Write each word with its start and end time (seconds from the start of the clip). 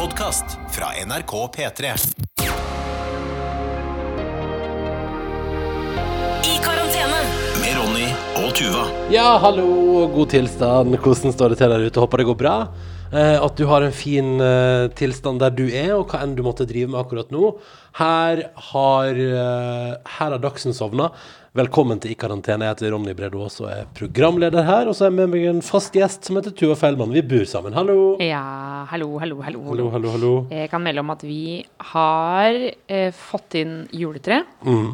podkast 0.00 0.44
fra 0.72 0.86
NRK 1.06 1.32
P3. 1.56 1.88
I 6.48 6.54
karantene. 6.64 7.18
Med 7.60 7.74
Ronny 7.76 8.06
og 8.40 8.54
Tuva. 8.56 8.86
Ja, 9.12 9.34
hallo 9.42 10.06
god 10.14 10.32
tilstand. 10.32 10.96
Hvordan 11.04 11.36
står 11.36 11.52
det 11.52 11.60
til 11.60 11.74
der 11.74 11.84
ute? 11.84 12.00
Håper 12.00 12.22
det 12.22 12.26
går 12.30 12.38
bra. 12.40 12.54
Eh, 13.12 13.36
at 13.44 13.60
du 13.60 13.66
har 13.68 13.84
en 13.84 13.92
fin 13.92 14.40
eh, 14.40 14.86
tilstand 14.96 15.42
der 15.44 15.52
du 15.52 15.66
er, 15.68 15.92
og 15.98 16.08
hva 16.08 16.22
enn 16.24 16.32
du 16.38 16.40
måtte 16.48 16.64
drive 16.70 16.88
med 16.88 17.02
akkurat 17.02 17.28
nå. 17.34 17.52
Her 18.00 18.46
har, 18.70 19.20
eh, 19.20 19.92
her 20.16 20.32
har 20.32 20.40
Dagsen 20.40 20.72
sovna. 20.72 21.10
Velkommen 21.50 21.98
til 21.98 22.12
I 22.12 22.14
karantene. 22.14 22.62
Jeg 22.68 22.76
heter 22.76 22.92
Ronny 22.94 23.10
Brede 23.18 23.34
Aas 23.42 23.56
og 23.58 23.66
er 23.72 23.86
programleder 23.98 24.62
her. 24.68 24.86
Og 24.86 24.94
så 24.94 25.08
er 25.08 25.10
jeg 25.10 25.16
med 25.16 25.32
meg 25.32 25.48
en 25.50 25.62
fast 25.66 25.96
gjest 25.98 26.28
som 26.28 26.36
heter 26.38 26.52
Tuva 26.54 26.76
Feilmann. 26.78 27.10
Vi 27.10 27.24
bor 27.26 27.42
sammen. 27.50 27.74
Hallo. 27.74 27.96
Ja, 28.22 28.42
hallo, 28.92 29.08
hallo, 29.18 29.40
hallo. 29.42 29.64
Hallo, 29.66 29.88
hallo, 29.90 30.12
hallo. 30.14 30.30
Jeg 30.54 30.70
kan 30.70 30.84
melde 30.84 31.02
om 31.02 31.10
at 31.10 31.24
vi 31.26 31.40
har 31.90 32.54
eh, 32.86 33.10
fått 33.18 33.58
inn 33.58 33.74
juletre. 33.90 34.44
Mm. 34.62 34.92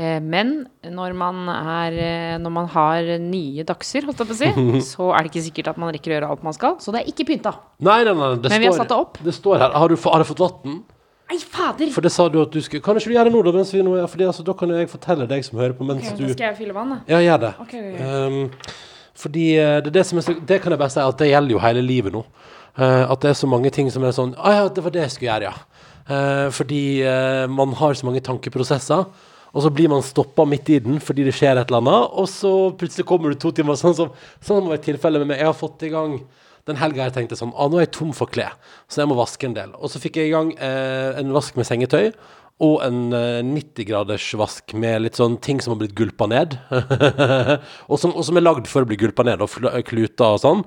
Eh, 0.00 0.16
men 0.24 0.54
når 0.96 1.12
man, 1.20 1.44
er, 1.52 2.00
eh, 2.00 2.40
når 2.40 2.56
man 2.56 2.72
har 2.72 3.12
nye 3.28 3.68
dagser, 3.68 4.08
holdt 4.08 4.24
jeg 4.24 4.30
på 4.32 4.38
å 4.38 4.40
si, 4.40 4.82
så 4.94 5.10
er 5.12 5.26
det 5.28 5.34
ikke 5.34 5.46
sikkert 5.50 5.74
at 5.74 5.82
man 5.84 5.92
rekker 5.92 6.14
å 6.14 6.16
gjøre 6.22 6.30
alt 6.32 6.46
man 6.48 6.56
skal. 6.56 6.80
Så 6.80 6.94
det 6.96 7.02
er 7.04 7.12
ikke 7.12 7.28
pynta. 7.34 7.52
Nei, 7.84 8.00
nei, 8.08 8.16
nei. 8.16 8.32
Det 8.40 8.54
Men 8.56 8.64
vi 8.64 8.72
har 8.72 8.78
står- 8.78 8.86
satt 8.86 8.94
det 8.96 9.02
opp. 9.04 9.20
Det 9.28 9.36
står 9.42 9.60
her. 9.66 9.76
Har 9.84 9.92
du, 9.92 10.00
har 10.08 10.24
du 10.24 10.30
fått 10.32 10.40
vann? 10.46 10.80
Nei, 11.28 11.38
fader! 11.44 11.90
For 11.92 12.04
det 12.04 12.10
sa 12.14 12.24
du 12.32 12.38
at 12.40 12.52
du 12.54 12.60
skulle 12.64 12.80
Kan 12.84 12.96
ikke 12.96 13.10
du 13.10 13.16
gjøre 13.16 13.28
det 13.28 13.34
nå, 13.34 13.42
da? 13.44 13.52
Mens 13.58 13.72
vi 13.74 13.82
nå 13.84 13.94
er, 14.00 14.06
fordi 14.08 14.24
altså, 14.28 14.44
da 14.46 14.54
kan 14.56 14.72
jeg 14.72 14.88
fortelle 14.88 15.28
deg 15.28 15.44
som 15.44 15.60
hører 15.60 15.74
på, 15.76 15.86
mens 15.88 16.06
okay, 16.06 16.16
du 16.16 16.24
Da 16.24 16.36
skal 16.36 16.46
jeg 16.48 16.58
fylle 16.62 16.76
vann, 16.76 16.94
da. 16.94 17.00
Ja, 17.10 17.20
gjør 17.24 17.42
det. 17.44 17.54
Okay, 17.66 17.82
okay. 17.92 18.06
Um, 18.08 18.86
fordi 19.18 19.46
eh, 19.58 19.78
det, 19.84 19.92
det, 19.96 20.04
som 20.06 20.20
er 20.20 20.38
det 20.46 20.60
kan 20.62 20.72
jeg 20.72 20.80
bare 20.80 20.94
si 20.94 21.02
at 21.02 21.18
det 21.20 21.28
gjelder 21.32 21.56
jo 21.56 21.62
hele 21.62 21.82
livet 21.84 22.14
nå. 22.14 22.22
Uh, 22.78 23.04
at 23.10 23.24
det 23.24 23.32
er 23.32 23.40
så 23.40 23.48
mange 23.50 23.72
ting 23.74 23.88
som 23.90 24.04
er 24.06 24.14
sånn 24.14 24.36
Å 24.38 24.52
ja, 24.54 24.66
det 24.70 24.84
var 24.84 24.94
det 24.94 25.02
jeg 25.02 25.16
skulle 25.16 25.32
gjøre, 25.32 25.50
ja. 25.50 25.84
Uh, 26.08 26.46
fordi 26.54 26.82
uh, 27.04 27.44
man 27.50 27.74
har 27.76 27.98
så 27.98 28.08
mange 28.08 28.22
tankeprosesser. 28.24 29.04
Og 29.48 29.64
så 29.64 29.72
blir 29.72 29.88
man 29.90 30.04
stoppa 30.04 30.44
midt 30.48 30.68
i 30.70 30.80
den 30.84 31.00
fordi 31.02 31.24
det 31.26 31.34
skjer 31.36 31.58
et 31.58 31.70
eller 31.70 31.80
annet, 31.82 32.16
og 32.20 32.28
så 32.30 32.52
plutselig 32.78 33.06
kommer 33.08 33.32
du 33.32 33.40
to 33.40 33.50
timer, 33.56 33.78
sånn 33.80 33.96
som 33.96 34.12
sånn 34.44 34.68
var 34.68 34.76
et 34.76 34.84
tilfelle 34.86 35.20
med 35.22 35.32
meg. 35.32 35.42
Jeg 35.42 35.50
har 35.50 35.56
fått 35.56 35.84
i 35.88 35.92
gang 35.92 36.18
den 36.68 36.80
helga 36.80 37.06
jeg 37.06 37.16
tenkte 37.16 37.38
sånn 37.38 37.54
ah, 37.56 37.70
nå 37.70 37.80
er 37.80 37.86
jeg 37.86 37.94
tom 37.96 38.10
for 38.16 38.30
klær, 38.30 38.58
så 38.88 39.02
jeg 39.02 39.10
må 39.10 39.16
vaske 39.18 39.48
en 39.48 39.56
del. 39.56 39.72
Og 39.78 39.92
så 39.92 40.02
fikk 40.02 40.20
jeg 40.20 40.30
i 40.30 40.34
gang 40.34 40.52
eh, 40.54 41.16
en 41.20 41.32
vask 41.36 41.56
med 41.58 41.68
sengetøy. 41.68 42.12
Og 42.64 42.80
en 42.82 43.12
eh, 43.14 43.40
90-graders 43.46 44.26
vask 44.38 44.74
med 44.74 45.04
litt 45.04 45.18
sånn 45.18 45.36
ting 45.42 45.60
som 45.62 45.74
har 45.74 45.82
blitt 45.84 45.96
gulpa 45.98 46.26
ned. 46.30 46.56
og, 47.90 47.98
som, 48.02 48.14
og 48.14 48.24
som 48.26 48.38
er 48.38 48.44
lagd 48.44 48.70
for 48.70 48.82
å 48.82 48.88
bli 48.88 48.98
gulpa 48.98 49.26
ned, 49.26 49.44
og 49.44 49.82
kluter 49.86 50.34
og 50.34 50.42
sånn. 50.42 50.64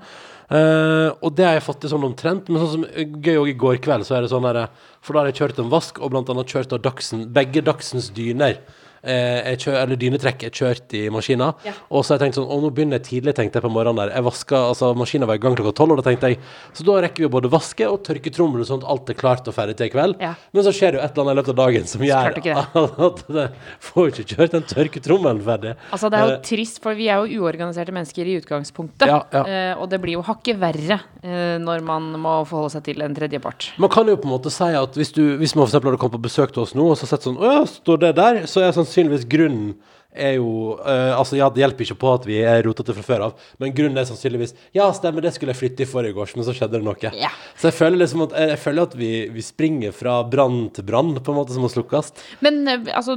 Eh, 0.51 1.09
og 1.23 1.35
det 1.35 1.45
har 1.47 1.55
jeg 1.55 1.65
fått 1.67 1.81
til 1.83 1.93
sånn 1.93 2.07
omtrent. 2.07 2.47
Men 2.47 2.63
sånn 2.63 2.73
som 2.77 2.85
eh, 2.91 3.07
gøy 3.07 3.41
òg 3.41 3.51
i 3.53 3.57
går 3.59 3.81
kveld, 3.83 4.07
så 4.07 4.17
er 4.17 4.25
det 4.25 4.31
sånn 4.31 4.47
der, 4.47 4.65
For 5.03 5.15
da 5.15 5.23
har 5.23 5.31
jeg 5.31 5.41
kjørt 5.41 5.61
en 5.63 5.73
vask, 5.73 5.99
og 5.99 6.13
blant 6.13 6.31
annet 6.31 6.55
kjørt 6.55 6.75
av 6.75 6.83
Dagsen, 6.87 7.27
begge 7.35 7.63
Dagsens 7.67 8.11
dyner. 8.15 8.59
Eh, 9.01 9.51
jeg 9.51 9.61
kjør, 9.65 9.77
eller 9.83 10.01
dynetrekk 10.01 10.47
er 10.47 10.55
kjørt 10.55 10.95
i 10.97 11.03
maskina. 11.13 11.51
Ja. 11.67 11.75
Og 11.89 12.03
så 12.03 12.13
har 12.13 12.19
jeg 12.19 12.27
tenkt 12.27 12.39
sånn 12.39 12.49
Å, 12.51 12.57
nå 12.61 12.71
begynner 12.73 12.99
jeg 12.99 13.07
tidlig, 13.07 13.35
tenkte 13.37 13.59
jeg 13.59 13.65
på 13.67 13.73
morgenen 13.73 14.01
der. 14.01 14.13
Jeg 14.17 14.27
vaska, 14.27 14.63
altså 14.73 14.91
Maskina 14.97 15.29
var 15.29 15.39
i 15.39 15.43
gang 15.43 15.57
klokka 15.57 15.75
tolv, 15.77 15.95
og 15.95 16.01
da 16.01 16.09
tenkte 16.09 16.33
jeg 16.33 16.39
Så 16.77 16.85
da 16.87 16.99
rekker 17.05 17.25
vi 17.25 17.31
både 17.31 17.51
vaske 17.51 17.87
og 17.87 18.01
tørke 18.07 18.33
trommel, 18.33 18.65
sånn 18.67 18.83
at 18.83 18.89
alt 18.93 19.13
er 19.13 19.19
klart 19.19 19.47
og 19.49 19.57
ferdig 19.57 19.77
til 19.79 19.89
i 19.89 19.93
kveld. 19.93 20.17
Ja. 20.21 20.33
Men 20.51 20.67
så 20.67 20.73
skjer 20.75 20.95
det 20.95 21.01
jo 21.01 21.05
et 21.05 21.15
eller 21.15 21.31
annet 21.31 21.37
i 21.37 21.41
løpet 21.41 21.53
av 21.55 21.61
dagen 21.61 21.89
som 21.89 22.05
gjør 22.05 22.39
at 23.11 23.23
jeg 23.37 23.49
får 23.87 24.11
ikke 24.11 24.27
kjørt 24.35 24.55
den 24.57 24.69
tørketrommelen 24.69 25.43
ferdig. 25.45 25.75
Altså, 25.91 26.11
det 26.11 26.19
er 26.19 26.27
jo 26.27 26.31
Eh, 26.31 26.41
trist, 26.45 26.81
for 26.83 26.97
vi 26.97 27.07
er 27.11 27.21
jo 27.21 27.41
uorganiserte 27.41 27.93
mennesker 27.95 28.27
i 28.27 28.37
utgangspunktet. 28.41 29.07
Ja. 29.09 29.21
Eh, 29.41 29.73
og 29.79 29.89
det 29.91 30.01
blir 30.03 30.17
jo 30.17 30.23
hakket 30.25 30.59
verre 30.61 30.99
eh, 31.21 31.57
når 31.61 31.83
man 31.85 32.11
må 32.21 32.35
forholde 32.49 32.75
seg 32.75 32.85
til 32.87 33.03
en 33.05 33.15
tredjepart. 33.15 33.71
Man 33.81 33.91
kan 33.93 34.09
jo 34.09 34.17
på 34.19 34.27
en 34.29 34.33
måte 34.35 34.53
si 34.53 34.69
at 34.77 34.97
hvis, 34.97 35.13
du, 35.15 35.23
hvis 35.41 35.55
man 35.55 35.65
for 35.65 35.71
eksempel 35.71 35.91
hadde 35.91 36.01
kommet 36.01 36.17
på 36.19 36.25
besøk 36.27 36.55
til 36.55 36.65
oss 36.65 36.75
nå, 36.77 36.87
og 36.93 36.99
så 36.99 37.09
sett 37.09 37.27
sånn 37.27 37.39
Å 37.41 37.51
ja, 37.51 37.61
står 37.69 38.01
det 38.05 38.13
der? 38.19 38.41
Så 38.51 38.63
er 38.63 38.73
sannsynligvis 38.91 39.27
grunnen 39.31 39.73
er 40.11 40.33
jo 40.35 40.75
eh, 40.83 41.13
Altså, 41.15 41.37
ja, 41.39 41.47
det 41.53 41.61
hjelper 41.63 41.85
ikke 41.85 41.99
på 42.01 42.09
at 42.17 42.25
vi 42.27 42.41
er 42.43 42.63
rotete 42.65 42.93
fra 42.97 43.05
før 43.05 43.23
av, 43.29 43.45
men 43.61 43.71
grunnen 43.75 43.99
er 44.01 44.07
sannsynligvis 44.09 44.53
Ja, 44.75 44.89
stemmer, 44.95 45.23
det 45.23 45.33
skulle 45.35 45.55
jeg 45.55 45.61
flytte 45.61 45.85
i 45.85 45.89
forrige 45.89 46.19
års, 46.19 46.33
men 46.35 46.47
så 46.47 46.55
skjedde 46.55 46.79
det 46.79 46.83
noe. 46.83 47.13
Ja. 47.15 47.31
Så 47.55 47.69
jeg 47.69 47.77
føler 47.77 48.01
liksom 48.01 48.25
at 48.27 48.35
Jeg 48.51 48.59
føler 48.59 48.89
at 48.89 48.97
vi, 48.99 49.11
vi 49.31 49.45
springer 49.45 49.95
fra 49.95 50.19
brann 50.27 50.65
til 50.75 50.87
brann, 50.87 51.15
på 51.23 51.31
en 51.33 51.39
måte, 51.39 51.55
som 51.55 51.63
må 51.63 51.71
slukkes. 51.71 52.11
Men 52.43 52.61
eh, 52.67 52.91
altså, 52.97 53.15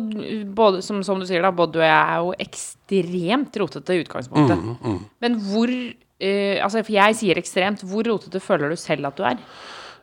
både, 0.55 0.85
som, 0.87 1.03
som 1.07 1.19
du 1.21 1.27
sier 1.29 1.45
da, 1.45 1.51
både 1.55 1.77
du 1.77 1.83
og 1.83 1.89
jeg 1.89 1.99
er 1.99 2.23
jo 2.23 2.35
ekstremt 2.47 3.61
rotete 3.65 3.97
i 3.99 4.05
utgangspunktet. 4.05 4.67
Mm, 4.87 4.99
Men 5.25 5.39
hvor 5.51 5.71
eh, 5.75 6.63
Altså, 6.63 6.85
for 6.85 6.95
jeg 6.95 7.19
sier 7.19 7.41
ekstremt. 7.41 7.83
Hvor 7.91 8.07
rotete 8.07 8.43
føler 8.43 8.71
du 8.71 8.79
selv 8.79 9.11
at 9.11 9.19
du 9.19 9.27
er? 9.27 9.41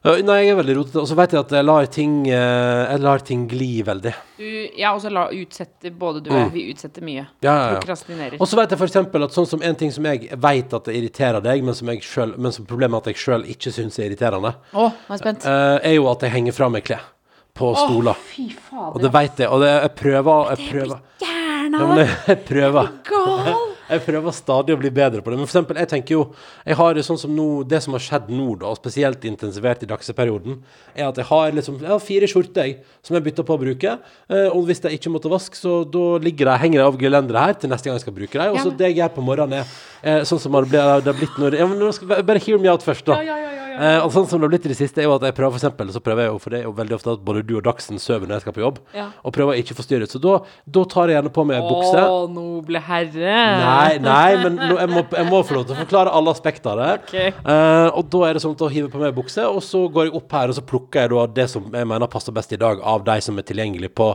Eh, 0.02 0.24
nei, 0.26 0.40
jeg 0.42 0.56
er 0.56 0.58
veldig 0.58 0.76
rotete, 0.80 0.98
og 0.98 1.06
så 1.06 1.16
vet 1.20 1.36
jeg 1.36 1.44
at 1.44 1.52
jeg 1.54 1.66
lar 1.68 1.86
ting 1.94 2.14
eh, 2.26 2.80
Jeg 2.90 3.02
lar 3.04 3.22
ting 3.22 3.44
gli 3.50 3.84
veldig. 3.86 4.14
Du, 4.40 4.48
ja, 4.80 4.96
og 4.96 5.02
så 5.04 5.12
la 5.14 5.28
utsette 5.30 5.92
Både 5.94 6.24
du 6.26 6.32
og 6.32 6.40
jeg, 6.40 6.50
vi 6.56 6.64
utsetter 6.74 7.06
mye. 7.06 7.28
Mm. 7.28 7.36
Ja, 7.46 7.54
ja. 7.54 7.76
Prokrastinerer. 7.76 8.40
Og 8.42 8.50
så 8.50 8.58
vet 8.58 8.74
jeg 8.74 8.82
eksempel 8.88 9.28
at 9.28 9.38
sånn 9.38 9.46
som 9.52 9.62
en 9.62 9.78
ting 9.78 9.94
som 9.94 10.08
jeg 10.10 10.32
vet 10.42 10.74
at 10.74 10.90
det 10.90 10.96
irriterer 10.98 11.46
deg, 11.46 11.62
men 11.68 11.78
som, 11.78 11.92
selv, 12.02 12.40
men 12.42 12.56
som 12.56 12.66
problemet 12.66 12.98
er 12.98 13.04
at 13.06 13.12
jeg 13.14 13.22
sjøl 13.22 13.46
ikke 13.54 13.74
syns 13.76 14.00
er 14.02 14.08
irriterende, 14.10 14.56
oh, 14.74 14.90
er 15.06 15.22
spent. 15.22 15.46
eh, 15.46 15.78
er 15.92 15.98
jo 16.00 16.10
at 16.10 16.26
jeg 16.26 16.34
henger 16.34 16.58
fra 16.58 16.72
meg 16.74 16.88
klær 16.90 17.06
på 17.54 17.70
stoler. 17.78 18.18
Fy 18.32 18.48
fader. 18.56 18.96
Og 18.96 19.06
det 19.06 19.12
vet 19.14 19.44
jeg, 19.44 19.52
og 19.52 19.62
det, 19.62 19.70
jeg 19.76 19.94
prøver 20.02 20.50
Jeg 20.56 20.70
prøver, 20.72 21.06
Gæren 21.22 21.76
ja, 21.78 21.84
av 21.84 21.92
men 21.92 22.02
deg! 22.02 22.16
jeg, 22.32 22.42
prøver. 22.50 22.92
Gal! 23.12 23.54
Jeg 23.92 24.04
prøver 24.06 24.36
stadig 24.36 24.76
å 24.76 24.80
bli 24.80 24.92
bedre 24.96 25.22
på 25.22 25.32
det. 25.34 25.38
Men 25.42 25.48
for 25.50 25.52
eksempel, 25.54 25.80
jeg 25.82 25.90
tenker 25.92 26.16
jo 26.16 26.22
Jeg 26.66 26.78
har 26.80 26.94
det, 26.96 27.04
sånn 27.08 27.20
som 27.20 27.34
nå 27.36 27.48
Det 27.68 27.82
som 27.84 27.94
har 27.98 28.04
skjedd 28.04 28.30
nå, 28.32 28.48
da, 28.62 28.72
og 28.72 28.80
spesielt 28.80 29.24
intensivert 29.28 29.84
i 29.84 29.90
dagsperioden, 29.90 30.58
er 30.96 31.10
at 31.10 31.20
jeg 31.22 31.28
har 31.30 31.52
liksom 31.58 31.80
Jeg 31.82 31.92
har 31.92 32.04
fire 32.04 32.30
skjorter 32.32 32.70
jeg, 32.70 32.78
som 33.04 33.18
jeg 33.18 33.26
bytter 33.28 33.48
på 33.48 33.58
å 33.58 33.62
bruke. 33.62 33.96
Eh, 34.32 34.48
og 34.50 34.66
hvis 34.70 34.82
jeg 34.86 35.00
ikke 35.00 35.14
måtte 35.14 35.32
vaske, 35.32 35.60
så 35.60 35.82
da 35.84 36.06
ligger 36.24 36.50
de, 36.52 36.58
henger 36.66 36.80
de 36.82 36.88
av 36.88 37.00
gelenderet 37.02 37.46
her 37.46 37.60
til 37.62 37.74
neste 37.74 37.90
gang 37.90 38.00
jeg 38.00 38.06
skal 38.08 38.18
bruke 38.18 38.40
dem. 38.42 38.56
Og 38.56 38.64
så 38.64 38.74
det 38.78 38.92
jeg 38.92 39.02
gjør 39.02 39.16
på 39.18 39.26
morgenen, 39.26 39.66
er 40.02 40.20
eh, 40.22 40.24
sånn 40.28 40.40
som 40.42 40.56
det 40.72 40.80
har 40.82 41.02
det 41.04 41.12
har 41.14 41.18
blitt 41.20 41.38
når 41.42 41.58
ja, 41.60 41.68
men 41.68 42.26
Bare 42.26 42.40
hear 42.44 42.58
me 42.62 42.70
out 42.72 42.84
først, 42.86 43.06
da. 43.08 43.20
Ja, 43.22 43.34
ja, 43.34 43.40
ja, 43.42 43.52
ja. 43.56 43.58
Eh, 43.82 44.04
og 44.04 44.12
sånn 44.14 44.28
som 44.28 44.42
det 44.42 44.46
har 44.46 44.52
blitt 44.52 44.66
i 44.68 44.72
det 44.74 44.78
siste, 44.78 45.00
er 45.02 45.08
jo 45.08 45.14
at 45.16 45.24
jeg 45.26 45.34
prøver 45.38 45.56
for 45.56 45.62
eksempel, 45.62 45.92
så 45.96 46.02
prøver 46.04 46.26
jeg 46.26 46.32
jo, 46.34 46.40
for 46.44 46.54
det 46.54 46.60
er 46.60 46.66
jo 46.68 46.74
veldig 46.78 46.96
ofte 46.98 47.14
at 47.16 47.22
både 47.26 47.44
du 47.48 47.54
og 47.58 47.64
Dagsen 47.66 47.98
sover 48.04 48.28
når 48.28 48.38
jeg 48.38 48.44
skal 48.46 48.56
på 48.58 48.64
jobb, 48.66 48.80
Ja. 48.98 49.06
og 49.24 49.34
prøver 49.34 49.56
å 49.56 49.62
ikke 49.64 49.78
forstyrre. 49.78 50.10
Så 50.12 50.20
da, 50.22 50.34
da 50.68 50.84
tar 50.92 51.10
jeg 51.10 51.18
gjerne 51.18 51.32
på 51.34 51.46
meg 51.48 51.64
bukse. 51.66 52.04
Å, 52.04 52.20
noble 52.30 52.82
herre. 52.84 53.38
Nei, 53.64 53.81
nei, 53.82 53.98
nei 54.06 54.38
men 54.42 54.60
nå, 54.60 54.76
jeg, 54.80 54.92
må, 54.92 55.04
jeg 55.18 55.28
må 55.30 55.42
få 55.48 55.58
lov 55.58 55.66
til 55.68 55.76
å 55.76 55.80
forklare 55.82 56.14
alle 56.18 56.34
aspekter 56.36 56.72
av 56.74 56.82
det. 56.82 56.92
Okay. 57.08 57.34
Uh, 57.46 57.90
og 58.00 58.08
da 58.14 58.22
er 58.28 58.38
det 58.38 58.44
sånn 58.44 58.56
at 58.56 58.62
da 58.62 58.70
hiver 58.72 58.92
på 58.94 59.02
meg 59.02 59.16
bukse, 59.18 59.46
og 59.48 59.64
så 59.66 59.84
går 59.92 60.08
jeg 60.08 60.16
opp 60.22 60.38
her, 60.38 60.52
og 60.52 60.58
så 60.58 60.64
plukker 60.72 61.04
jeg 61.04 61.14
da 61.14 61.26
det 61.40 61.48
som 61.52 61.68
jeg 61.68 61.90
mener 61.94 62.12
passer 62.12 62.36
best 62.36 62.56
i 62.56 62.60
dag, 62.62 62.84
av 62.94 63.06
de 63.08 63.18
som 63.26 63.40
er 63.42 63.48
tilgjengelig 63.48 63.92
på, 63.98 64.12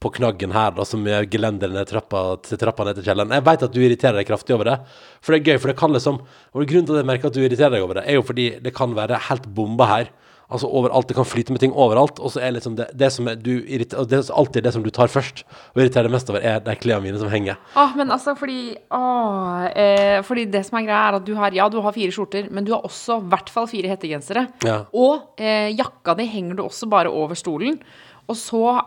på 0.00 0.12
knaggen 0.16 0.54
her, 0.56 0.72
da, 0.78 0.86
som 0.88 1.04
er 1.08 1.28
gelenderet 1.30 1.76
ned 1.76 1.90
trappa, 1.90 2.24
til 2.46 2.60
trappa 2.60 2.88
ned 2.88 3.00
til 3.00 3.10
kjelleren. 3.10 3.36
Jeg 3.36 3.46
vet 3.50 3.66
at 3.66 3.76
du 3.76 3.82
irriterer 3.82 4.20
deg 4.20 4.30
kraftig 4.30 4.56
over 4.56 4.72
det, 4.72 4.78
for 5.20 5.34
det 5.34 5.42
er 5.42 5.52
gøy, 5.52 5.60
for 5.60 5.72
det 5.72 5.78
kan 5.80 5.92
liksom 5.96 6.22
Og 6.22 6.64
grunnen 6.66 6.88
til 6.88 6.96
at 6.96 7.02
jeg 7.02 7.10
merker 7.10 7.30
at 7.30 7.36
du 7.36 7.42
irriterer 7.44 7.76
deg 7.76 7.84
over 7.84 8.00
det, 8.00 8.08
er 8.08 8.18
jo 8.18 8.26
fordi 8.26 8.48
det 8.64 8.74
kan 8.76 8.96
være 8.96 9.20
helt 9.28 9.46
bomba 9.54 9.86
her. 9.90 10.10
Altså 10.50 10.66
overalt, 10.66 11.06
Det 11.08 11.16
kan 11.16 11.24
flyte 11.28 11.54
med 11.54 11.60
ting 11.62 11.72
overalt. 11.72 12.18
Og 12.18 12.32
så 12.34 12.42
er 12.42 12.52
liksom 12.56 12.76
det, 12.76 12.88
det 12.98 13.10
som 13.14 13.28
er 13.30 13.38
du 13.38 13.52
irriter, 13.60 14.00
og 14.00 14.08
det 14.10 14.18
er 14.18 14.32
alltid 14.34 14.66
det 14.66 14.72
som 14.74 14.82
du 14.82 14.90
tar 14.90 15.10
først 15.12 15.44
og 15.46 15.82
irriterer 15.82 16.08
deg 16.08 16.14
mest 16.16 16.30
over, 16.32 16.42
er 16.42 16.60
de 16.64 16.76
klærne 16.76 17.06
mine 17.06 17.20
som 17.20 17.30
henger. 17.30 17.58
Åh, 17.78 17.96
men 17.96 18.10
altså, 18.10 18.34
fordi 18.38 18.74
åh, 18.90 19.66
eh, 19.74 20.22
Fordi 20.26 20.44
det 20.50 20.64
som 20.66 20.78
er 20.78 20.86
greia, 20.88 21.08
er 21.08 21.18
at 21.20 21.26
du 21.26 21.34
har 21.38 21.54
Ja, 21.54 21.68
du 21.68 21.80
har 21.80 21.92
fire 21.92 22.12
skjorter, 22.14 22.50
men 22.50 22.64
du 22.64 22.72
har 22.74 22.82
også 22.82 23.20
i 23.20 23.28
hvert 23.30 23.50
fall 23.50 23.66
fire 23.70 23.90
hettegensere. 23.90 24.48
Ja. 24.66 24.84
Og 24.92 25.38
eh, 25.38 25.70
jakka 25.74 26.14
di 26.18 26.26
henger 26.26 26.56
du 26.56 26.64
også 26.64 26.88
bare 26.90 27.10
over 27.10 27.34
stolen. 27.38 27.80
Og 28.28 28.36
så 28.36 28.80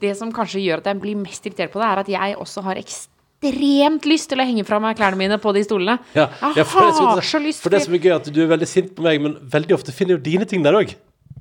Det 0.00 0.12
som 0.16 0.32
kanskje 0.32 0.60
gjør 0.60 0.82
at 0.82 0.88
jeg 0.90 1.00
blir 1.00 1.16
mest 1.16 1.46
irritert 1.46 1.72
på 1.72 1.80
det, 1.80 1.86
er 1.88 1.98
at 2.02 2.08
jeg 2.08 2.36
også 2.36 2.62
har 2.62 2.76
ekstremt 2.76 4.04
lyst 4.04 4.28
til 4.28 4.40
å 4.40 4.44
henge 4.44 4.64
fra 4.68 4.78
meg 4.78 4.96
klærne 4.98 5.16
mine 5.16 5.38
på 5.40 5.54
de 5.56 5.62
stolene. 5.64 5.98
Ja, 6.14 6.26
jeg 6.54 6.66
har 6.66 7.22
så 7.24 7.40
lyst 7.40 7.62
for 7.64 7.72
det 7.72 7.80
som 7.86 7.94
er 7.96 7.98
gøy, 7.98 8.12
at 8.16 8.28
du 8.28 8.42
er 8.42 8.50
veldig 8.50 8.68
sint 8.68 8.92
på 8.94 9.02
meg, 9.02 9.20
men 9.24 9.38
veldig 9.40 9.78
ofte 9.78 9.92
finner 9.96 10.18
jo 10.18 10.24
dine 10.24 10.44
ting 10.44 10.62
der 10.62 10.76
òg. 10.76 10.92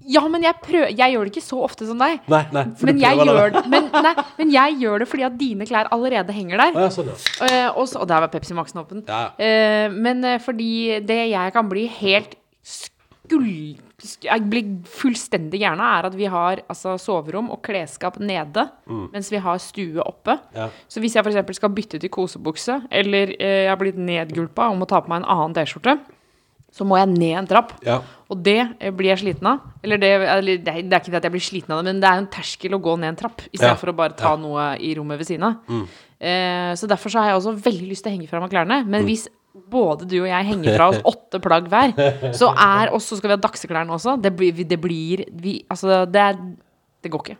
Ja, 0.09 0.23
men 0.31 0.41
jeg, 0.45 0.57
prøver, 0.63 0.89
jeg 0.89 1.13
gjør 1.13 1.27
det 1.27 1.33
ikke 1.35 1.45
så 1.45 1.59
ofte 1.61 1.85
som 1.85 1.99
deg. 2.01 2.23
Nei, 2.31 2.41
nei. 2.55 2.63
Men 2.81 2.97
du 2.97 3.03
jeg, 3.03 3.25
gjør 3.29 3.51
det, 3.53 3.61
men, 3.69 3.89
nei, 3.93 4.13
men 4.39 4.53
jeg 4.55 4.77
gjør 4.81 5.03
det 5.03 5.07
fordi 5.11 5.25
at 5.27 5.35
dine 5.37 5.67
klær 5.69 5.89
allerede 5.93 6.33
henger 6.33 6.63
der. 6.63 6.79
Ja, 6.85 6.87
sånn, 6.93 7.11
ja. 7.11 7.17
Eh, 7.45 7.67
og, 7.69 7.85
så, 7.91 8.01
og 8.01 8.09
der 8.09 8.23
var 8.25 8.31
Pepsi 8.33 8.57
Max-en 8.57 8.81
åpen. 8.81 9.03
Ja. 9.05 9.27
Eh, 9.37 9.93
men 9.93 10.25
eh, 10.25 10.39
fordi 10.41 10.97
det 11.05 11.19
jeg 11.29 11.53
kan 11.53 11.69
bli 11.69 11.85
helt 11.99 12.35
skull... 12.65 13.51
Jeg 13.99 14.45
blir 14.47 14.67
fullstendig 14.87 15.59
gæren 15.59 15.81
av, 15.83 15.97
er 15.97 16.05
at 16.07 16.13
vi 16.15 16.29
har 16.31 16.61
altså, 16.71 16.93
soverom 17.03 17.49
og 17.51 17.59
klesskap 17.67 18.15
nede, 18.23 18.63
mens 18.87 19.27
vi 19.27 19.41
har 19.43 19.59
stue 19.59 19.99
oppe. 19.99 20.37
Mm. 20.39 20.53
Ja. 20.55 20.69
Så 20.87 21.03
hvis 21.03 21.17
jeg 21.17 21.27
f.eks. 21.27 21.59
skal 21.59 21.73
bytte 21.75 21.99
til 21.99 22.13
kosebukse, 22.15 22.77
eller 22.87 23.35
jeg 23.35 23.67
har 23.67 23.75
blitt 23.81 23.99
nedgulpa 23.99 24.69
og 24.71 24.79
må 24.79 24.87
ta 24.87 25.03
på 25.03 25.11
meg 25.11 25.19
en 25.19 25.27
annen 25.35 25.57
T-skjorte, 25.57 25.97
så 26.71 26.87
må 26.87 26.95
jeg 27.01 27.11
ned 27.11 27.35
en 27.41 27.51
trapp. 27.51 27.75
Ja. 27.83 27.99
Og 28.29 28.43
det 28.45 28.59
eh, 28.79 28.91
blir 28.93 29.09
jeg 29.09 29.21
sliten 29.23 29.47
av. 29.49 29.63
Eller 29.81 29.97
det, 29.97 30.09
eller 30.21 30.59
det, 30.61 30.67
er- 30.69 30.83
ikke 30.99 31.09
det 31.11 31.17
at 31.17 31.23
jeg 31.25 31.33
blir 31.33 31.41
sliten 31.41 31.73
av 31.73 31.79
det, 31.81 31.87
men 31.89 32.01
det 32.03 32.09
er 32.11 32.19
en 32.21 32.27
terskel 32.29 32.75
å 32.77 32.81
gå 32.83 32.93
ned 33.01 33.09
en 33.15 33.19
trapp 33.23 33.41
i 33.49 33.57
stedet 33.57 33.71
Ja. 33.73 33.79
for 33.81 33.89
å 33.89 33.95
bare 33.97 34.13
ta 34.19 34.35
noe 34.37 34.75
i 34.77 34.93
rommet 34.97 35.17
ved 35.17 35.25
siden 35.31 35.47
av. 35.49 35.55
Eh, 36.19 36.75
så 36.77 36.85
derfor 36.87 37.09
så 37.09 37.19
har 37.23 37.31
jeg 37.31 37.39
også 37.39 37.55
veldig 37.65 37.89
lyst 37.89 38.03
til 38.05 38.11
å 38.11 38.15
henge 38.17 38.29
fra 38.29 38.39
meg 38.43 38.51
klærne. 38.53 38.83
Men 38.85 39.05
hvis 39.07 39.27
både 39.69 40.05
du 40.07 40.19
og 40.21 40.27
jeg 40.29 40.45
henger 40.51 40.75
fra 40.77 40.89
oss 40.93 41.01
åtte 41.11 41.41
plagg 41.41 41.67
hver, 41.71 41.95
så 42.37 42.51
er 42.53 42.91
også, 42.93 43.17
skal 43.17 43.31
vi 43.31 43.37
ha 43.39 43.41
dagseklærne 43.47 43.95
også. 43.97 44.19
Det 44.21 44.35
blir, 44.37 44.53
det 44.63 44.77
blir 44.79 45.25
vi, 45.33 45.63
Altså, 45.69 46.03
det 46.05 46.29
Det 47.01 47.09
går 47.11 47.23
ikke. 47.25 47.37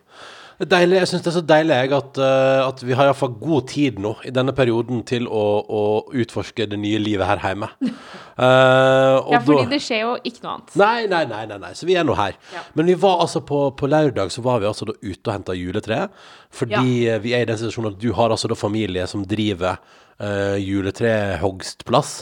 Deilig, 0.59 0.97
jeg 0.97 1.07
syns 1.07 1.21
det 1.23 1.29
er 1.31 1.35
så 1.37 1.41
deilig 1.47 1.75
at, 1.95 2.17
eh, 2.19 2.61
at 2.65 2.81
vi 2.83 2.95
har 2.97 3.07
iallfall 3.07 3.31
god 3.39 3.69
tid 3.71 3.99
nå 4.03 4.09
i 4.27 4.31
denne 4.35 4.51
perioden 4.51 5.05
til 5.07 5.23
å, 5.31 5.43
å 5.63 5.83
utforske 6.11 6.65
det 6.67 6.79
nye 6.81 6.99
livet 6.99 7.29
her 7.29 7.43
hjemme. 7.43 7.71
Uh, 8.39 9.17
Ja, 9.33 9.41
fordi 9.43 9.65
da- 9.65 9.71
det 9.73 9.77
skjer 9.83 9.99
jo 9.99 10.11
ikke 10.23 10.45
noe 10.45 10.51
annet. 10.53 10.75
Nei, 10.79 11.07
nei, 11.11 11.25
nei, 11.27 11.41
nei, 11.49 11.57
nei, 11.59 11.71
så 11.75 11.83
vi 11.89 11.97
er 11.99 12.05
nå 12.07 12.13
her. 12.15 12.37
Ja. 12.55 12.61
Men 12.79 12.87
vi 12.87 12.93
var 12.95 13.19
altså 13.19 13.41
på, 13.43 13.57
på 13.75 13.89
lørdag 13.91 14.31
så 14.31 14.39
var 14.45 14.61
vi 14.63 14.69
altså 14.69 14.87
da 14.87 14.95
ute 14.95 15.27
og 15.27 15.33
henta 15.33 15.55
juletre. 15.57 15.97
Fordi 16.55 16.93
ja. 17.03 17.17
vi 17.19 17.33
er 17.35 17.43
i 17.43 17.49
den 17.49 17.59
situasjonen 17.59 17.97
at 17.97 17.99
du 17.99 18.13
har 18.15 18.31
altså 18.31 18.47
da 18.47 18.55
familie 18.55 19.03
som 19.11 19.25
driver 19.27 19.75
uh, 20.23 20.55
juletrehogstplass. 20.55 22.13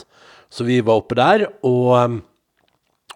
Så 0.50 0.66
vi 0.66 0.80
var 0.82 1.04
oppe 1.04 1.20
der, 1.20 1.46
og 1.62 1.94
um, 1.94 2.18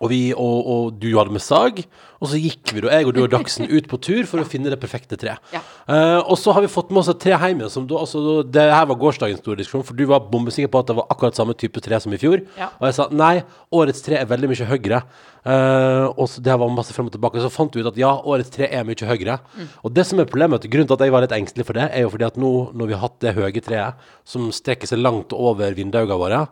og, 0.02 0.10
vi, 0.10 0.22
og, 0.34 0.70
og 0.74 0.96
du 0.98 1.12
hadde 1.14 1.32
med 1.34 1.42
sag, 1.44 1.84
og 2.22 2.30
så 2.30 2.38
gikk 2.38 2.72
vi 2.74 2.82
da, 2.84 2.90
jeg 2.94 3.06
og 3.08 3.16
du 3.16 3.20
og 3.24 3.30
Dagsen 3.32 3.66
ut 3.70 3.88
på 3.90 3.98
tur 4.02 4.26
for 4.30 4.42
å 4.42 4.46
finne 4.46 4.70
det 4.70 4.78
perfekte 4.82 5.18
treet. 5.18 5.42
Ja. 5.54 5.62
Uh, 5.86 6.20
og 6.20 6.36
så 6.38 6.54
har 6.54 6.62
vi 6.62 6.70
fått 6.70 6.92
med 6.92 7.02
oss 7.02 7.10
et 7.10 7.18
tre 7.22 7.34
hjem 7.34 7.62
igjen. 7.62 7.86
Altså, 7.98 8.22
det 8.46 8.66
her 8.70 8.86
var 8.90 8.98
gårsdagens 9.00 9.42
store 9.42 9.58
diskusjon, 9.58 9.84
for 9.86 9.98
du 9.98 10.04
var 10.10 10.28
bombesikker 10.30 10.70
på 10.70 10.82
at 10.82 10.90
det 10.90 10.96
var 10.98 11.08
akkurat 11.10 11.38
samme 11.38 11.56
type 11.58 11.82
tre 11.82 11.98
som 12.02 12.14
i 12.14 12.20
fjor. 12.22 12.44
Ja. 12.58 12.70
Og 12.78 12.88
jeg 12.88 12.98
sa 12.98 13.08
nei, 13.10 13.34
årets 13.74 14.06
tre 14.06 14.20
er 14.20 14.30
veldig 14.30 14.50
mye 14.52 14.68
høyere. 14.70 15.02
Uh, 15.42 16.06
og 16.12 16.28
så 16.30 16.42
det 16.46 16.58
var 16.62 16.74
masse 16.74 16.94
frem 16.94 17.10
og 17.10 17.16
tilbake. 17.16 17.42
Så 17.42 17.50
fant 17.50 17.74
vi 17.74 17.82
ut 17.82 17.90
at 17.90 17.98
ja, 17.98 18.12
årets 18.14 18.54
tre 18.54 18.70
er 18.70 18.86
mye 18.86 19.08
høyere. 19.10 19.40
Mm. 19.58 19.72
Og 19.82 19.96
det 19.98 20.06
som 20.06 20.22
er 20.22 20.30
problemet, 20.30 20.68
grunnen 20.70 20.90
til 20.90 20.98
at 20.98 21.06
jeg 21.06 21.14
var 21.14 21.26
litt 21.26 21.34
engstelig 21.38 21.66
for 21.66 21.78
det, 21.78 21.88
er 21.90 22.06
jo 22.06 22.12
fordi 22.14 22.30
at 22.30 22.38
nå 22.38 22.52
når 22.70 22.92
vi 22.92 22.98
har 22.98 23.06
hatt 23.06 23.18
det 23.22 23.34
høye 23.38 23.66
treet, 23.66 24.06
som 24.22 24.50
strekker 24.54 24.90
seg 24.90 25.02
langt 25.02 25.34
over 25.34 25.74
vinduene 25.74 26.22
våre, 26.22 26.44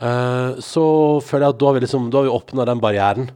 så 0.00 0.84
føler 1.20 1.44
jeg 1.44 1.54
at 1.54 1.58
da 1.60 1.66
har 1.68 1.74
vi 1.76 1.82
liksom 1.84 2.06
Da 2.08 2.22
har 2.22 2.24
vi 2.24 2.32
åpna 2.32 2.64
den 2.64 2.80
barrieren. 2.80 3.30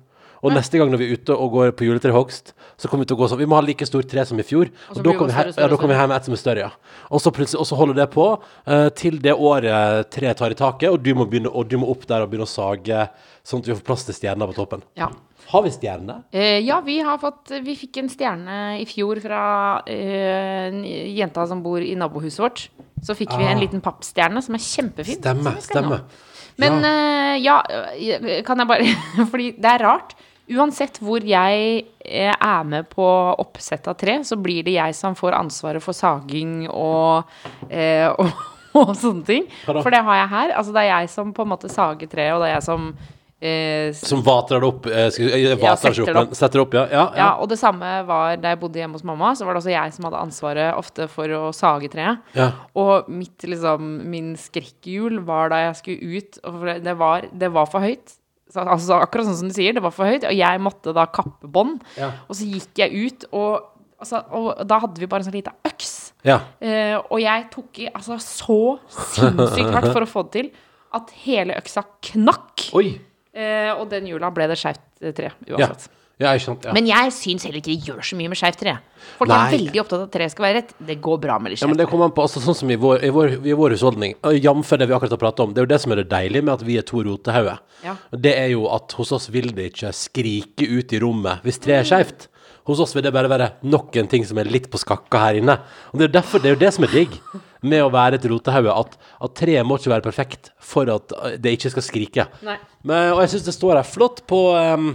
Og 0.45 0.53
neste 0.53 0.77
gang 0.77 0.91
når 0.93 1.01
vi 1.01 1.07
er 1.09 1.19
ute 1.19 1.35
og 1.37 1.55
går 1.57 1.71
på 1.77 1.87
juletrehogst, 1.87 2.53
så 2.77 2.89
kommer 2.91 3.05
vi 3.05 3.09
til 3.09 3.17
å 3.17 3.21
gå 3.23 3.29
sånn 3.31 3.41
Vi 3.41 3.47
må 3.49 3.57
ha 3.57 3.65
like 3.65 3.87
stort 3.89 4.09
tre 4.11 4.27
som 4.29 4.41
i 4.41 4.45
fjor. 4.45 4.69
Og 4.93 5.01
da 5.01 5.15
kommer 5.17 5.33
vi, 5.33 5.55
ja, 5.57 5.69
kom 5.81 5.89
vi 5.89 5.97
hjem 5.97 6.11
med 6.13 6.19
et 6.19 6.29
som 6.29 6.37
er 6.37 6.41
større, 6.41 6.67
ja. 6.67 6.99
Og 7.09 7.23
så 7.25 7.33
plutselig 7.33 7.63
Og 7.63 7.69
så 7.71 7.79
holder 7.79 8.01
det 8.03 8.09
på 8.13 8.27
uh, 8.37 8.89
til 8.97 9.17
det 9.25 9.33
året 9.33 10.11
treet 10.13 10.37
tar 10.41 10.53
i 10.53 10.59
taket, 10.59 10.91
og 10.91 11.01
du, 11.05 11.15
må 11.17 11.25
begynne, 11.31 11.49
og 11.49 11.71
du 11.71 11.79
må 11.81 11.89
opp 11.95 12.05
der 12.11 12.27
og 12.27 12.33
begynne 12.33 12.49
å 12.49 12.51
sage, 12.51 13.07
sånn 13.47 13.65
at 13.65 13.71
vi 13.71 13.79
får 13.79 13.87
plass 13.89 14.05
til 14.09 14.19
stjerner 14.19 14.51
på 14.51 14.59
toppen. 14.59 14.85
Ja. 15.01 15.09
Har 15.49 15.65
vi 15.65 15.73
stjerne? 15.73 16.19
Uh, 16.35 16.61
ja, 16.61 16.81
vi 16.85 16.99
har 17.05 17.19
fått 17.21 17.53
Vi 17.65 17.77
fikk 17.77 18.03
en 18.03 18.13
stjerne 18.13 18.61
i 18.81 18.85
fjor 18.89 19.21
fra 19.25 19.41
uh, 19.81 20.79
jenta 20.85 21.49
som 21.49 21.65
bor 21.65 21.81
i 21.81 21.95
nabohuset 21.97 22.45
vårt. 22.45 22.67
Så 23.05 23.17
fikk 23.17 23.33
vi 23.37 23.49
Ah. 23.49 23.53
en 23.53 23.65
liten 23.65 23.81
pappstjerne 23.85 24.45
som 24.45 24.57
er 24.57 24.63
kjempefin. 24.65 25.21
Stemme, 25.21 25.57
stemmer. 25.65 26.05
Nå. 26.05 26.23
Men 26.61 26.85
eh, 26.85 27.43
ja, 27.43 27.59
eh, 27.95 28.43
kan 28.47 28.61
jeg 28.63 28.71
bare 28.71 28.95
Fordi 29.33 29.51
det 29.59 29.73
er 29.75 29.85
rart. 29.85 30.15
Uansett 30.45 30.99
hvor 31.01 31.25
jeg 31.25 31.85
eh, 32.05 32.33
er 32.35 32.65
med 32.69 32.91
på 32.93 33.05
oppsett 33.41 33.87
av 33.89 33.97
tre, 34.01 34.19
så 34.29 34.37
blir 34.37 34.67
det 34.67 34.77
jeg 34.77 34.97
som 34.97 35.17
får 35.17 35.39
ansvaret 35.39 35.83
for 35.83 35.97
saging 35.97 36.67
og, 36.69 37.31
eh, 37.71 38.11
og, 38.13 38.45
og 38.83 38.93
sånne 39.01 39.25
ting. 39.25 39.49
For 39.65 39.89
det 39.95 40.03
har 40.05 40.21
jeg 40.21 40.33
her. 40.35 40.55
Altså 40.61 40.77
det 40.77 40.85
er 40.85 40.91
jeg 40.93 41.13
som 41.17 41.33
på 41.35 41.47
en 41.47 41.53
måte 41.55 41.73
sager 41.73 42.11
treet, 42.11 42.37
og 42.37 42.45
det 42.45 42.53
er 42.53 42.59
jeg 42.59 42.69
som 42.69 42.91
eh, 43.41 43.93
Som 43.97 44.23
vater 44.25 44.61
det 44.61 44.69
opp? 44.69 44.87
Eh, 44.87 45.09
skal, 45.15 45.31
eh, 45.35 45.55
vater 45.59 45.93
setter 45.93 46.03
ikke 46.03 46.13
det 46.13 46.17
opp, 46.23 46.31
opp. 46.31 46.39
setter 46.39 46.59
det 46.59 46.65
opp, 46.65 46.75
ja. 46.79 46.85
ja, 46.91 47.05
ja. 47.05 47.21
Ja, 47.21 47.29
og 47.43 47.49
det 47.53 47.59
samme 47.61 47.93
var 48.09 48.37
da 48.41 48.55
jeg 48.55 48.61
bodde 48.63 48.83
hjemme 48.83 48.99
hos 48.99 49.07
mamma. 49.07 49.35
Så 49.37 49.47
var 49.47 49.55
det 49.57 49.63
også 49.65 49.75
jeg 49.75 49.95
som 49.97 50.09
hadde 50.09 50.23
ansvaret 50.23 50.81
ofte 50.81 51.09
for 51.13 51.37
å 51.39 51.45
sage 51.57 51.91
treet. 51.93 52.21
ja. 52.39 52.51
Og 52.75 53.09
mitt, 53.11 53.47
liksom, 53.47 53.95
min 54.11 54.35
skrekkhjul 54.41 55.21
var 55.27 55.51
da 55.53 55.63
jeg 55.69 55.81
skulle 55.83 56.19
ut, 56.19 56.41
og 56.45 56.69
det 56.85 56.97
var, 57.01 57.29
det 57.33 57.53
var 57.55 57.71
for 57.71 57.85
høyt. 57.85 58.17
Så, 58.55 58.63
altså, 58.63 58.99
akkurat 59.03 59.27
sånn 59.27 59.39
som 59.41 59.49
du 59.51 59.55
sier, 59.57 59.75
det 59.75 59.83
var 59.83 59.95
for 59.95 60.07
høyt. 60.07 60.27
Og 60.29 60.35
jeg 60.37 60.61
måtte 60.63 60.93
da 60.95 61.07
kappe 61.11 61.49
bånd. 61.51 61.81
Ja. 61.99 62.13
Og 62.29 62.37
så 62.39 62.47
gikk 62.47 62.79
jeg 62.85 63.07
ut, 63.09 63.25
og, 63.35 63.71
altså, 63.99 64.21
og 64.37 64.61
da 64.69 64.79
hadde 64.85 65.03
vi 65.03 65.09
bare 65.11 65.25
en 65.25 65.31
sånn 65.31 65.39
liten 65.41 65.57
øks. 65.67 65.95
ja. 66.29 66.39
Eh, 66.63 66.95
og 66.99 67.19
jeg 67.21 67.49
tok 67.53 67.81
i 67.83 67.89
altså, 67.91 68.21
så 68.23 68.61
sinnssykt 68.95 69.75
hardt 69.75 69.91
for 69.91 70.05
å 70.07 70.11
få 70.11 70.23
det 70.29 70.33
til 70.37 70.53
at 70.95 71.11
hele 71.25 71.57
øksa 71.59 71.83
knakk. 72.13 72.69
Oi! 72.79 72.93
Eh, 73.35 73.73
og 73.75 73.89
den 73.91 74.07
jula 74.07 74.31
ble 74.35 74.47
det 74.51 74.57
skeivt 74.61 74.83
eh, 75.03 75.11
tre, 75.17 75.33
uansett. 75.51 75.89
ja, 76.23 76.31
ikke 76.37 76.45
sant. 76.45 76.67
Ja. 76.69 76.75
Men 76.77 76.87
jeg 76.87 77.11
syns 77.17 77.43
heller 77.49 77.59
ikke 77.59 77.73
det 77.73 77.89
gjør 77.89 78.05
så 78.07 78.19
mye 78.19 78.31
med 78.31 78.39
skeivt 78.39 78.61
tre. 78.63 78.77
Folk 79.19 79.33
Nei. 79.33 79.39
er 79.41 79.55
veldig 79.57 79.81
opptatt 79.83 79.97
av 79.99 80.05
at 80.07 80.13
treet 80.15 80.35
skal 80.35 80.47
være 80.47 80.57
rett. 80.61 80.71
Det 80.91 80.97
går 81.03 81.19
bra 81.25 81.39
med 81.43 81.51
litt 81.53 81.65
Ja, 81.65 81.69
men 81.71 81.81
det 81.81 81.89
kommer 81.91 82.07
an 82.07 82.15
på, 82.15 82.23
altså 82.23 82.43
sånn 82.45 82.55
som 82.61 82.71
i 82.71 82.77
vår, 82.79 83.03
i 83.03 83.11
vår, 83.15 83.35
i 83.43 83.57
vår 83.59 83.75
husholdning, 83.75 84.15
jf. 84.23 84.71
det 84.79 84.87
vi 84.87 84.95
akkurat 84.95 85.17
har 85.17 85.23
pratet 85.25 85.43
om, 85.43 85.57
det 85.57 85.65
er 85.65 85.67
jo 85.67 85.73
det 85.75 85.81
som 85.83 85.97
er 85.97 86.03
det 86.05 86.07
deilige 86.13 86.47
med 86.47 86.55
at 86.55 86.63
vi 86.69 86.79
er 86.79 86.87
to 86.87 87.03
rotehauger. 87.09 87.59
Ja. 87.83 87.97
Det 88.15 88.37
er 88.39 88.53
jo 88.55 88.69
at 88.77 88.95
hos 89.01 89.11
oss 89.19 89.27
vil 89.35 89.51
det 89.57 89.73
ikke 89.73 89.91
skrike 89.99 90.71
ut 90.71 90.95
i 90.95 91.03
rommet 91.03 91.43
hvis 91.43 91.59
treet 91.59 91.83
er 91.83 91.91
skjevt. 91.91 92.29
Hos 92.65 92.79
oss 92.81 92.95
vil 92.97 93.05
det 93.05 93.13
bare 93.13 93.29
være 93.29 93.51
nok 93.67 93.97
en 94.01 94.07
ting 94.09 94.23
som 94.25 94.39
er 94.41 94.49
litt 94.49 94.71
på 94.73 94.79
skakka 94.81 95.21
her 95.21 95.37
inne. 95.43 95.59
Og 95.91 95.99
det 95.99 96.07
er 96.07 96.09
jo 96.09 96.15
derfor, 96.15 96.41
det 96.41 96.49
er 96.49 96.55
jo 96.55 96.63
det 96.63 96.71
som 96.79 96.87
er 96.87 96.95
digg 96.95 97.19
med 97.65 97.85
å 97.85 97.93
være 97.93 98.21
et 98.21 98.29
rotehauge, 98.31 98.75
at, 98.85 98.99
at 99.25 99.37
treet 99.39 99.67
må 99.67 99.79
ikke 99.81 99.95
være 99.95 100.07
perfekt 100.07 100.53
for 100.63 100.91
at 100.93 101.15
det 101.41 101.57
ikke 101.57 101.73
skal 101.75 101.87
skrike. 101.87 102.29
Men, 102.45 103.15
og 103.15 103.25
jeg 103.25 103.35
syns 103.35 103.49
det 103.49 103.57
står 103.57 103.81
her 103.81 103.89
flott 103.89 104.23
på 104.31 104.43
um, 104.53 104.93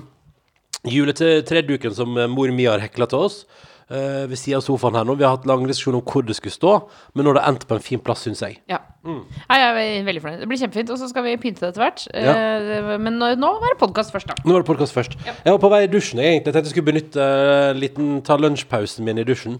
juletreduken 0.89 1.97
som 1.97 2.21
mor 2.31 2.53
mi 2.55 2.69
har 2.69 2.81
hekla 2.83 3.09
til 3.09 3.27
oss. 3.29 3.41
Uh, 3.89 4.29
ved 4.29 4.37
siden 4.37 4.59
av 4.59 4.61
sofaen 4.61 4.99
her 4.99 5.05
nå. 5.07 5.15
Vi 5.17 5.25
har 5.25 5.33
hatt 5.33 5.47
lang 5.49 5.63
diskusjon 5.65 5.97
om 5.97 6.03
hvor 6.05 6.21
det 6.21 6.35
skulle 6.37 6.53
stå, 6.53 6.73
men 7.17 7.25
nå 7.25 7.31
har 7.31 7.39
det 7.39 7.45
endt 7.49 7.63
på 7.65 7.73
en 7.73 7.81
fin 7.81 8.01
plass, 8.05 8.21
syns 8.27 8.43
jeg. 8.45 8.59
Ja. 8.69 8.77
Mm. 9.01 9.23
Nei, 9.25 9.57
jeg 9.57 9.95
er 9.95 10.05
veldig 10.05 10.21
fornøyd. 10.21 10.43
Det 10.43 10.49
blir 10.51 10.59
kjempefint. 10.61 10.91
Og 10.93 10.99
så 11.01 11.09
skal 11.09 11.25
vi 11.25 11.33
pynte 11.41 11.63
det 11.63 11.71
etter 11.71 11.81
hvert. 11.81 12.03
Eh, 12.13 12.99
men 13.01 13.17
nå, 13.17 13.31
nå 13.39 13.51
var 13.63 13.73
det 13.73 13.79
podkast 13.81 14.13
først, 14.13 14.29
da. 14.29 14.37
Nå 14.43 14.53
var 14.53 14.61
det 14.61 14.69
podkast 14.69 14.93
først. 14.93 15.17
Jeg 15.25 15.55
var 15.55 15.61
på 15.63 15.71
vei 15.73 15.81
i 15.87 15.89
dusjen, 15.89 16.21
jeg, 16.21 16.35
egentlig. 16.35 16.51
Jeg 16.51 16.57
tenkte 16.59 16.69
jeg 16.69 16.75
skulle 16.75 16.91
benytte 16.91 17.25
uh, 17.25 17.71
liten, 17.79 18.13
ta 18.27 18.37
lunsjpausen 18.37 19.07
min 19.07 19.23
i 19.23 19.25
dusjen. 19.25 19.57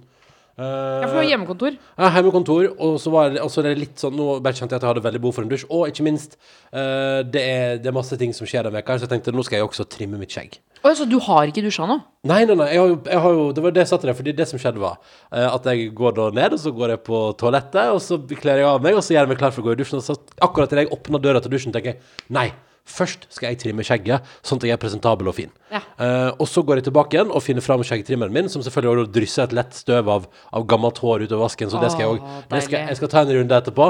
Eh, 0.60 1.02
Ja, 1.02 1.08
for 1.08 1.16
du 1.16 1.22
har 1.22 1.30
hjemmekontor. 1.30 1.76
Ja, 1.96 2.10
hjemmekontor, 2.18 2.70
og 2.84 2.98
så 3.00 3.12
var 3.14 3.30
det, 3.32 3.40
det 3.40 3.76
litt 3.80 4.02
sånn 4.02 4.18
Nå 4.18 4.40
kjente 4.44 4.76
jeg 4.76 4.80
at 4.80 4.84
jeg 4.84 4.92
hadde 4.92 5.04
veldig 5.06 5.22
behov 5.24 5.38
for 5.38 5.46
en 5.46 5.52
dusj. 5.52 5.66
Og 5.72 5.88
ikke 5.88 6.04
minst, 6.04 6.36
uh, 6.74 7.24
det, 7.24 7.44
er, 7.44 7.78
det 7.80 7.92
er 7.92 7.96
masse 7.96 8.18
ting 8.20 8.36
som 8.36 8.50
skjer 8.50 8.68
denne 8.68 8.82
veka, 8.82 8.98
så 8.98 9.08
jeg 9.08 9.14
tenkte 9.14 9.36
nå 9.36 9.46
skal 9.48 9.62
jeg 9.62 9.70
også 9.70 9.88
trimme 9.88 10.20
mitt 10.20 10.36
skjegg. 10.36 10.60
Oh, 10.84 10.94
så 10.96 11.08
du 11.08 11.18
har 11.24 11.50
ikke 11.52 11.64
dusja 11.64 11.88
nå? 11.88 12.00
Nei, 12.28 12.44
nei, 12.48 12.56
nei. 12.60 12.70
Jeg 12.74 12.80
har 12.80 12.92
jo, 12.92 13.00
jeg 13.08 13.24
har 13.24 13.36
jo, 13.36 13.46
det 13.56 13.64
var 13.64 13.76
det 13.76 13.84
jeg 13.84 13.92
sa 13.92 14.00
til 14.00 14.12
deg, 14.12 14.20
fordi 14.20 14.36
det 14.36 14.48
som 14.52 14.62
skjedde, 14.62 14.84
var 14.84 15.00
uh, 15.00 15.50
at 15.54 15.70
jeg 15.72 15.92
går 15.96 16.18
da 16.20 16.30
ned, 16.36 16.56
og 16.56 16.64
så 16.64 16.76
går 16.76 16.96
jeg 16.96 17.06
på 17.08 17.22
toalettet, 17.40 17.94
og 17.96 18.02
så 18.04 18.20
kler 18.32 18.64
jeg 18.64 18.72
av 18.72 18.84
meg, 18.84 19.00
og 19.00 19.06
så 19.06 19.16
gjør 19.16 19.28
jeg 19.28 19.34
meg 19.34 19.42
klar 19.44 19.56
for 19.56 19.64
å 19.64 19.70
gå 19.70 19.78
i 19.78 19.84
dusjen. 19.84 20.04
Og 20.04 20.08
så 20.08 20.18
akkurat 20.44 20.76
idet 20.76 20.88
jeg 20.88 20.96
åpner 20.98 21.24
døra 21.24 21.44
til 21.44 21.56
dusjen, 21.56 21.76
tenker 21.76 21.96
jeg 21.96 22.28
nei. 22.36 22.50
Først 22.90 23.28
skal 23.30 23.52
jeg 23.54 23.60
trimme 23.62 23.84
skjegget, 23.86 24.26
sånn 24.42 24.58
at 24.58 24.64
jeg 24.66 24.74
er 24.74 24.80
presentabel 24.82 25.28
og 25.30 25.36
fin. 25.38 25.52
Ja. 25.70 25.80
Eh, 26.02 26.32
og 26.42 26.48
så 26.50 26.64
går 26.66 26.80
jeg 26.80 26.88
tilbake 26.88 27.14
igjen 27.14 27.30
og 27.30 27.44
finner 27.46 27.62
fram 27.62 27.84
skjeggtrimmeren 27.86 28.34
min, 28.34 28.48
som 28.50 28.64
selvfølgelig 28.66 29.04
også 29.06 29.14
drysser 29.14 29.44
et 29.46 29.54
lett 29.54 29.76
støv 29.78 30.10
av, 30.10 30.26
av 30.58 30.66
gammelt 30.72 30.98
hår 31.04 31.28
utover 31.28 31.44
vasken. 31.46 31.70
Så 31.70 31.78
det 31.84 31.92
skal 31.94 32.08
jeg, 32.08 32.18
òg. 32.18 32.64
skal, 32.66 32.88
jeg 32.90 32.98
skal 32.98 33.12
ta 33.14 33.22
en 33.22 33.34
runde 33.38 33.60
etterpå. 33.62 33.88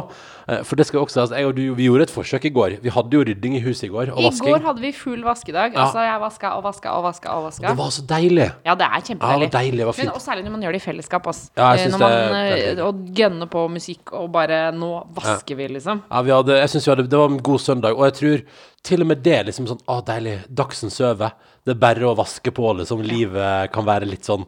Eh, 0.51 0.63
for 0.67 0.75
det 0.75 0.85
skal 0.89 0.99
også 1.05 1.21
altså, 1.23 1.37
jeg 1.39 1.47
og 1.47 1.55
du, 1.55 1.63
Vi 1.79 1.87
gjorde 1.87 2.09
et 2.09 2.13
forsøk 2.13 2.45
i 2.49 2.51
går. 2.59 2.75
Vi 2.83 2.91
hadde 2.91 3.15
jo 3.15 3.23
rydding 3.29 3.55
i 3.55 3.61
huset 3.63 3.87
i 3.87 3.91
går. 3.93 4.11
Og 4.11 4.19
I 4.19 4.27
vasking. 4.27 4.51
går 4.51 4.67
hadde 4.67 4.83
vi 4.83 4.91
full 4.91 5.23
vaskedag. 5.23 5.71
Ja. 5.73 5.85
Altså, 5.87 6.03
jeg 6.03 6.19
vaska 6.25 6.51
og 6.59 6.63
vaska 6.67 6.91
og 6.97 7.03
vaska 7.07 7.31
og 7.37 7.47
vaska. 7.47 7.67
Det 7.71 7.77
var 7.79 7.95
så 7.95 8.05
deilig. 8.11 8.49
Ja, 8.67 8.75
det 8.75 8.89
er 8.89 8.97
Ja, 8.99 9.05
kjempedeilig. 9.13 9.47
var 9.53 9.55
deilig. 9.61 9.77
Det 9.79 9.85
var 9.87 9.95
Men 9.95 10.05
fint. 10.05 10.15
og 10.19 10.21
særlig 10.27 10.43
når 10.43 10.51
man 10.57 10.61
gjør 10.67 10.75
det 10.75 10.81
i 10.83 10.85
fellesskap. 10.89 11.27
Altså. 11.31 11.49
Ja, 11.55 11.69
jeg 11.71 11.79
Eh, 11.79 11.83
synes 11.87 11.95
når 11.95 11.99
man 12.03 12.11
det 12.11 12.67
er 12.67 12.75
eh, 12.75 12.85
og 12.85 12.95
gønner 13.15 13.47
på 13.55 13.67
musikk 13.71 14.13
og 14.19 14.31
bare 14.35 14.59
Nå 14.75 14.91
vasker 15.15 15.55
vi, 15.55 15.67
liksom. 15.79 16.03
Ja, 16.11 16.21
vi 16.21 16.31
hadde, 16.35 16.59
jeg 16.59 16.69
synes 16.69 16.85
vi 16.87 16.91
hadde, 16.91 17.07
Det 17.09 17.17
var 17.17 17.29
en 17.31 17.39
god 17.39 17.59
søndag, 17.59 17.95
og 17.95 18.03
jeg 18.09 18.13
tror 18.19 18.43
til 18.85 19.03
og 19.03 19.09
med 19.11 19.23
det 19.25 19.41
liksom 19.49 19.67
sånn 19.69 19.83
Å, 19.89 19.99
deilig. 20.05 20.39
Dagsen 20.49 20.93
sover. 20.93 21.35
Det 21.65 21.75
er 21.75 21.81
bare 21.81 22.09
å 22.09 22.15
vaske 22.17 22.53
på, 22.55 22.73
liksom. 22.79 23.03
Livet 23.05 23.73
kan 23.75 23.87
være 23.87 24.07
litt 24.09 24.27
sånn 24.27 24.47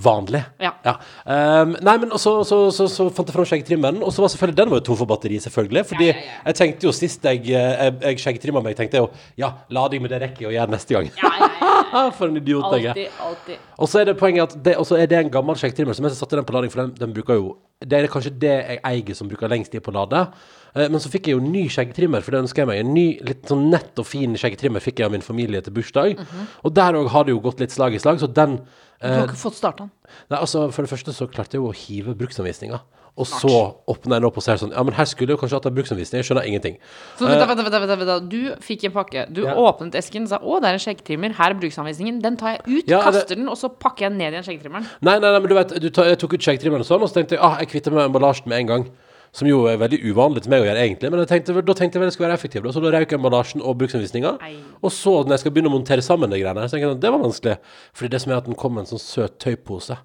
vanlig. 0.00 0.40
Ja. 0.62 0.70
Ehm, 1.26 1.74
nei, 1.82 1.96
men 1.98 2.12
så, 2.18 2.32
så, 2.46 2.58
så, 2.74 2.86
så 2.88 3.08
fant 3.14 3.28
jeg 3.28 3.34
fram 3.34 3.46
skjeggtrimmeren, 3.48 3.98
og 4.06 4.14
så 4.14 4.22
var 4.22 4.30
selvfølgelig 4.32 4.58
den 4.60 4.72
var 4.72 4.80
jo 4.80 4.84
tom 4.86 4.98
for 5.00 5.10
batteri, 5.10 5.40
selvfølgelig. 5.42 5.82
Fordi 5.90 6.08
Ja, 6.08 6.14
ja, 6.14 6.26
ja. 6.26 6.36
jeg 6.46 6.58
tenkte 6.60 6.88
jo 6.88 6.92
sist 6.96 7.26
jeg, 7.26 7.42
eh, 7.50 7.72
jeg, 7.84 7.96
jeg 8.06 8.22
skjeggtrimma 8.24 8.62
meg, 8.64 8.76
tenkte 8.78 9.00
jeg 9.00 9.04
jo 9.06 9.10
ja, 9.42 9.50
lading 9.74 10.04
med 10.04 10.14
det 10.14 10.22
rekker 10.24 10.46
jeg 10.46 10.52
å 10.52 10.54
gjøre 10.56 10.76
neste 10.76 10.96
gang. 10.96 11.10
Ja, 11.20 11.32
ja, 11.40 11.50
ja. 11.58 12.04
For 12.18 12.30
en 12.30 12.38
idiot 12.38 12.78
jeg 12.78 12.94
er. 13.10 13.58
Og 13.80 13.90
så 13.90 14.02
er 14.02 14.12
det 14.12 14.16
poenget 14.20 14.54
at 14.54 14.62
det, 14.64 14.76
er 14.78 15.10
det 15.10 15.18
en 15.24 15.34
gammel 15.34 15.58
skjeggtrimmer 15.58 15.96
som 15.96 16.06
jeg 16.06 16.16
satte 16.18 16.38
den 16.38 16.46
på 16.48 16.54
lading, 16.56 16.72
for 16.72 16.84
den, 16.84 16.94
den 17.00 17.16
bruker 17.16 17.40
jo 17.40 17.56
Det 17.80 17.98
er 17.98 18.10
kanskje 18.12 18.32
det 18.36 18.54
jeg 18.54 18.80
eier 18.86 19.16
som 19.18 19.28
bruker 19.28 19.50
lengst 19.50 19.72
tid 19.74 19.82
på 19.84 19.92
å 19.92 19.98
lade. 20.02 20.22
Eh, 20.76 20.88
Men 20.88 21.00
så 21.00 21.10
fikk 21.10 21.26
jeg 21.26 21.36
jo 21.38 21.40
ny 21.40 21.66
skjeggtrimmer, 21.68 22.22
for 22.22 22.30
det 22.32 22.42
ønsker 22.44 22.62
jeg 22.62 22.66
meg. 22.70 22.78
En 22.84 22.94
ny, 22.94 23.06
litt 23.26 23.42
sånn 23.50 23.68
nett 23.70 23.98
og 23.98 24.06
fin 24.06 24.34
skjeggtrimmer 24.34 24.80
fikk 24.80 24.98
jeg 25.02 25.06
av 25.06 25.12
min 25.12 25.20
familie 25.26 25.60
til 25.62 25.72
bursdag. 25.72 26.18
Og 26.64 26.74
der 26.74 26.92
òg 26.94 27.08
har 27.08 27.24
det 27.24 27.34
jo 27.34 27.40
gått 27.40 27.60
litt 27.60 27.70
slag 27.74 27.94
i 27.94 27.98
slag, 27.98 28.20
så 28.22 28.32
den 28.32 28.60
Du 29.00 29.06
eh, 29.08 29.16
har 29.16 29.26
ikke 29.28 29.36
fått 29.40 29.54
starta 29.56 29.86
den. 29.86 29.90
Nei, 30.30 30.38
altså 30.38 30.70
For 30.72 30.82
det 30.82 30.90
første 30.90 31.12
så 31.16 31.26
klarte 31.30 31.56
jeg 31.56 31.62
jo 31.62 31.70
å 31.70 31.74
hive 31.74 32.14
bruksanvisninga. 32.14 32.80
Og 33.18 33.26
så 33.26 33.50
åpner 33.90 34.14
jeg 34.16 34.20
den 34.22 34.26
opp 34.28 34.36
og 34.38 34.44
ser 34.44 34.56
sånn 34.60 34.70
Ja, 34.72 34.82
men 34.86 34.94
her 34.94 35.04
skulle 35.04 35.34
jeg 35.34 35.40
kanskje 35.40 35.58
hatt 35.58 35.66
en 35.66 35.74
bruksanvisning. 35.74 36.20
Jeg 36.22 36.28
skjønner 36.28 36.46
ingenting. 36.46 36.76
Så 37.18 37.26
vent, 37.26 37.40
da, 37.40 37.46
vent, 37.50 37.64
vent, 37.66 38.04
vent. 38.06 38.28
Du 38.30 38.54
fikk 38.64 38.84
en 38.86 38.92
pakke. 38.94 39.24
Du 39.34 39.42
Ja. 39.42 39.54
åpnet 39.58 39.94
esken 39.98 40.22
og 40.22 40.28
sa 40.28 40.38
'Å, 40.38 40.60
det 40.60 40.68
er 40.68 40.72
en 40.78 40.78
skjeggtrimmer. 40.78 41.32
Her 41.34 41.50
er 41.50 41.54
bruksanvisningen'. 41.54 42.22
Den 42.22 42.36
tar 42.36 42.56
jeg 42.56 42.60
ut, 42.66 42.84
Ja, 42.88 43.02
kaster 43.02 43.26
det- 43.28 43.38
den, 43.38 43.48
og 43.48 43.56
så 43.58 43.68
pakker 43.68 44.06
jeg 44.06 44.10
den 44.12 44.18
ned 44.18 44.32
igjen 44.32 44.44
skjeggtrimmeren. 44.46 44.86
Nei, 45.02 45.18
nei, 45.18 45.30
nei, 45.32 45.38
men 45.40 45.48
du 45.48 45.54
vet, 45.54 45.80
du 45.80 45.90
tar, 45.90 46.04
jeg 46.04 46.18
tok 46.18 46.34
ut 46.34 46.40
skjeggtrimmeren 46.40 46.80
og 46.80 46.86
sånn, 46.86 47.02
og 47.02 47.08
så 47.10 47.14
tenkte 47.14 47.30
jeg 47.30 47.40
ah, 47.42 47.56
jeg 47.58 47.68
kvitter 47.68 47.90
meg 47.92 48.10
med 48.10 48.14
emballasjen 48.14 48.46
med 48.46 48.58
en 48.60 48.66
gang. 48.66 48.90
Som 49.32 49.46
jo 49.46 49.62
er 49.70 49.78
veldig 49.78 50.00
uvanlig 50.10 50.42
til 50.42 50.50
meg 50.50 50.64
å 50.64 50.66
gjøre, 50.66 50.82
egentlig. 50.82 51.10
Men 51.12 51.26
tenkte, 51.30 51.54
da 51.54 51.74
tenkte 51.78 51.98
jeg 51.98 52.02
vel 52.02 52.08
det 52.10 52.14
skulle 52.16 52.28
være 52.28 52.38
effektivt. 52.40 52.64
da. 52.66 52.72
Så 52.74 52.82
da 52.82 52.90
røyk 52.90 53.12
emballasjen 53.14 53.62
og 53.62 53.76
bruksanvisninga. 53.78 54.32
Og 54.82 54.90
så, 54.90 55.20
når 55.22 55.36
jeg 55.36 55.44
skal 55.44 55.54
begynne 55.54 55.70
å 55.70 55.76
montere 55.76 56.02
sammen 56.02 56.32
de 56.32 56.40
greiene, 56.42 56.66
så 56.66 56.74
tenker 56.74 56.88
jeg 56.88 56.96
at 56.98 57.02
det 57.04 57.12
var 57.14 57.22
vanskelig. 57.22 57.58
Fordi 57.94 58.10
det 58.10 58.22
som 58.24 58.32
er 58.32 58.40
at 58.40 58.48
den 58.50 58.58
kom 58.58 58.74
med 58.74 58.88
en 58.88 58.90
sånn 58.96 59.04
søt 59.04 59.38
tøypose. 59.42 60.00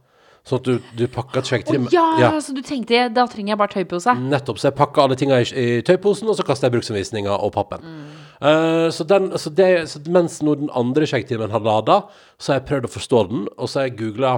Sånn 0.46 0.62
at 0.62 0.68
du, 0.68 0.90
du 0.94 1.08
pakka 1.10 1.42
et 1.42 1.48
Å 1.48 1.50
skjeggtrim 1.50 1.88
ja, 1.90 2.28
så 2.38 2.54
du 2.54 2.62
tenkte 2.62 3.08
da 3.10 3.24
trenger 3.26 3.56
jeg 3.56 3.60
bare 3.64 3.74
tøypose? 3.74 4.14
Nettopp. 4.30 4.62
Så 4.62 4.70
jeg 4.70 4.78
pakka 4.78 5.08
alle 5.08 5.18
tinga 5.18 5.40
i, 5.42 5.48
i 5.50 5.82
tøyposen, 5.86 6.30
og 6.30 6.38
så 6.38 6.46
kasta 6.46 6.70
jeg 6.70 6.76
bruksanvisninga 6.78 7.34
og 7.34 7.50
pappen. 7.56 7.82
Eh, 8.46 8.90
så, 8.94 9.08
den, 9.10 9.32
så, 9.42 9.50
det, 9.58 9.70
så 9.90 10.04
mens 10.06 10.38
nå 10.46 10.54
den 10.60 10.70
andre 10.78 11.10
skjeggtimen 11.10 11.50
har 11.56 11.66
lada, 11.66 12.04
så 12.38 12.54
har 12.54 12.62
jeg 12.62 12.68
prøvd 12.70 12.90
å 12.90 12.94
forstå 12.94 13.24
den, 13.32 13.48
og 13.58 13.72
så 13.72 13.82
har 13.82 13.90
jeg 13.90 13.98
googla 14.04 14.36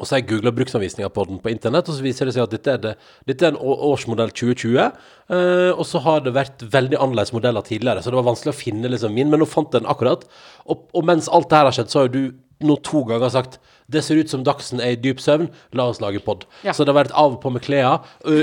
og 0.00 0.08
så 0.08 0.16
har 0.16 0.22
jeg 0.22 0.30
googla 0.30 0.52
bruksanvisninga 0.56 1.10
på 1.12 1.26
den 1.28 1.40
på 1.44 1.52
internett, 1.52 1.88
og 1.88 1.96
så 1.96 2.04
viser 2.04 2.28
det 2.28 2.34
seg 2.36 2.46
at 2.46 2.54
dette 2.54 2.72
er, 2.72 2.80
det, 2.80 2.94
dette 3.28 3.46
er 3.46 3.52
en 3.52 3.60
årsmodell 3.60 4.32
2020. 4.32 4.78
eh, 4.80 5.70
og 5.74 5.84
så 5.86 6.00
har 6.06 6.24
det 6.24 6.32
vært 6.36 6.64
veldig 6.72 6.96
annerledes 6.96 7.34
modeller 7.36 7.66
tidligere, 7.66 8.00
så 8.00 8.12
det 8.12 8.20
var 8.20 8.30
vanskelig 8.30 8.54
å 8.54 8.60
finne 8.60 8.92
liksom 8.92 9.12
min, 9.16 9.28
men 9.32 9.44
nå 9.44 9.48
fant 9.48 9.68
jeg 9.68 9.84
den 9.84 9.90
akkurat. 9.92 10.24
Og, 10.64 10.88
og 10.96 11.04
mens 11.04 11.28
alt 11.28 11.50
det 11.50 11.60
her 11.60 11.68
har 11.68 11.76
skjedd, 11.76 11.92
så 11.92 12.00
har 12.00 12.08
jo 12.08 12.16
du 12.16 12.66
nå 12.66 12.76
to 12.84 13.04
ganger 13.08 13.32
sagt 13.32 13.60
det 13.90 14.02
ser 14.06 14.20
ut 14.20 14.30
som 14.30 14.44
Dagsen 14.46 14.80
er 14.82 14.94
i 14.94 15.00
dyp 15.00 15.20
søvn, 15.22 15.48
la 15.76 15.86
oss 15.90 16.00
lage 16.02 16.20
pod. 16.24 16.46
Ja. 16.66 16.74
Så 16.76 16.84
det 16.84 16.92
har 16.92 17.00
vært 17.02 17.14
av 17.18 17.36
og 17.36 17.40
på 17.42 17.52
med 17.52 17.64
klærne, 17.64 18.00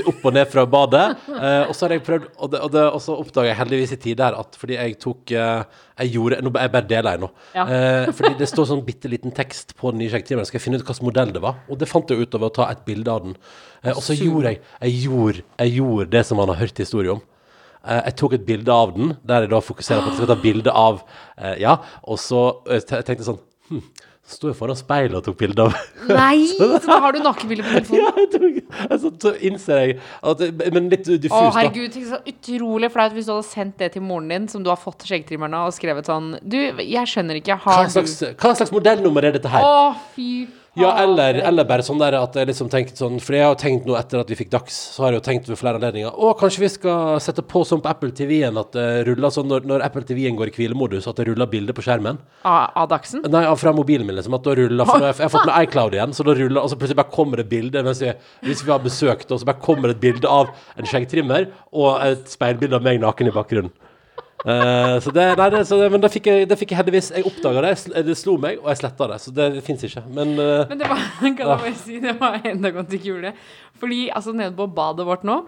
opp 0.10 0.26
og 0.26 0.36
ned 0.36 0.50
fra 0.52 0.66
badet. 0.70 1.06
eh, 1.42 1.64
og 1.68 1.74
så 1.76 1.88
har 1.88 1.96
jeg 1.96 2.04
prøvd, 2.08 2.30
og, 2.36 2.52
det, 2.54 2.62
og, 2.66 2.72
det, 2.74 2.84
og 2.92 3.04
så 3.04 3.16
oppdaga 3.22 3.52
jeg 3.52 3.60
heldigvis 3.62 3.96
i 3.96 4.00
tid 4.08 4.20
der 4.22 4.38
at 4.38 4.58
fordi 4.60 4.78
jeg 4.78 4.98
tok 5.04 5.34
eh, 5.36 5.84
Jeg 5.98 6.12
gjorde 6.14 6.42
nå, 6.46 6.52
Jeg 6.62 6.72
bare 6.74 6.90
deler 6.90 7.16
jeg 7.16 7.24
nå. 7.24 7.30
Ja. 7.56 7.64
Eh, 7.66 8.10
fordi 8.18 8.34
det 8.42 8.50
står 8.52 8.68
sånn 8.72 8.84
bitte 8.88 9.12
liten 9.12 9.34
tekst 9.36 9.76
på 9.80 9.94
den 9.94 10.04
nye 10.04 10.12
sjekketimen. 10.14 10.48
Skal 10.48 10.60
jeg 10.60 10.68
finne 10.68 10.82
ut 10.82 10.86
hvilken 10.86 11.10
modell 11.10 11.34
det 11.36 11.44
var? 11.44 11.62
Og 11.72 11.80
det 11.82 11.90
fant 11.90 12.12
jeg 12.12 12.22
ut 12.22 12.38
av 12.38 12.48
å 12.48 12.54
ta 12.54 12.70
et 12.74 12.84
bilde 12.88 13.14
av 13.14 13.26
den. 13.26 13.38
Eh, 13.84 13.94
og 13.96 14.04
så 14.06 14.18
gjorde 14.18 14.54
jeg 14.54 14.62
jeg 14.62 15.08
gjorde, 15.08 15.44
jeg 15.64 15.76
gjorde 15.80 16.12
det 16.14 16.24
som 16.28 16.42
man 16.42 16.54
har 16.54 16.62
hørt 16.62 16.84
historie 16.84 17.14
om. 17.16 17.24
Eh, 17.84 18.02
jeg 18.10 18.18
tok 18.22 18.38
et 18.38 18.46
bilde 18.48 18.74
av 18.74 18.94
den, 18.98 19.16
der 19.28 19.46
jeg 19.46 19.54
da 19.54 19.64
fokuserer 19.64 20.04
på 20.04 20.12
at 20.12 20.16
jeg 20.16 20.22
skal 20.22 20.34
ta 20.34 20.42
bilde 20.44 20.74
av 20.74 21.02
Ja, 21.62 21.78
og 22.04 22.18
så 22.18 22.42
tenkte 22.90 23.14
jeg 23.14 23.28
sånn 23.28 23.42
hm, 23.70 23.84
sto 24.28 24.50
jeg 24.52 24.58
foran 24.60 24.76
speilet 24.76 25.16
og 25.16 25.24
tok 25.24 25.38
bilde 25.40 25.64
av 25.64 25.76
Nei! 26.10 26.48
Så 26.58 26.68
da 26.84 26.98
har 27.04 27.16
du 27.16 27.22
nakenbilde 27.24 27.64
på 27.64 27.74
telefonen? 27.78 28.04
Ja, 28.04 28.12
jeg 28.20 28.30
tok, 28.34 28.76
altså, 28.90 29.12
så 29.24 29.34
innser 29.50 29.82
jeg 29.84 29.96
at 30.34 30.44
Men 30.76 30.90
litt 30.92 31.08
diffust, 31.08 31.32
Å, 31.38 31.48
da. 31.48 31.56
herregud, 31.62 31.94
tenk 31.96 32.10
så 32.12 32.20
utrolig 32.34 32.92
flaut 32.94 33.16
hvis 33.16 33.30
du 33.30 33.34
hadde 33.38 33.48
sendt 33.48 33.80
det 33.82 33.92
til 33.96 34.04
moren 34.06 34.30
din, 34.34 34.48
som 34.52 34.64
du 34.66 34.72
har 34.74 34.80
fått 34.82 35.08
skjeggtrimmerne, 35.08 35.64
og 35.68 35.76
skrevet 35.76 36.10
sånn 36.12 36.34
Du, 36.44 36.58
jeg 36.60 37.12
skjønner 37.14 37.40
ikke, 37.40 37.58
Hva 37.64 37.80
har 37.82 37.92
slags, 37.94 38.18
du 38.20 38.32
hva 38.36 38.54
slags 38.60 38.74
modellnummer 38.76 39.30
er 39.30 39.38
dette 39.40 39.52
her? 39.52 39.64
Å, 39.64 39.92
fy 40.16 40.30
Ja, 40.78 40.92
eller, 41.04 41.40
eller 41.50 41.66
bare 41.68 41.84
sånn 41.86 42.00
der 42.02 42.16
at 42.20 42.36
jeg 42.38 42.48
liksom 42.52 42.68
tenkte 42.70 43.00
sånn 43.00 43.16
For 43.24 43.34
jeg 43.38 43.46
har 43.48 43.56
tenkt 43.58 43.88
nå 43.90 43.96
etter 43.98 44.22
at 44.22 44.30
vi 44.30 44.36
fikk 44.40 44.52
Dags, 44.54 44.76
så 44.94 45.04
har 45.06 45.16
jeg 45.16 45.22
jo 45.22 45.26
tenkt 45.26 45.50
ved 45.50 45.58
flere 45.58 45.80
anledninger 45.80 46.14
Å, 46.14 46.34
kanskje 46.38 46.62
vi 46.64 46.70
skal 46.74 47.18
sette 47.24 47.42
på 47.42 47.64
sånn 47.66 47.82
på 47.82 47.90
Apple 47.90 48.12
TV-en 48.18 48.60
at 48.62 48.72
det 48.78 48.86
ruller 49.10 49.34
sånn 49.34 49.50
når, 49.50 49.66
når 49.70 49.86
Apple 49.88 50.04
TV-en 50.08 50.38
går 50.38 50.52
i 50.52 50.56
hvilemodus, 50.60 51.08
at 51.10 51.18
det 51.18 51.26
ruller 51.32 51.50
bilder 51.50 51.74
på 51.78 51.86
skjermen. 51.88 52.20
Av, 52.44 52.70
av 52.84 52.88
Dagsen? 52.94 53.26
Nei, 53.26 53.44
av- 53.50 53.58
fra 53.58 53.74
mobilen 53.74 54.06
min, 54.08 54.16
liksom. 54.20 54.36
At 54.38 54.46
da 54.46 54.54
ruller 54.60 54.86
For 54.92 55.02
nå 55.02 55.08
har 55.08 55.14
jeg, 55.14 55.20
jeg 55.24 55.30
har 55.30 55.34
fått 55.38 55.50
med 55.50 55.58
iCloud 55.68 55.98
igjen, 55.98 56.14
så 56.18 56.28
da 56.28 56.38
ruller 56.38 56.62
Og 56.62 56.70
så 56.72 56.78
plutselig 56.80 57.00
bare 57.02 57.14
kommer 57.18 57.42
det 57.42 57.48
bilde 57.52 57.84
mens 57.88 58.04
vi, 58.06 58.14
hvis 58.46 58.62
vi 58.68 58.74
har 58.76 58.84
besøkt, 58.86 59.32
og 59.34 59.42
så 59.42 59.50
bare 59.50 59.64
kommer 59.64 59.90
det 59.92 59.98
et 59.98 60.06
bilde 60.08 60.30
av 60.30 60.54
en 60.78 60.88
skjeggtrimmer 60.94 61.50
og 61.74 62.02
et 62.06 62.30
speilbilde 62.32 62.78
av 62.78 62.86
meg 62.86 63.02
naken 63.02 63.32
i 63.32 63.36
bakgrunnen. 63.36 63.74
Eh, 64.46 64.96
så 65.02 65.12
det, 65.12 65.24
nei, 65.40 65.48
det, 65.50 65.64
så 65.66 65.80
det, 65.82 65.88
men 65.92 66.04
det 66.04 66.12
fikk, 66.14 66.30
jeg, 66.30 66.48
det 66.50 66.58
fikk 66.60 66.72
jeg 66.72 66.78
heldigvis 66.78 67.10
Jeg 67.16 67.26
oppdaga 67.26 67.64
det, 67.66 67.72
det 68.06 68.18
slo 68.20 68.36
meg, 68.42 68.60
og 68.62 68.70
jeg 68.72 68.82
sletta 68.84 69.08
det. 69.14 69.22
Så 69.24 69.34
det 69.36 69.48
fins 69.66 69.88
ikke. 69.88 70.04
Men 70.14 70.36
uh, 70.38 70.68
Men 70.70 70.82
det 70.82 70.90
var, 70.92 71.06
kan 71.22 71.32
jeg 71.34 71.48
bare 71.48 71.78
si, 71.80 72.02
det 72.04 72.18
var 72.20 72.38
enda 72.46 72.74
godt 72.76 72.94
ikke 72.94 73.12
gjorde 73.14 73.32
det. 73.32 73.48
Fordi 73.82 74.04
altså 74.14 74.36
nede 74.38 74.54
på 74.58 74.70
badet 74.78 75.08
vårt 75.08 75.26
nå, 75.28 75.42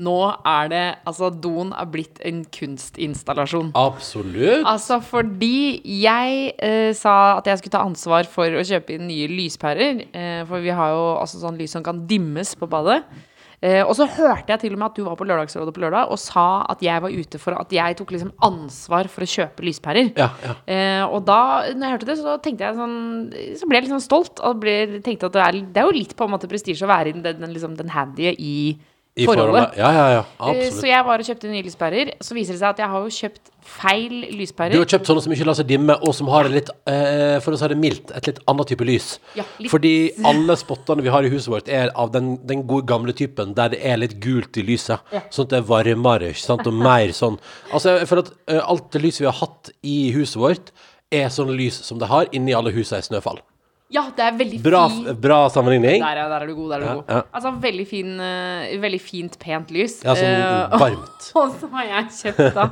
nå 0.00 0.18
er 0.48 0.70
det 0.72 0.84
Altså, 1.06 1.28
doen 1.30 1.72
er 1.72 1.90
blitt 1.90 2.20
en 2.26 2.42
kunstinstallasjon. 2.54 3.72
absolutt. 3.78 4.64
Altså 4.66 4.98
fordi 5.04 5.80
jeg 6.02 6.54
eh, 6.58 6.90
sa 6.96 7.38
at 7.38 7.46
jeg 7.46 7.60
skulle 7.60 7.76
ta 7.76 7.84
ansvar 7.86 8.28
for 8.30 8.48
å 8.58 8.64
kjøpe 8.66 8.96
inn 8.96 9.06
nye 9.08 9.28
lyspærer. 9.30 10.02
Eh, 10.10 10.42
for 10.48 10.64
vi 10.64 10.74
har 10.74 10.94
jo 10.94 11.06
altså 11.20 11.40
sånn 11.42 11.60
lys 11.60 11.76
som 11.76 11.84
kan 11.86 12.04
dimmes 12.10 12.54
på 12.58 12.68
badet. 12.70 13.04
Eh, 13.62 13.82
og 13.82 13.94
så 13.98 14.06
hørte 14.10 14.54
jeg 14.54 14.62
til 14.64 14.74
og 14.74 14.80
med 14.80 14.90
at 14.90 14.98
du 14.98 15.04
var 15.06 15.18
på 15.18 15.26
Lørdagsrådet 15.28 15.74
på 15.74 15.82
lørdag 15.84 16.10
og 16.12 16.20
sa 16.20 16.64
at 16.72 16.82
jeg 16.84 17.02
var 17.04 17.14
ute 17.14 17.40
for 17.40 17.56
at 17.58 17.74
jeg 17.74 17.98
tok 17.98 18.14
liksom 18.14 18.32
ansvar 18.44 19.10
for 19.12 19.26
å 19.26 19.30
kjøpe 19.30 19.66
lyspærer. 19.66 20.10
Ja, 20.18 20.30
ja. 20.44 20.56
Eh, 20.66 21.04
og 21.04 21.24
da 21.28 21.40
når 21.72 21.86
jeg 21.86 21.96
hørte 21.96 22.10
det, 22.10 22.18
så 22.20 22.36
tenkte 22.42 22.66
jeg 22.66 22.78
sånn 22.78 22.96
Så 23.58 23.68
ble 23.68 23.78
jeg 23.78 23.86
litt 23.86 23.94
sånn 23.94 24.04
stolt. 24.04 24.42
Og 24.44 24.58
ble, 24.62 24.76
tenkte 25.04 25.30
at 25.30 25.36
det 25.36 25.44
er, 25.44 25.60
det 25.74 25.82
er 25.82 25.88
jo 25.88 25.98
litt 25.98 26.16
på 26.16 26.26
en 26.26 26.34
måte 26.34 26.50
prestisje 26.50 26.86
å 26.86 26.90
være 26.90 27.14
den, 27.16 27.24
den, 27.40 27.54
liksom, 27.54 27.78
den 27.78 27.92
handye 27.94 28.34
i, 28.38 28.56
I 29.16 29.26
forholdet. 29.28 29.76
Ja, 29.78 29.90
ja, 29.94 30.06
ja. 30.10 30.22
Eh, 30.22 30.46
Absolutt. 30.50 30.78
Så 30.80 30.86
jeg 30.88 31.04
var 31.06 31.20
og 31.22 31.26
kjøpte 31.28 31.50
nye 31.52 31.62
lyspærer. 31.62 32.08
Så 32.20 32.34
viser 32.34 32.56
det 32.56 32.58
seg 32.64 32.70
at 32.72 32.80
jeg 32.82 32.88
har 32.90 33.04
jo 33.04 33.12
kjøpt 33.14 33.50
feil 33.64 34.14
lyspærer. 34.40 34.72
Du 34.74 34.80
har 34.82 34.88
kjøpt 34.90 35.06
sånne 35.06 35.22
som 35.22 35.32
ikke 35.36 35.46
lar 35.46 35.54
seg 35.54 35.68
dimme, 35.70 35.94
og 36.02 36.14
som 36.18 36.26
har 36.32 36.48
litt, 36.50 36.68
eh, 36.90 37.38
for 37.44 37.54
å 37.54 37.60
si 37.60 37.68
det 37.70 37.78
mildt, 37.78 38.10
et 38.18 38.26
litt 38.26 38.40
annet 38.50 38.66
type 38.72 38.84
lys. 38.84 39.18
Ja, 39.38 39.44
litt- 39.62 39.70
Fordi 39.70 39.92
alle 40.32 40.56
spottene 40.58 41.00
vi 41.06 41.08
har 41.14 41.22
i 41.22 41.30
huset 41.30 41.48
vårt, 41.54 41.68
er 41.70 41.92
av 41.94 42.10
den, 42.10 42.34
den 42.44 42.66
gode 42.66 42.86
gamle 42.90 43.14
typen 43.14 43.54
der 43.54 43.68
det 43.76 43.80
er 43.86 43.96
litt 44.02 44.18
gult 44.20 44.58
i 44.58 44.66
lyset. 44.66 44.98
Sånn 45.30 45.46
at 45.46 45.54
det 45.54 45.62
er 45.62 45.68
varmere, 45.70 46.32
ikke 46.34 46.44
sant, 46.44 46.66
og 46.66 46.74
mer 46.74 47.14
sånn. 47.14 47.38
Altså, 47.72 47.94
jeg 48.02 48.10
føler 48.10 48.26
at 48.26 48.34
eh, 48.50 48.60
alt 48.66 48.90
det 48.90 49.02
lyset 49.06 49.20
vi 49.20 49.30
har 49.30 49.38
hatt 49.40 49.70
i 49.84 49.96
huset 50.18 50.36
vårt, 50.42 50.74
er 51.14 51.28
sånne 51.30 51.54
lys 51.54 51.78
som 51.86 52.00
det 52.02 52.08
har 52.10 52.26
inni 52.34 52.52
alle 52.52 52.72
husene 52.74 52.98
i 52.98 53.06
Snøfall. 53.06 53.38
Ja, 53.94 54.02
det 54.16 54.24
er 54.26 54.32
veldig 54.38 54.58
Bra, 54.64 54.80
fin 54.90 55.04
bra 55.22 55.36
sammenligning. 55.54 56.00
Der, 56.02 56.18
ja, 56.18 56.26
der 56.32 56.42
er 56.42 56.50
du 56.50 56.54
god. 56.58 56.70
Der 56.72 56.82
er 56.82 56.84
du 56.84 57.00
god. 57.00 57.12
ja. 57.14 57.20
Altså, 57.38 57.52
veldig, 57.62 57.84
fin, 57.86 58.08
eh, 58.20 58.72
veldig 58.82 59.00
fint, 59.00 59.36
pent 59.38 59.70
lys. 59.74 60.00
Ja, 60.02 60.16
sånn 60.18 60.32
Eh, 60.34 60.74
varmt. 60.82 61.28
Og 61.38 61.52
så 61.60 61.68
har 61.72 61.84
jeg 61.86 62.08
kjøpt 62.18 62.56
da 62.56 62.64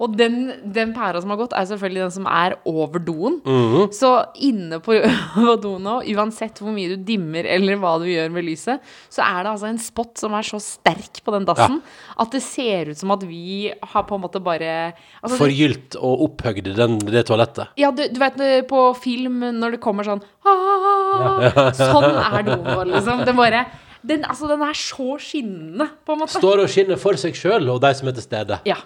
Og 0.00 0.14
den, 0.16 0.38
den 0.72 0.94
pæra 0.96 1.20
som 1.20 1.32
har 1.34 1.40
gått, 1.42 1.52
er 1.58 1.66
selvfølgelig 1.68 2.02
den 2.06 2.14
som 2.16 2.28
er 2.30 2.56
over 2.68 3.02
doen. 3.04 3.36
Mhm. 3.44 3.90
Så 3.92 4.12
inne 4.48 4.80
på, 4.84 4.96
på 5.36 5.56
doen 5.62 5.82
nå, 5.84 5.98
uansett 6.14 6.62
hvor 6.62 6.72
mye 6.72 6.94
du 6.94 7.04
dimmer 7.12 7.44
eller 7.52 7.76
hva 7.82 7.98
du 8.00 8.06
gjør 8.08 8.32
med 8.32 8.48
lyset, 8.48 8.80
så 9.12 9.26
er 9.26 9.42
det 9.44 9.52
altså 9.52 9.68
en 9.68 9.82
spot 9.82 10.16
som 10.24 10.32
er 10.38 10.48
så 10.48 10.60
sterk 10.62 11.20
på 11.26 11.34
den 11.36 11.44
dassen 11.48 11.82
at 12.16 12.32
det 12.32 12.40
ser 12.44 12.90
ut 12.94 12.98
som 13.00 13.12
at 13.14 13.22
vi 13.28 13.68
har 13.92 14.04
på 14.08 14.16
en 14.16 14.22
måte 14.24 14.40
bare 14.42 14.72
altså, 15.20 15.36
Forgylt 15.42 15.96
og 16.00 16.24
opphøgd 16.30 16.72
den, 16.78 16.96
det 17.12 17.26
toalettet. 17.28 17.72
ja, 17.80 17.90
du, 17.92 18.02
du 18.08 18.18
vet 18.22 18.40
eh, 18.40 18.60
på 18.68 18.86
film 19.02 19.42
når 19.58 19.76
det 19.76 19.82
kommer 19.84 20.06
sånn 20.08 20.22
«Ah», 20.48 20.60
Sånn 21.78 22.08
er 22.10 22.44
doen 22.46 22.66
vår, 22.66 22.84
liksom. 22.94 23.24
Den 23.28 23.38
bare 23.38 23.64
den, 24.02 24.24
altså, 24.26 24.48
den 24.50 24.62
er 24.66 24.74
så 24.74 25.14
skinnende, 25.22 25.86
på 26.06 26.16
en 26.16 26.24
måte. 26.24 26.40
Står 26.42 26.64
og 26.64 26.70
skinner 26.72 26.98
for 26.98 27.18
seg 27.20 27.36
sjøl 27.38 27.70
og 27.70 27.78
de 27.84 27.92
som 27.94 28.10
er 28.10 28.16
til 28.16 28.24
stede. 28.26 28.58
Ja. 28.66 28.80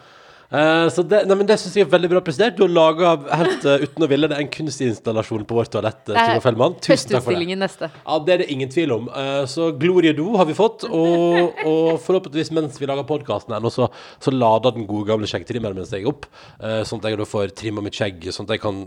Eh, 0.50 0.86
så 0.94 1.02
det, 1.02 1.24
nei, 1.26 1.36
men 1.40 1.48
det 1.48 1.56
syns 1.58 1.74
jeg 1.74 1.86
er 1.86 1.90
veldig 1.90 2.10
bra 2.12 2.22
prestert. 2.24 2.56
Du 2.58 2.64
har 2.64 2.72
laga 2.72 3.14
helt 3.40 3.64
uh, 3.66 3.82
uten 3.82 4.06
å 4.06 4.08
ville 4.10 4.28
det 4.30 4.38
en 4.38 4.50
kunstinstallasjon 4.52 5.46
på 5.48 5.58
vårt 5.58 5.72
toalett. 5.74 6.02
eh, 6.08 6.14
er 6.14 6.36
Tuva 6.36 6.44
Fellmann. 6.44 6.76
Tusen 6.84 7.14
takk 7.14 7.26
for 7.26 7.34
det. 7.34 7.56
Neste. 7.56 7.88
Ja, 7.96 8.18
Det 8.26 8.34
er 8.34 8.42
det 8.42 8.48
ingen 8.52 8.70
tvil 8.70 8.92
om. 8.92 9.06
Så 9.48 9.70
Glorie 9.80 10.12
Do 10.16 10.36
har 10.36 10.46
vi 10.48 10.54
fått. 10.56 10.84
Og, 10.86 11.62
og 11.66 11.96
forhåpentligvis 12.04 12.52
mens 12.54 12.78
vi 12.80 12.88
lager 12.88 13.06
podkasten 13.08 13.54
her 13.54 13.64
så, 13.72 13.88
så 14.22 14.32
lader 14.34 14.76
den 14.76 14.86
gode 14.88 15.08
gamle 15.08 15.28
skjeggtrimmeren 15.30 15.78
min 15.78 15.88
seg 15.88 16.06
opp. 16.10 16.28
sånn 16.60 17.00
at 17.02 17.10
jeg 17.10 17.18
da 17.20 17.26
får 17.28 17.54
trimma 17.58 17.82
mitt 17.84 17.96
skjegg, 17.96 18.28
sånn 18.34 18.48
at 18.48 18.56
jeg 18.56 18.62
kan 18.62 18.84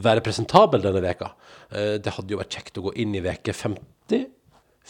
være 0.00 0.24
presentabel 0.26 0.84
denne 0.84 1.02
veka. 1.04 1.32
Det 1.70 2.14
hadde 2.16 2.34
jo 2.34 2.40
vært 2.40 2.56
kjekt 2.58 2.80
å 2.80 2.86
gå 2.88 2.94
inn 3.02 3.16
i 3.18 3.24
veke 3.24 3.54
50. 3.56 4.28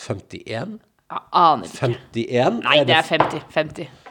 51? 0.07 0.79
Jeg 1.11 1.27
aner 1.45 1.67
ikke. 1.67 1.91
51? 2.17 2.63
Nei, 2.67 2.79
det 2.89 2.99
er 2.99 3.11
50. 3.15 3.45
50. 3.57 4.10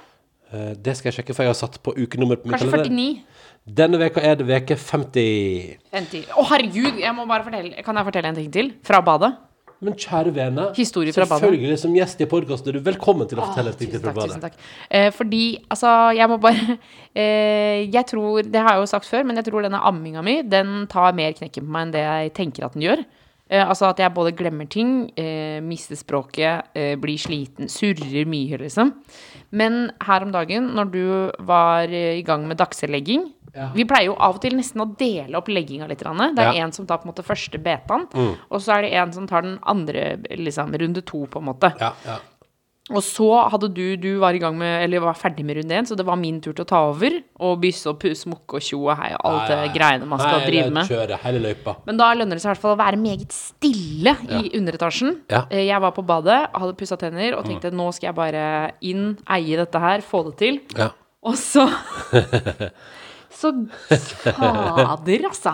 Eh, 0.50 0.72
det 0.82 0.96
skal 0.98 1.12
jeg 1.12 1.20
sjekke, 1.20 1.36
for 1.38 1.46
jeg 1.46 1.54
har 1.54 1.60
satt 1.60 1.78
på 1.86 1.94
ukenummer 1.98 2.40
på 2.42 2.50
Kanskje 2.50 2.72
kalender. 2.72 2.90
49. 2.90 3.76
Denne 3.80 4.00
veka 4.02 4.24
er 4.26 4.40
det 4.40 4.48
veke 4.50 4.78
50. 4.80 5.76
50. 5.94 6.32
Å, 6.34 6.46
herregud! 6.54 6.98
Jeg 7.04 7.14
må 7.14 7.28
bare 7.30 7.46
fortelle 7.46 7.86
Kan 7.86 8.00
jeg 8.00 8.08
fortelle 8.08 8.32
en 8.32 8.40
ting 8.40 8.50
til? 8.54 8.74
Fra 8.88 9.04
badet? 9.06 9.36
Men 9.80 9.96
kjære 9.96 10.34
vene, 10.36 10.64
Historie 10.76 11.14
fra 11.16 11.24
badet. 11.24 11.46
selvfølgelig 11.46 11.78
som 11.80 11.94
gjest 11.96 12.20
i 12.20 12.28
podkasten 12.28 12.68
er 12.68 12.76
du 12.76 12.82
velkommen 12.84 13.30
til 13.32 13.40
å 13.40 13.46
fortelle 13.46 13.72
ting 13.80 13.94
til 13.94 14.02
fra 14.04 14.12
badet. 14.12 14.34
tusen 14.34 14.44
takk 14.44 14.58
eh, 14.90 15.08
Fordi, 15.16 15.44
altså, 15.72 15.94
jeg 16.18 16.28
må 16.28 16.36
bare 16.44 16.76
eh, 17.22 17.86
Jeg 17.86 18.04
tror 18.10 18.42
Det 18.44 18.60
har 18.60 18.76
jeg 18.76 18.84
jo 18.84 18.90
sagt 18.92 19.08
før, 19.08 19.24
men 19.30 19.40
jeg 19.40 19.48
tror 19.48 19.64
denne 19.64 19.80
amminga 19.80 20.26
mi 20.26 20.42
Den 20.44 20.84
tar 20.92 21.16
mer 21.16 21.38
knekken 21.38 21.64
på 21.64 21.76
meg 21.78 21.88
enn 21.88 21.96
det 21.96 22.04
jeg 22.04 22.36
tenker 22.42 22.68
at 22.68 22.76
den 22.76 22.90
gjør. 22.90 23.06
Eh, 23.50 23.66
altså 23.66 23.88
at 23.90 23.98
jeg 23.98 24.14
både 24.14 24.36
glemmer 24.38 24.68
ting, 24.70 25.10
eh, 25.18 25.58
mister 25.62 25.98
språket, 25.98 26.70
eh, 26.76 26.96
blir 26.96 27.18
sliten, 27.18 27.66
surrer 27.66 28.28
mye, 28.30 28.60
liksom. 28.62 28.94
Men 29.52 29.92
her 30.06 30.22
om 30.22 30.32
dagen, 30.32 30.70
når 30.76 30.92
du 30.94 31.32
var 31.46 31.90
eh, 31.90 32.20
i 32.20 32.24
gang 32.24 32.48
med 32.48 32.58
dagselegging 32.58 33.34
Ja. 33.56 33.72
Vi 33.74 33.84
pleier 33.84 34.12
jo 34.12 34.14
av 34.22 34.36
og 34.38 34.42
til 34.44 34.54
nesten 34.54 34.82
å 34.84 34.96
dele 34.96 35.36
opp 35.40 35.48
legginga 35.50 35.88
litt. 35.90 36.04
Det 36.04 36.44
er 36.44 36.54
Ja. 36.54 36.64
en 36.64 36.72
som 36.72 36.86
tar 36.86 37.00
på 37.00 37.08
en 37.08 37.12
måte 37.14 37.26
første 37.26 37.58
betaen, 37.58 38.06
og 38.52 38.62
så 38.62 38.78
er 38.78 38.82
det 38.84 38.94
en 38.94 39.12
som 39.12 39.26
tar 39.28 39.42
den 39.42 39.58
andre, 39.64 40.18
liksom 40.38 40.72
runde 40.78 41.02
to, 41.02 41.26
på 41.26 41.40
en 41.40 41.46
måte. 41.46 41.74
Ja, 41.80 41.94
ja. 42.06 42.18
Og 42.90 43.04
så 43.06 43.26
hadde 43.54 43.68
du 43.70 43.84
Du 44.02 44.08
var 44.18 44.34
i 44.34 44.40
gang 44.42 44.56
med 44.58 44.84
Eller 44.84 45.04
var 45.04 45.14
ferdig 45.14 45.44
med 45.46 45.60
runde 45.60 45.76
én, 45.78 45.86
så 45.86 45.94
det 45.96 46.06
var 46.08 46.18
min 46.18 46.40
tur 46.42 46.56
til 46.58 46.64
å 46.66 46.70
ta 46.70 46.80
over. 46.90 47.20
Og 47.46 47.60
bysse 47.62 47.86
og 47.92 48.00
pusse, 48.02 48.26
mukke 48.32 48.58
og 48.58 48.66
tjo 48.66 48.80
og 48.88 48.96
hei 48.98 49.12
og 49.14 49.26
alt 49.30 49.52
det 49.52 49.60
greiene 49.76 50.08
man 50.10 50.20
skal 50.24 50.40
Nei, 50.40 50.48
drive 50.50 50.72
med. 50.74 50.90
Kjøre 50.90 51.20
hele 51.24 51.42
løypa. 51.44 51.76
Men 51.86 52.00
da 52.02 52.08
lønner 52.18 52.40
det 52.40 52.42
seg 52.44 52.50
i 52.50 52.54
hvert 52.56 52.64
fall 52.64 52.74
å 52.74 52.80
være 52.82 53.02
meget 53.04 53.36
stille 53.36 54.16
i 54.40 54.42
underetasjen. 54.58 55.20
Ja. 55.30 55.44
Eh, 55.52 55.68
Jeg 55.70 55.82
var 55.86 55.94
på 55.94 56.06
badet, 56.10 56.40
hadde 56.56 56.78
pussa 56.80 56.98
tenner 56.98 57.38
og 57.38 57.46
tenkte 57.46 57.70
nå 57.72 57.92
skal 57.94 58.10
jeg 58.10 58.18
bare 58.18 58.46
inn, 58.82 59.12
eie 59.38 59.60
dette 59.62 59.84
her, 59.86 60.02
få 60.02 60.24
det 60.32 60.38
til. 60.42 60.60
Ja. 60.80 60.90
Og 61.22 61.36
så 61.38 61.68
Så 63.40 63.52
fader, 64.34 65.26
altså. 65.30 65.54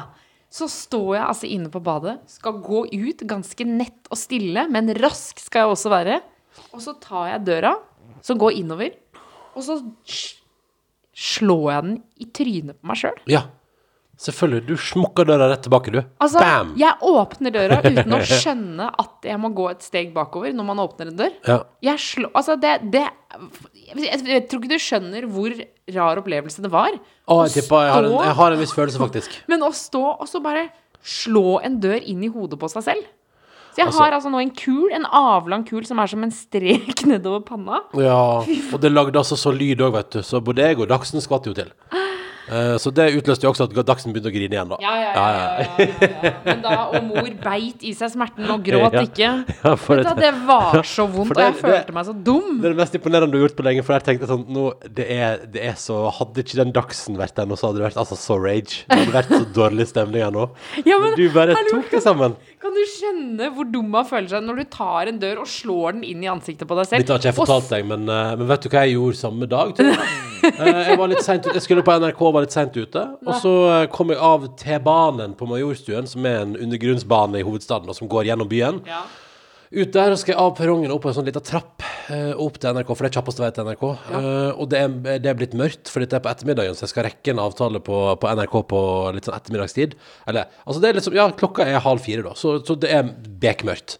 Så 0.56 0.68
står 0.72 1.10
jeg 1.18 1.26
altså 1.26 1.48
inne 1.52 1.70
på 1.74 1.82
badet, 1.84 2.16
skal 2.32 2.62
gå 2.64 2.86
ut 2.88 3.24
ganske 3.28 3.66
nett 3.68 4.08
og 4.08 4.18
stille, 4.18 4.64
men 4.72 4.88
rask 5.02 5.42
skal 5.44 5.66
jeg 5.66 5.74
også 5.74 5.92
være. 5.92 6.22
Og 6.72 6.82
så 6.84 6.96
tar 7.04 7.30
jeg 7.34 7.46
døra, 7.48 7.76
som 8.26 8.40
går 8.42 8.58
innover, 8.62 8.96
og 9.56 9.64
så 9.64 9.80
slår 11.16 11.70
jeg 11.72 11.86
den 11.86 12.02
i 12.20 12.28
trynet 12.36 12.80
på 12.82 12.92
meg 12.92 13.04
sjøl. 13.04 13.22
ja. 13.32 13.46
Selvfølgelig. 14.16 14.62
Du 14.64 14.78
smukker 14.80 15.28
døra 15.28 15.50
rett 15.52 15.66
tilbake, 15.66 15.92
du. 15.92 15.98
Altså, 16.24 16.40
Bam! 16.40 16.70
jeg 16.80 17.04
åpner 17.04 17.52
døra 17.52 17.82
uten 17.84 18.16
å 18.16 18.20
skjønne 18.24 18.88
at 19.02 19.28
jeg 19.28 19.42
må 19.44 19.50
gå 19.58 19.66
et 19.74 19.84
steg 19.84 20.14
bakover 20.16 20.56
når 20.56 20.68
man 20.70 20.80
åpner 20.86 21.10
en 21.12 21.18
dør. 21.20 21.34
Ja. 21.44 21.58
Jeg 21.84 22.00
slår 22.00 22.32
Altså, 22.32 22.56
det, 22.56 22.78
det 22.94 23.04
jeg, 23.92 24.46
tror 24.48 24.64
ikke 24.64 24.72
du 24.72 24.80
skjønner 24.80 25.28
hvor 25.28 25.52
rar 25.98 26.22
opplevelse 26.24 26.64
det 26.64 26.72
var. 26.72 26.96
Å 27.28 27.42
jeg 27.44 27.58
tipper 27.58 27.90
jeg 27.90 27.92
har, 27.98 28.08
en, 28.08 28.16
jeg 28.30 28.40
har 28.40 28.56
en 28.56 28.64
viss 28.64 28.76
følelse, 28.78 29.04
faktisk. 29.04 29.36
Men 29.52 29.68
å 29.68 29.74
stå 29.76 30.06
og 30.14 30.26
så 30.32 30.40
bare 30.44 30.70
slå 31.04 31.60
en 31.68 31.76
dør 31.84 32.00
inn 32.00 32.24
i 32.24 32.32
hodet 32.32 32.60
på 32.62 32.72
seg 32.72 32.88
selv. 32.88 33.12
Så 33.76 33.82
jeg 33.82 33.88
Altså- 33.90 34.04
har 34.06 34.12
altså 34.16 34.30
nå 34.32 34.40
en 34.40 34.52
kul, 34.56 34.90
en 34.96 35.06
avlang 35.12 35.66
kul 35.68 35.84
som 35.86 36.00
er 36.00 36.08
som 36.08 36.24
en 36.24 36.32
strek 36.32 37.04
nedover 37.12 37.42
panna. 37.44 37.82
Ja, 38.00 38.40
og 38.40 38.80
det 38.82 38.92
lagde 38.94 39.20
altså 39.20 39.36
så 39.36 39.52
lyd 39.52 39.84
òg, 39.84 39.92
vet 39.98 40.10
du. 40.16 40.22
Så 40.24 40.40
både 40.42 40.64
jeg 40.64 40.80
og 40.80 40.88
Dagsen 40.88 41.20
skvatt 41.20 41.46
jo 41.50 41.54
til. 41.54 41.74
Eh, 42.46 42.76
så 42.78 42.92
det 42.94 43.08
utløste 43.18 43.48
jo 43.48 43.52
også 43.54 43.66
at 43.66 43.74
Dagsen 43.88 44.14
begynte 44.14 44.30
å 44.30 44.34
grine 44.36 44.54
igjen, 44.54 44.70
da. 44.70 44.78
Ja, 44.84 44.94
ja, 45.02 45.12
ja. 45.16 45.24
ja, 45.26 45.86
ja, 45.86 46.10
ja. 46.28 46.32
Men 46.46 46.60
da, 46.62 46.76
og 46.94 47.08
mor 47.08 47.30
beit 47.42 47.82
i 47.88 47.94
seg 47.98 48.12
smerten 48.14 48.50
og 48.54 48.62
gråt 48.68 48.94
Ja. 48.94 49.02
ikke. 49.08 49.32
Ja, 49.66 49.72
for 49.82 49.98
det, 49.98 50.12
det 50.20 50.30
var 50.46 50.78
så 50.86 51.08
vondt, 51.10 51.32
For 51.34 51.40
og 51.40 51.46
jeg 51.48 51.56
følte 51.62 51.86
det- 51.88 51.96
meg 51.98 52.06
så 52.06 52.14
dum. 52.28 52.60
det 52.62 52.70
er 52.70 52.76
det 52.76 52.80
mest 52.84 52.96
imponerende 53.00 53.32
du 53.34 53.40
har 53.40 53.48
gjort 53.48 53.58
på 53.58 53.66
lenge, 53.66 53.84
for 53.88 53.96
jeg 53.98 54.06
tenkte 54.06 54.30
sånn 54.30 54.44
nå, 54.54 54.66
det, 54.94 55.08
er, 55.10 55.40
det 55.50 55.64
er 55.72 55.74
så 55.80 56.04
Hadde 56.20 56.44
ikke 56.46 56.60
den 56.62 56.72
Dagsen 56.76 57.18
vært 57.18 57.34
der 57.40 57.48
nå, 57.50 57.58
så 57.58 57.70
hadde 57.72 57.82
det 57.82 57.88
vært 57.88 57.98
altså 58.04 58.18
så 58.20 58.38
rage. 58.40 58.84
Det 58.86 59.00
hadde 59.00 59.16
vært 59.16 59.32
så 59.34 59.42
dårlig 59.58 59.88
stemning 59.90 60.22
her 60.28 60.32
nå. 60.36 60.46
Ja, 60.90 61.00
men, 61.02 61.16
Du 61.18 61.26
bare 61.34 61.56
hallo, 61.58 61.80
tok 61.80 61.90
det 61.96 62.04
sammen. 62.06 62.36
Kan 62.62 62.76
du 62.78 62.82
skjønne 62.94 63.50
hvor 63.56 63.68
dum 63.74 63.90
man 63.94 64.06
føler 64.10 64.30
seg 64.32 64.46
når 64.46 64.62
du 64.62 64.66
tar 64.76 65.10
en 65.12 65.20
dør 65.22 65.42
og 65.44 65.50
slår 65.50 65.98
den 65.98 66.06
inn 66.14 66.24
i 66.26 66.30
ansiktet 66.32 66.68
på 66.70 66.78
deg 66.78 66.88
selv? 66.92 67.02
Dette 67.04 67.16
har 67.16 67.24
ikke 67.24 67.32
jeg 67.34 67.38
fortalt 67.42 67.70
deg, 67.74 67.86
men, 67.90 68.06
eh, 68.10 68.32
men 68.40 68.48
vet 68.54 68.66
du 68.66 68.70
hva 68.70 68.86
jeg 68.86 68.96
gjorde 69.00 69.20
samme 69.24 69.50
dag? 69.50 69.74
tror 69.78 69.92
jeg? 69.92 70.08
Eh, 70.46 70.82
jeg 70.92 70.98
var 71.00 71.12
litt 71.12 71.26
sent. 71.26 71.50
Jeg 71.52 71.64
skulle 71.64 71.84
på 71.86 71.98
NRK, 72.00 72.22
og 72.22 72.36
var 72.38 72.46
litt 72.46 72.56
seint 72.56 72.76
ute. 72.78 73.04
Og 73.26 73.36
så 73.42 73.54
eh, 73.74 73.86
kom 73.94 74.14
jeg 74.14 74.22
av 74.22 74.48
T-banen 74.62 75.36
på 75.38 75.48
Majorstuen, 75.50 76.10
som 76.10 76.26
er 76.30 76.42
en 76.44 76.58
undergrunnsbane 76.58 77.42
i 77.42 77.46
hovedstaden, 77.48 77.90
og 77.92 77.98
som 77.98 78.12
går 78.12 78.30
gjennom 78.30 78.50
byen. 78.52 78.82
Ja. 78.90 79.04
Ut 79.76 79.92
der 79.92 80.14
og 80.14 80.20
skal 80.22 80.36
jeg 80.36 80.40
av 80.40 80.52
perrongen 80.56 80.92
opp 80.94 81.02
på 81.04 81.10
en 81.10 81.16
sånn 81.18 81.26
liten 81.28 81.44
trapp 81.44 81.84
eh, 82.14 82.32
opp 82.40 82.60
til 82.62 82.76
NRK, 82.78 82.92
for 82.92 83.04
det 83.04 83.10
er 83.10 83.16
kjappeste 83.18 83.44
vei 83.44 83.50
til 83.56 83.66
NRK. 83.66 83.86
Eh, 84.14 84.52
og 84.54 84.70
det 84.72 84.82
er, 84.86 84.94
det 85.24 85.32
er 85.32 85.40
blitt 85.40 85.56
mørkt, 85.58 85.90
for 85.92 86.04
dette 86.04 86.20
er 86.20 86.24
på 86.24 86.30
ettermiddagen, 86.32 86.78
så 86.78 86.86
jeg 86.86 86.94
skal 86.94 87.08
rekke 87.10 87.34
en 87.34 87.42
avtale 87.44 87.82
på, 87.84 87.98
på 88.22 88.34
NRK 88.40 88.56
på 88.72 88.82
litt 89.18 89.28
sånn 89.28 89.38
ettermiddagstid. 89.40 89.98
Eller, 90.30 90.54
altså 90.64 90.84
det 90.84 90.92
er 90.92 91.00
liksom, 91.00 91.18
ja, 91.18 91.28
klokka 91.42 91.66
er 91.66 91.84
halv 91.84 92.06
fire 92.06 92.28
da, 92.28 92.36
så, 92.40 92.60
så 92.68 92.78
det 92.80 92.94
er 92.94 93.10
bekmørkt. 93.42 93.98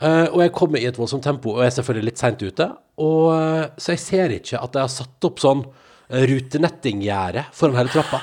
Eh, 0.00 0.26
og 0.30 0.40
jeg 0.42 0.54
kommer 0.56 0.82
i 0.82 0.88
et 0.88 0.98
voldsomt 0.98 1.24
tempo, 1.24 1.54
og 1.54 1.62
jeg 1.62 1.72
er 1.72 1.76
selvfølgelig 1.78 2.10
litt 2.10 2.22
sent 2.22 2.42
ute. 2.42 2.68
Og, 2.98 3.26
eh, 3.34 3.66
så 3.78 3.94
jeg 3.94 4.02
ser 4.02 4.34
ikke 4.38 4.60
at 4.60 4.74
jeg 4.74 4.86
har 4.86 4.92
satt 4.92 5.28
opp 5.28 5.42
sånn 5.42 5.64
rutenettinggjerde 6.14 7.46
foran 7.56 7.78
hele 7.80 7.92
trappa. 7.92 8.20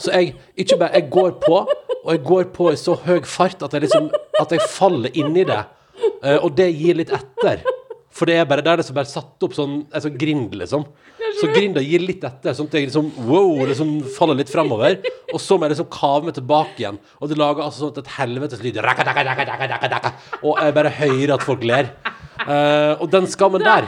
Så 0.00 0.14
jeg 0.14 0.32
ikke 0.56 0.78
bare 0.80 0.96
Jeg 0.96 1.10
går 1.12 1.32
på, 1.42 1.58
og 2.04 2.08
jeg 2.10 2.22
går 2.24 2.44
på 2.54 2.70
i 2.72 2.78
så 2.80 2.94
høy 2.96 3.20
fart 3.28 3.62
at 3.62 3.74
jeg 3.76 3.84
liksom 3.84 4.08
At 4.40 4.54
jeg 4.54 4.64
faller 4.72 5.12
inni 5.12 5.44
det. 5.44 5.60
Uh, 6.24 6.38
og 6.40 6.54
det 6.56 6.70
gir 6.72 6.96
litt 6.96 7.10
etter. 7.12 7.60
For 8.10 8.26
det 8.26 8.40
er 8.40 8.48
bare 8.48 8.64
der 8.66 8.80
det 8.80 8.88
er 8.88 8.96
bare 8.96 9.08
satt 9.08 9.44
opp 9.46 9.54
sånn 9.54 9.84
en 9.86 10.04
sånn 10.04 10.18
grind, 10.18 10.54
liksom. 10.58 10.84
Så 11.40 11.48
grinda 11.54 11.80
gir 11.84 12.02
litt 12.02 12.24
etter, 12.26 12.52
sånn 12.56 12.66
at 12.68 12.74
jeg 12.76 12.88
liksom 12.88 13.10
wow, 13.28 13.62
liksom 13.70 13.92
faller 14.16 14.40
litt 14.40 14.50
framover. 14.50 14.98
Og 15.30 15.40
så 15.40 15.56
må 15.56 15.66
jeg 15.66 15.76
liksom 15.76 15.90
kave 15.94 16.26
meg 16.26 16.36
tilbake 16.36 16.82
igjen. 16.82 16.98
Og 17.20 17.30
det 17.30 17.38
lager 17.38 17.64
altså 17.64 17.86
sånn 17.86 18.02
et 18.02 18.14
helvetes 18.18 18.62
lyd. 18.64 18.80
Og 20.42 20.54
jeg 20.58 20.76
bare 20.80 20.96
hører 20.98 21.36
at 21.36 21.46
folk 21.46 21.62
ler. 21.70 21.92
Uh, 22.40 22.96
og 22.98 23.10
den 23.12 23.28
skammen 23.30 23.62
der 23.62 23.86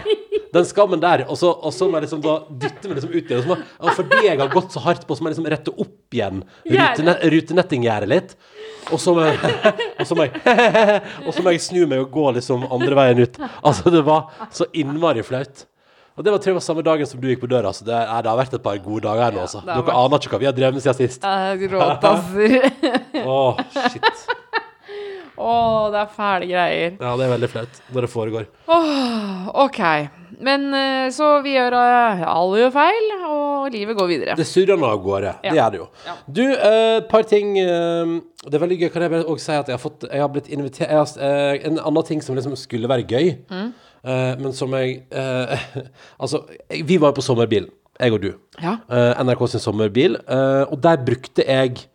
Den 0.53 0.67
skammen 0.69 1.01
der, 1.01 1.25
og 1.33 1.39
så, 1.41 1.49
og 1.49 1.73
så 1.73 1.87
må 1.89 1.97
jeg 1.97 2.07
liksom 2.07 2.21
da 2.25 2.35
dytte 2.51 2.91
meg 2.91 2.99
liksom 2.99 3.13
ut. 3.15 3.31
Og, 3.33 3.43
så 3.43 3.49
må, 3.49 3.57
og 3.81 3.95
fordi 3.97 4.19
jeg 4.27 4.37
har 4.37 4.53
gått 4.53 4.75
så 4.75 4.83
hardt 4.85 5.07
på, 5.09 5.17
så 5.17 5.25
må 5.25 5.31
jeg 5.31 5.39
liksom 5.39 5.49
rette 5.49 5.73
opp 5.73 6.17
igjen 6.17 6.43
rutene, 6.69 7.15
rutenettinggjerdet 7.33 8.11
litt. 8.13 8.35
Og 8.93 9.01
så 9.01 9.15
må 9.17 9.25
og 10.01 10.07
så 10.09 10.19
må 10.19 10.27
jeg 10.27 10.41
Og 11.27 11.33
så 11.33 11.45
må 11.45 11.55
jeg 11.55 11.63
snu 11.65 11.87
meg 11.87 12.03
og 12.03 12.13
gå 12.13 12.27
liksom 12.37 12.67
andre 12.69 12.99
veien 12.99 13.23
ut. 13.25 13.41
Altså, 13.63 13.93
det 13.95 14.05
var 14.05 14.49
så 14.53 14.69
innmari 14.77 15.25
flaut. 15.25 15.65
Og 16.13 16.27
det 16.27 16.35
var 16.35 16.45
jeg, 16.45 16.53
var 16.59 16.65
samme 16.67 16.85
dagen 16.85 17.09
som 17.09 17.21
du 17.23 17.31
gikk 17.31 17.41
på 17.47 17.49
døra, 17.49 17.73
så 17.73 17.87
det, 17.89 17.97
er, 17.97 18.21
det 18.21 18.29
har 18.29 18.37
vært 18.37 18.59
et 18.59 18.65
par 18.65 18.77
gode 18.85 19.07
dager 19.07 19.25
her 19.25 19.33
nå, 19.33 19.47
altså. 19.47 19.63
det 19.65 19.73
har 19.73 19.87
Dere 19.87 20.01
aner 20.03 20.21
ikke 20.21 20.35
hva 20.35 20.41
vi 20.43 20.49
har 20.51 20.57
drevet 20.59 20.77
med 20.77 20.85
siden 20.85 20.99
sist. 21.01 21.25
Gråt, 21.63 22.05
altså. 22.05 22.51
Åh, 23.39 23.63
shit. 23.89 24.25
Å, 25.41 25.55
det 25.95 26.03
er 26.03 26.11
fæle 26.13 26.51
greier. 26.51 26.99
Ja, 27.01 27.15
det 27.17 27.25
er 27.25 27.33
veldig 27.33 27.49
flaut 27.55 27.81
når 27.95 28.07
det 28.07 28.11
foregår. 28.13 28.51
OK. 29.65 29.81
Men 30.43 30.65
eh, 30.75 31.09
så 31.15 31.29
vi 31.45 31.53
gjør 31.55 31.77
eh, 31.79 32.23
Alle 32.33 32.59
gjør 32.65 32.73
feil, 32.75 33.09
og 33.29 33.69
livet 33.75 33.97
går 33.99 34.09
videre. 34.11 34.35
Det 34.39 34.47
surrer 34.49 34.79
nå 34.81 34.89
av 34.91 35.01
gårde. 35.05 35.35
Det 35.45 35.53
gjør 35.57 35.71
det 35.75 35.81
jo. 35.81 35.87
Ja. 36.07 36.15
Du, 36.39 36.43
et 36.53 37.09
par 37.13 37.23
ting 37.31 37.53
eh, 37.63 38.17
Det 38.47 38.59
er 38.59 38.65
veldig 38.65 38.79
gøy. 38.81 38.89
Kan 38.95 39.07
jeg 39.07 39.13
bare 39.15 39.25
også 39.31 39.45
si 39.53 39.59
at 39.61 39.71
jeg 39.71 39.77
har 39.79 39.83
fått 39.85 40.09
Jeg 40.11 40.21
har 40.25 40.33
blitt 40.35 40.51
invitert 40.53 40.91
har, 40.91 41.15
eh, 41.23 41.61
En 41.71 41.79
annen 41.79 42.09
ting 42.09 42.23
som 42.27 42.35
liksom 42.39 42.57
skulle 42.59 42.91
være 42.91 43.07
gøy, 43.07 43.37
Mm. 43.53 43.71
eh, 44.05 44.33
men 44.43 44.53
som 44.53 44.73
jeg 44.75 45.05
eh, 45.11 45.69
Altså, 46.23 46.43
vi 46.71 46.97
var 46.99 47.13
jo 47.13 47.19
på 47.21 47.27
sommerbilen, 47.29 47.71
jeg 48.01 48.13
og 48.17 48.23
du. 48.25 48.33
Ja. 48.63 48.77
Eh, 48.91 49.23
NRK 49.23 49.47
sin 49.55 49.61
sommerbil. 49.63 50.17
eh, 50.27 50.65
og 50.67 50.81
der 50.83 50.97
brukte 51.07 51.47
jeg 51.47 51.87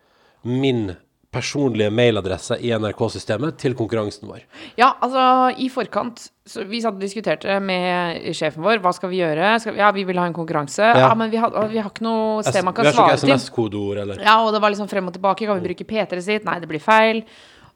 min 0.48 0.94
personlige 1.38 1.93
mailadresse 1.93 2.58
i 2.65 2.73
NRK-systemet 2.73 3.58
til 3.62 3.76
konkurransen 3.78 4.28
vår. 4.30 4.43
Ja, 4.80 4.91
altså 5.04 5.23
i 5.62 5.69
forkant 5.73 6.28
så 6.47 6.63
Vi 6.63 6.80
satt 6.80 6.95
og 6.95 7.02
diskuterte 7.04 7.58
med 7.60 8.23
sjefen 8.32 8.63
vår. 8.63 8.80
Hva 8.80 8.93
skal 8.95 9.12
vi 9.12 9.17
gjøre? 9.19 9.50
Skal 9.60 9.76
vi, 9.76 9.82
ja, 9.82 9.89
vi 9.91 10.06
vil 10.08 10.19
ha 10.21 10.30
en 10.30 10.36
konkurranse. 10.36 10.93
Ja, 10.95 11.10
men 11.19 11.28
vi 11.34 11.41
har, 11.41 11.52
vi 11.67 11.82
har 11.82 11.91
ikke 11.91 12.06
noe 12.06 12.39
sted 12.47 12.63
man 12.63 12.76
kan 12.78 12.88
vi 12.88 12.93
har 12.95 13.12
ikke 13.12 13.19
til. 13.26 13.34
SMS-kodeord, 13.34 14.00
eller 14.06 14.23
Ja, 14.23 14.38
og 14.45 14.54
det 14.56 14.62
var 14.63 14.71
liksom 14.71 14.88
frem 14.88 15.12
og 15.12 15.17
tilbake. 15.17 15.43
Kan 15.43 15.60
vi 15.60 15.67
bruke 15.67 15.88
P3 15.89 16.23
sitt? 16.23 16.47
Nei, 16.47 16.56
det 16.63 16.71
blir 16.71 16.80
feil. 16.84 17.26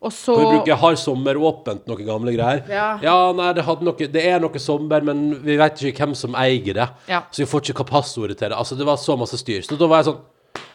Og 0.02 0.14
så 0.16 0.34
Kan 0.34 0.48
vi 0.48 0.58
bruke 0.62 0.80
har 0.82 0.96
sommeråpent, 0.98 1.84
noen 1.92 2.08
gamle 2.08 2.32
greier? 2.34 2.64
Ja. 2.72 3.18
nei, 3.38 3.52
det, 3.54 3.66
noe, 3.86 4.08
det 4.16 4.24
er 4.26 4.40
noe 4.42 4.62
sommer, 4.64 5.04
men 5.06 5.28
vi 5.44 5.60
vet 5.60 5.84
ikke 5.92 6.08
hvem 6.08 6.16
som 6.18 6.38
eier 6.40 6.80
det. 6.80 6.88
Ja. 7.12 7.26
Så 7.30 7.44
vi 7.44 7.50
får 7.52 7.68
ikke 7.68 7.84
hva 7.84 7.90
passordet 8.00 8.40
til 8.40 8.50
det. 8.50 8.58
Altså, 8.58 8.80
det 8.80 8.88
var 8.88 8.98
så 8.98 9.20
masse 9.20 9.38
styr. 9.38 9.62
Så 9.68 9.78
da 9.78 9.92
var 9.92 10.02
jeg 10.02 10.14
sånn 10.14 10.24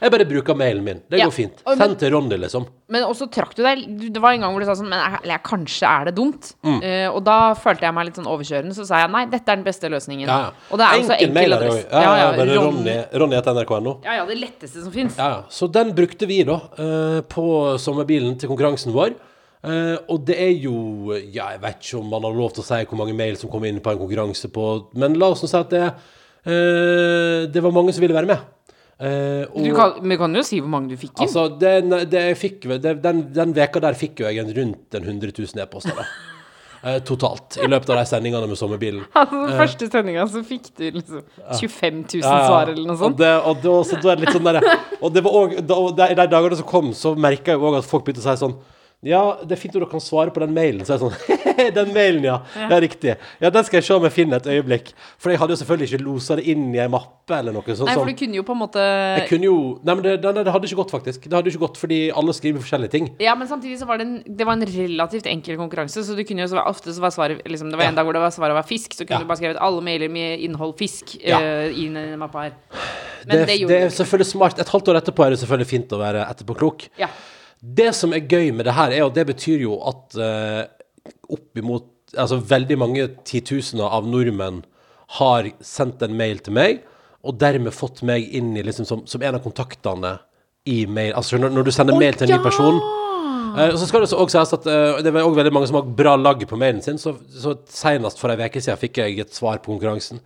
Jeg 0.01 0.13
bare 0.13 0.27
bruker 0.29 0.57
mailen 0.59 0.85
min. 0.85 0.99
Det 1.11 1.21
går 1.23 1.33
fint. 1.33 1.63
Og- 1.65 1.79
Send 1.79 1.99
til 1.99 2.13
Ronny, 2.13 2.37
liksom. 2.37 2.67
Men 2.89 3.03
også 3.03 3.27
trakk 3.33 3.55
du 3.57 3.65
deg 3.65 3.81
Det 4.13 4.21
var 4.23 4.37
en 4.37 4.41
gang 4.45 4.53
hvor 4.55 4.63
du 4.63 4.67
sa 4.69 4.77
sånn 4.79 4.89
Men 4.89 5.19
jeg, 5.25 5.41
kanskje 5.43 5.89
er 5.89 6.05
det 6.07 6.15
dumt? 6.15 6.53
Mm. 6.63 6.77
Uh, 6.85 7.09
og 7.17 7.25
da 7.27 7.55
følte 7.59 7.83
jeg 7.83 7.95
meg 7.97 8.07
litt 8.07 8.19
sånn 8.21 8.29
overkjørende. 8.31 8.77
Så 8.77 8.87
sa 8.87 9.01
jeg 9.03 9.11
nei, 9.11 9.25
dette 9.33 9.51
er 9.51 9.57
den 9.57 9.65
beste 9.67 9.91
løsningen. 9.91 10.29
Ja, 10.29 10.39
ja. 10.39 10.51
Og 10.71 10.79
det 10.79 10.87
er 10.87 11.01
jo 11.01 11.09
så 11.09 11.19
enkel 11.19 11.57
adresse. 11.57 11.87
Ja, 11.91 12.17
ja, 12.21 12.29
bare 12.37 12.59
Ronny. 12.59 12.77
Ronny, 12.77 12.97
Ronny 13.23 13.39
etter 13.41 13.57
nrk.no. 13.57 13.97
Ja, 14.05 14.19
ja, 14.21 14.27
det 14.29 14.39
letteste 14.39 14.83
som 14.85 14.93
fins. 14.95 15.17
Ja, 15.19 15.29
ja. 15.29 15.41
Så 15.51 15.71
den 15.73 15.95
brukte 15.97 16.29
vi 16.31 16.43
da 16.47 16.61
uh, 16.79 17.21
på 17.27 17.47
sommerbilen 17.83 18.39
til 18.39 18.53
konkurransen 18.53 18.95
vår. 18.95 19.17
Uh, 19.67 19.97
og 20.13 20.21
det 20.29 20.37
er 20.39 20.53
jo 20.63 21.11
Ja, 21.33 21.49
jeg 21.57 21.63
vet 21.63 21.81
ikke 21.81 21.99
om 21.99 22.11
man 22.13 22.23
har 22.23 22.37
lov 22.37 22.53
til 22.55 22.63
å 22.63 22.67
si 22.67 22.85
hvor 22.87 23.01
mange 23.01 23.17
mail 23.17 23.39
som 23.41 23.51
kom 23.51 23.65
inn 23.67 23.81
på 23.83 23.91
en 23.91 23.99
konkurranse 23.99 24.47
på 24.53 24.67
Men 24.95 25.17
la 25.19 25.33
oss 25.33 25.43
nå 25.43 25.49
si 25.51 25.57
at 25.59 25.73
det, 25.73 25.87
uh, 26.47 27.47
det 27.51 27.63
var 27.65 27.75
mange 27.75 27.95
som 27.97 28.05
ville 28.05 28.15
være 28.15 28.31
med. 28.31 28.45
Eh, 28.97 29.43
og, 29.51 29.59
Du 29.61 29.75
kan, 29.77 29.99
men 30.01 30.17
kan 30.17 30.39
jo 30.39 30.43
si 30.47 30.61
hvor 30.63 30.73
mange 30.73 30.95
du 30.95 30.97
fikk 31.01 31.19
inn. 31.19 31.27
Altså, 31.27 31.49
den, 31.61 31.93
det 32.09 32.23
fikk, 32.41 32.65
den, 32.81 33.27
den 33.35 33.53
veka 33.57 33.83
der 33.85 33.99
fikk 33.99 34.23
jo 34.23 34.31
jeg 34.31 34.41
en 34.41 34.55
rundt 34.57 34.97
en 34.97 35.05
100 35.05 35.37
000 35.37 35.63
e-poster. 35.67 36.01
Eh, 36.87 37.01
totalt. 37.03 37.57
I 37.59 37.67
løpet 37.67 37.89
av 37.91 37.97
de 37.99 38.03
sendingene 38.07 38.47
med 38.47 38.59
sommerbilen. 38.61 39.07
Altså, 39.17 39.41
den 39.49 39.57
første 39.59 39.87
sendinga 39.91 40.27
så 40.31 40.43
fikk 40.47 40.69
du 40.77 40.85
liksom 41.01 41.23
25 41.59 41.97
000 42.13 42.21
Ja, 42.21 42.35
ja. 42.37 42.45
svar, 42.47 42.71
eller 42.71 42.85
noe 42.85 42.95
Og, 42.95 43.01
sånt. 43.01 43.17
det, 43.19 43.31
og, 43.41 43.57
det, 43.65 43.71
også, 43.73 43.99
det 44.05 44.15
litt 44.21 44.37
sånn 44.37 44.47
der, 44.47 44.61
og 45.01 45.15
det 45.17 45.23
var 45.25 45.57
da, 45.57 45.79
de, 45.99 46.09
de 46.21 46.27
dagene 46.37 46.59
som 46.61 46.69
kom, 46.69 46.93
så 46.95 47.17
merka 47.19 47.57
jeg 47.57 47.65
òg 47.65 47.79
at 47.81 47.89
folk 47.89 48.07
begynte 48.07 48.23
å 48.23 48.27
si 48.29 48.37
sånn 48.45 48.55
Ja, 49.07 49.21
det 49.47 49.55
er 49.55 49.61
fint 49.61 49.77
om 49.77 49.83
dere 49.85 49.90
kan 49.92 50.03
svare 50.03 50.33
på 50.35 50.42
den 50.42 50.53
mailen. 50.57 50.83
Så 50.87 50.97
er 50.97 50.99
det 50.99 51.07
sånn 51.07 51.45
Den 51.79 51.92
mailen, 51.95 52.25
ja. 52.27 52.40
Ja, 52.59 52.79
riktig. 52.83 53.14
Ja, 53.40 53.51
den 53.55 53.64
skal 53.64 53.79
jeg 53.79 53.87
se 53.87 53.95
om 53.97 54.05
jeg 54.07 54.12
finner 54.16 54.40
et 54.42 54.49
øyeblikk. 54.51 54.90
For 55.23 55.33
jeg 55.33 55.40
hadde 55.40 55.55
jo 55.55 55.61
selvfølgelig 55.62 55.88
ikke 55.92 56.05
losa 56.05 56.37
det 56.40 56.45
inn 56.53 56.66
i 56.75 56.81
ei 56.83 56.88
mappe 56.92 57.38
eller 57.38 57.55
noe 57.57 57.64
sånt. 57.77 57.88
Nei, 57.88 57.95
for 57.97 58.11
du 58.11 58.16
kunne 58.19 58.37
jo 58.38 58.45
på 58.47 58.55
en 58.57 58.61
måte 58.61 58.83
Jeg 58.83 59.25
kunne 59.31 59.49
jo 59.49 59.57
Nei, 59.87 59.95
men 59.95 60.03
det, 60.05 60.16
det, 60.25 60.33
det 60.47 60.53
hadde 60.55 60.69
ikke 60.69 60.81
gått, 60.83 60.92
faktisk. 60.97 61.25
Det 61.31 61.38
hadde 61.38 61.53
ikke 61.53 61.62
gått 61.64 61.81
fordi 61.81 62.01
alle 62.12 62.35
skriver 62.37 62.62
forskjellige 62.64 62.92
ting. 62.97 63.09
Ja, 63.23 63.35
men 63.38 63.49
samtidig 63.51 63.79
så 63.81 63.88
var 63.88 64.03
det 64.03 64.07
en, 64.09 64.16
det 64.27 64.47
var 64.49 64.59
en 64.59 64.66
relativt 64.69 65.31
enkel 65.31 65.59
konkurranse, 65.61 66.03
så 66.07 66.16
du 66.19 66.25
kunne 66.27 66.45
jo 66.45 66.51
så 66.53 66.61
ofte 66.66 66.92
så 66.97 67.03
var 67.07 67.14
svaret 67.14 67.47
liksom, 67.49 67.71
Det 67.73 67.79
var 67.81 67.88
Ja. 67.88 67.95
en 67.95 67.99
dag 68.01 68.07
hvor 68.09 68.16
det 68.19 68.23
var 68.27 68.35
svaret 68.35 68.59
var 68.59 68.66
fisk, 68.69 68.92
så 68.99 69.07
kunne 69.07 69.21
Ja. 69.23 69.25
du 69.25 69.31
bare 69.31 69.40
skrevet 69.40 69.62
alle 69.62 69.83
mailer 69.87 70.11
med 70.12 70.40
innhold 70.45 70.77
fisk 70.79 71.16
Ja. 71.23 71.40
eh, 71.40 71.71
i 71.73 71.88
den 71.88 72.19
mappa 72.19 72.47
her. 72.49 72.59
Men 73.27 73.38
Det, 73.42 73.47
det, 73.47 73.69
det, 73.69 73.81
er 73.83 73.88
selvfølgelig 73.90 74.27
smart. 74.31 74.59
Et 74.62 74.69
halvt 74.69 74.88
år 74.92 75.01
etterpå 75.01 75.25
er 75.27 75.31
det 75.35 75.40
selvfølgelig 75.40 75.66
fint 75.71 75.95
å 75.97 75.99
være 75.99 76.27
etterpåklok. 76.31 76.88
Ja. 77.01 77.09
Det 77.67 77.91
som 77.97 78.13
er 78.15 78.27
gøy 78.29 78.53
med 78.55 78.69
det 78.69 78.77
her, 78.77 78.93
er 78.95 79.07
at 79.07 79.17
det 79.17 79.27
betyr 79.33 79.65
jo 79.67 79.81
at 79.91 80.19
uh, 80.21 80.65
oppimot 81.33 81.93
Altså 82.17 82.37
veldig 82.39 82.77
mange 82.79 83.03
titusener 83.27 83.91
av 83.93 84.05
nordmenn 84.07 84.61
har 85.19 85.49
sendt 85.61 86.05
en 86.07 86.15
mail 86.17 86.39
til 86.41 86.55
meg, 86.55 86.79
og 87.27 87.35
dermed 87.43 87.75
fått 87.75 87.99
meg 88.07 88.31
inn 88.39 88.53
i 88.57 88.63
liksom 88.65 88.87
som, 88.89 89.03
som 89.11 89.25
en 89.27 89.37
av 89.37 89.43
kontaktene 89.45 90.13
i 90.71 90.85
mail. 90.87 91.11
Altså 91.19 91.37
når, 91.43 91.51
når 91.53 91.67
du 91.67 91.73
sender 91.75 91.99
mail 91.99 92.15
til 92.15 92.31
en 92.31 92.39
ny 92.39 92.45
person 92.47 92.79
Eh, 93.57 93.73
og 93.73 93.79
så 93.81 93.88
skal 93.88 94.05
det 94.05 94.11
også 94.12 94.27
sies 94.37 94.53
at 94.59 94.66
eh, 94.69 94.99
det 95.05 95.12
var 95.14 95.25
også 95.25 95.38
veldig 95.38 95.53
mange 95.57 95.69
som 95.71 95.79
har 95.79 95.95
bra 95.99 96.12
lagg 96.21 96.42
på 96.49 96.59
mailen 96.61 96.83
sin, 96.85 97.01
så, 97.01 97.14
så 97.33 97.57
senest 97.73 98.21
for 98.21 98.33
ei 98.33 98.37
uke 98.45 98.61
siden 98.61 98.81
fikk 98.81 99.01
jeg 99.01 99.23
et 99.25 99.33
svar 99.37 99.62
på 99.62 99.73
konkurransen. 99.73 100.21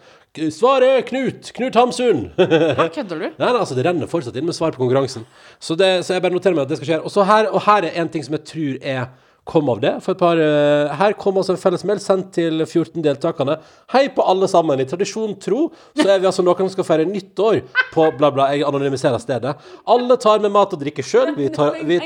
Svaret 0.54 0.86
er 0.98 1.06
Knut! 1.06 1.50
Knut 1.56 1.78
Hamsun! 1.78 2.28
Hæ, 2.78 2.88
kødder 2.94 3.18
du? 3.18 3.24
Nei, 3.26 3.48
nei, 3.48 3.54
altså 3.56 3.78
det 3.78 3.86
renner 3.86 4.10
fortsatt 4.10 4.36
inn 4.38 4.46
med 4.46 4.54
svar 4.54 4.74
på 4.74 4.82
konkurransen. 4.82 5.26
Så, 5.58 5.74
det, 5.78 5.88
så 6.06 6.14
jeg 6.14 6.22
bare 6.22 6.36
noterer 6.36 6.54
meg 6.58 6.68
at 6.68 6.74
det 6.74 6.78
skal 6.78 6.90
skje. 6.92 7.00
Og, 7.02 7.14
så 7.14 7.26
her, 7.26 7.50
og 7.50 7.64
her 7.66 7.88
er 7.88 7.98
en 8.02 8.10
ting 8.12 8.26
som 8.26 8.36
jeg 8.38 8.46
tror 8.50 8.78
er 8.92 9.08
kom 9.50 9.68
av 9.72 9.80
det. 9.82 9.90
For 10.04 10.14
et 10.14 10.20
par, 10.22 10.38
uh, 10.38 10.92
her 11.00 11.14
kom 11.18 11.36
altså 11.40 11.56
en 11.56 11.60
felles 11.60 11.82
mail 11.88 11.98
sendt 12.02 12.28
til 12.36 12.62
14 12.62 13.02
deltakerne. 13.04 13.56
Hei 13.92 14.04
på 14.14 14.22
alle 14.30 14.46
sammen. 14.50 14.78
I 14.80 14.86
tradisjon 14.88 15.34
tro 15.42 15.64
så 15.98 16.06
er 16.14 16.20
vi 16.22 16.28
altså 16.30 16.44
noen 16.46 16.62
som 16.68 16.70
skal 16.76 16.86
feire 16.86 17.06
nyttår 17.10 17.60
på 17.92 18.06
bla, 18.20 18.30
bla. 18.30 18.46
Jeg 18.54 18.62
anonymiserer 18.68 19.18
stedet. 19.22 19.56
Alle 19.90 20.16
tar 20.22 20.38
med 20.44 20.54
mat 20.54 20.72
og 20.76 20.80
drikke 20.84 21.02
sjøl. 21.04 21.34
Vi, 21.36 21.48
tar- 21.56 21.80
vi, 21.88 21.98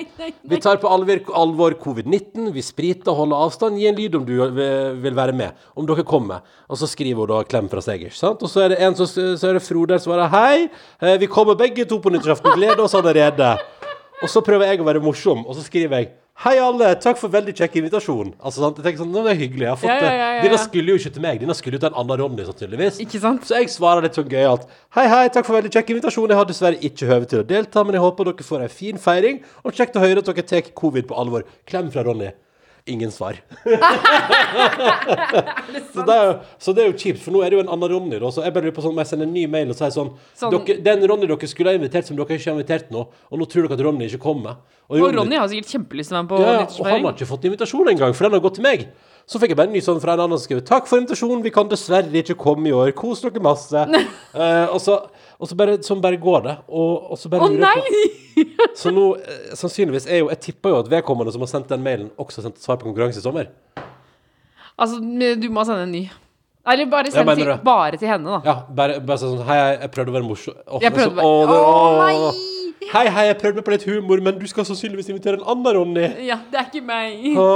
vi 0.55 0.61
tar 0.65 0.81
på 0.83 0.89
alvor, 0.89 1.21
alvor 1.45 1.77
covid-19. 1.85 2.49
Vi 2.57 2.65
spriter 2.65 3.13
holder 3.21 3.45
avstand. 3.47 3.79
Gi 3.79 3.91
en 3.93 4.01
lyd 4.01 4.19
om 4.19 4.25
du 4.25 4.35
vil, 4.41 4.97
vil 5.05 5.21
være 5.21 5.37
med. 5.37 5.53
Om 5.77 5.87
dere 5.93 6.07
kommer. 6.09 6.41
Og 6.73 6.81
så 6.81 6.89
skriver 6.89 7.21
hun 7.27 7.29
da 7.35 7.43
'klem 7.45 7.69
fra 7.71 7.85
seg'. 7.85 8.09
ikke 8.09 8.17
sant? 8.17 8.43
Og 8.43 8.49
så 8.51 8.65
er 8.65 8.69
det 8.75 8.81
en 8.81 8.95
som 8.97 9.07
så 9.07 9.49
er 9.51 9.59
det 9.61 9.63
Frode 9.69 10.01
som 10.01 10.13
svarer 10.13 10.31
'hei'. 10.33 10.69
eh, 11.03 11.19
Vi 11.19 11.27
kommer 11.27 11.55
begge 11.55 11.85
to 11.85 12.01
på 12.01 12.11
nyttårsaften. 12.11 12.57
Gleder 12.57 12.81
oss 12.81 12.95
allerede. 12.95 13.59
Og 14.23 14.29
så 14.31 14.41
prøver 14.41 14.67
jeg 14.71 14.81
å 14.81 14.85
være 14.89 15.03
morsom, 15.03 15.45
og 15.47 15.55
så 15.55 15.63
skriver 15.63 15.99
jeg 15.99 16.09
Hei 16.43 16.57
alle, 16.59 16.89
takk 16.99 17.15
for 17.21 17.31
veldig 17.31 17.53
kjekk 17.55 17.77
invitasjon. 17.79 18.33
Altså 18.43 18.59
sant, 18.65 18.81
jeg 18.81 18.85
tenker 18.89 19.05
sånn, 19.05 19.13
nå 19.15 19.21
er 19.23 19.29
det 19.29 19.35
hyggelig, 19.39 19.63
jeg 19.63 19.71
har 19.71 19.79
fått 19.79 19.91
Ja, 19.93 19.99
ja, 20.03 20.09
ja, 20.11 20.25
ja, 20.35 20.41
det 20.43 20.49
Dina 20.49 20.59
skulle 20.59 20.91
jo 20.91 20.99
ikke 20.99 21.13
til 21.15 21.23
meg, 21.23 21.39
dina 21.39 21.55
skulle 21.55 21.79
jo 21.79 21.83
til 21.85 21.93
en 21.93 22.01
annen 22.03 22.19
Ronny 22.21 22.47
sannsynligvis. 22.49 22.99
Ikke 23.05 23.21
sant? 23.23 23.47
Så 23.47 23.61
jeg 23.61 23.71
svarer 23.71 24.03
litt 24.03 24.19
sånn 24.19 24.27
gøyalt. 24.33 24.67
Hei 24.99 25.07
hei, 25.13 25.23
takk 25.31 25.47
for 25.47 25.55
veldig 25.61 25.71
kjekk 25.77 25.95
invitasjon. 25.95 26.35
Jeg 26.35 26.41
har 26.41 26.49
dessverre 26.51 26.83
ikke 26.91 27.07
høve 27.13 27.31
til 27.31 27.45
å 27.45 27.47
delta 27.47 27.87
Men 27.87 28.01
jeg 28.01 28.03
håper 28.09 28.33
dere 28.33 28.49
får 28.51 28.67
en 28.67 28.79
fin 28.83 28.99
feiring. 28.99 29.45
Og 29.63 29.79
kjekt 29.79 29.95
å 29.95 30.03
høre 30.03 30.27
at 30.27 30.33
dere 30.33 30.49
tar 30.51 30.75
covid 30.75 31.07
på 31.07 31.23
alvor. 31.23 31.47
Klem 31.71 31.95
fra 31.95 32.03
Ronny 32.03 32.35
Ingen 32.87 33.09
svar 33.13 33.39
så, 35.95 36.03
det 36.05 36.15
er, 36.15 36.33
så 36.59 36.73
det 36.77 36.83
er 36.83 36.91
jo 36.91 36.97
kjipt, 37.01 37.23
for 37.25 37.33
nå 37.33 37.41
er 37.41 37.49
det 37.49 37.57
jo 37.57 37.63
en 37.65 37.71
annen 37.73 37.89
Ronny 37.95 38.19
da, 38.21 38.29
Så 38.35 38.45
jeg 38.45 38.53
bare 38.53 38.67
lurer 38.67 38.77
på 38.77 38.85
sånn, 38.85 38.99
jeg 39.01 39.09
sender 39.09 39.25
en 39.29 39.33
ny 39.33 39.47
mail 39.49 39.73
og 39.73 39.79
sier 39.79 39.95
sånn, 39.95 40.11
Sånn- 40.37 40.59
Den 40.85 41.07
Ronny 41.09 41.27
dere 41.31 41.49
skulle 41.49 41.73
ha 41.73 41.79
invitert 41.79 42.05
som 42.11 42.19
dere 42.19 42.37
ikke 42.37 42.51
har 42.51 42.59
invitert 42.59 42.93
nå 42.93 43.07
Og 43.31 43.41
nå 43.41 43.49
tror 43.49 43.65
dere 43.65 43.79
at 43.79 43.85
Ronny 43.87 44.05
ikke 44.11 44.21
kommer 44.27 44.61
Og 44.93 45.01
Ronny 45.17 45.37
har 45.41 45.49
sikkert 45.49 45.73
kjempelyst 45.79 46.13
til 46.13 46.17
å 46.17 46.21
være 46.21 46.27
med 46.27 46.33
på 46.35 46.43
ja, 46.45 46.69
og 46.69 46.91
han 46.91 47.09
har 47.09 47.17
ikke 47.17 47.31
fått 47.33 47.49
invitasjon 47.49 47.89
engang, 47.95 48.13
for 48.13 48.27
den 48.27 48.37
har 48.37 48.43
gått 48.45 48.59
til 48.59 48.67
meg. 48.67 48.83
Så 49.25 49.41
fikk 49.41 49.55
jeg 49.55 49.57
bare 49.57 49.71
en 49.71 49.77
ny 49.79 49.81
sånn 49.81 50.01
fra 50.03 50.13
en 50.13 50.21
annen 50.27 50.37
som 50.37 50.45
skrev 50.45 50.61
'Takk 50.61 50.85
for 50.91 51.01
invitasjonen, 51.01 51.41
vi 51.43 51.53
kan 51.55 51.71
dessverre 51.71 52.13
ikke 52.21 52.37
komme 52.37 52.69
i 52.69 52.75
år. 52.77 52.93
Kos 52.93 53.23
dere 53.25 53.41
masse'. 53.41 53.73
uh, 53.81 54.67
og 54.75 54.81
så, 54.85 54.99
og 55.41 55.49
så 55.51 55.57
bare, 55.59 55.79
sånn 55.83 56.01
bare 56.05 56.17
går 56.21 56.43
det. 56.45 56.57
Og, 56.69 57.11
og 57.13 57.19
så 57.19 57.29
bare 57.33 57.47
Å 57.47 57.51
lurer 57.53 57.81
jeg 57.81 57.85
på 57.85 58.77
Så 58.81 58.91
nå, 58.95 59.05
eh, 59.19 59.53
sannsynligvis 59.55 60.07
er 60.11 60.19
jo 60.25 60.29
Jeg 60.33 60.41
tipper 60.43 60.73
jo 60.73 60.79
at 60.83 60.89
vedkommende 60.91 61.31
som 61.35 61.43
har 61.45 61.51
sendt 61.53 61.69
den 61.71 61.83
mailen, 61.85 62.09
også 62.19 62.41
har 62.43 62.49
sendt 62.49 62.59
svar 62.63 62.79
på 62.81 62.89
konkurranse 62.89 63.21
i 63.21 63.25
sommer. 63.25 63.51
Altså, 64.79 64.99
du 65.39 65.49
må 65.55 65.63
sende 65.67 65.85
en 65.87 65.93
ny. 65.95 66.05
Eller 66.67 66.87
bare 66.91 67.11
send 67.13 67.27
mener 67.29 67.43
til, 67.43 67.51
det. 67.53 67.59
bare 67.67 67.99
til 68.01 68.09
henne, 68.09 68.39
da. 68.39 68.41
Ja, 68.49 68.55
bare, 68.75 68.97
bare 69.05 69.21
sånn 69.21 69.43
Hei, 69.47 69.57
jeg, 69.61 69.79
jeg 69.85 69.91
prøvde 69.95 70.11
å 70.15 70.17
være 70.17 70.27
morsom. 70.27 70.57
Åh, 70.65 70.81
Jeg 70.81 70.81
det 70.81 70.89
er 70.89 70.97
prøvde 71.03 71.27
å 71.29 71.35
være- 71.51 71.67
åh. 71.69 71.99
nei! 72.01 72.54
Hei, 72.95 73.05
hei, 73.09 73.25
jeg 73.31 73.37
prøvde 73.41 73.59
meg 73.59 73.65
på 73.67 73.73
litt 73.73 73.85
humor, 73.89 74.21
men 74.23 74.37
du 74.39 74.45
skal 74.51 74.67
sannsynligvis 74.69 75.09
invitere 75.11 75.39
en 75.39 75.47
annen 75.51 75.77
Ronny. 75.77 76.05
Ja, 76.27 76.37
det 76.51 76.59
er 76.61 76.67
ikke 76.69 76.83
meg. 76.85 77.25
Å, 77.41 77.47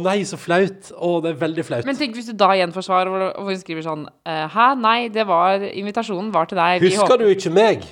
nei, 0.00 0.16
så 0.26 0.38
flaut. 0.40 0.88
Å, 0.94 1.10
det 1.22 1.34
er 1.34 1.36
veldig 1.42 1.64
flaut. 1.68 1.88
Men 1.88 1.98
tenk 1.98 2.16
hvis 2.16 2.30
du 2.30 2.34
da 2.38 2.48
igjen 2.56 2.72
og 2.74 2.86
hvor 2.86 3.50
hun 3.50 3.60
skriver 3.60 3.84
sånn 3.84 4.06
eh, 4.26 4.46
Hæ, 4.50 4.70
nei, 4.80 4.96
det 5.14 5.26
var 5.28 5.62
Invitasjonen 5.68 6.32
var 6.34 6.48
til 6.50 6.58
deg. 6.58 6.80
Vi 6.82 6.90
Husker 6.94 7.04
håper- 7.04 7.22
du 7.22 7.34
ikke 7.34 7.52
meg? 7.54 7.86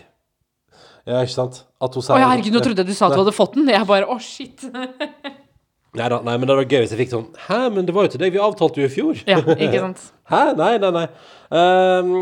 Ja, 1.06 1.20
ikke 1.20 1.34
sant? 1.34 1.62
At 1.82 1.94
hun 1.94 2.04
sier 2.04 2.16
Å 2.16 2.22
ja, 2.22 2.32
herregud, 2.32 2.56
nå 2.56 2.64
trodde 2.64 2.84
jeg 2.84 2.92
du 2.92 2.96
sa 2.96 3.08
at 3.08 3.16
du 3.16 3.22
hadde 3.24 3.36
fått 3.36 3.56
den. 3.58 3.70
Jeg 3.70 3.86
bare 3.88 4.08
Å, 4.08 4.18
shit. 4.22 4.66
Nei, 5.92 6.06
da, 6.08 6.22
nei, 6.24 6.38
men 6.40 6.48
det 6.48 6.54
var 6.56 6.64
gøy 6.64 6.78
hvis 6.86 6.92
jeg 6.94 7.00
fikk 7.02 7.10
sånn 7.12 7.24
Hæ, 7.50 7.56
men 7.74 7.84
det 7.84 7.92
var 7.92 8.06
jo 8.06 8.12
til 8.14 8.22
deg, 8.22 8.32
vi 8.32 8.40
avtalte 8.40 8.80
jo 8.80 8.86
i 8.88 8.92
fjor. 8.92 9.18
Ja, 9.28 9.42
ikke 9.44 9.82
sant. 9.82 10.06
Hæ? 10.32 10.44
Nei, 10.56 10.70
nei, 10.80 10.92
nei. 10.94 11.02
Ehm, 11.52 12.12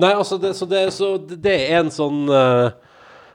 nei, 0.00 0.12
altså, 0.14 0.38
det, 0.40 0.54
så, 0.56 0.68
det, 0.70 0.86
så 0.96 1.10
det 1.20 1.36
det 1.44 1.56
er 1.66 1.82
en 1.82 1.92
sånn 1.92 2.22
eh, 2.32 2.70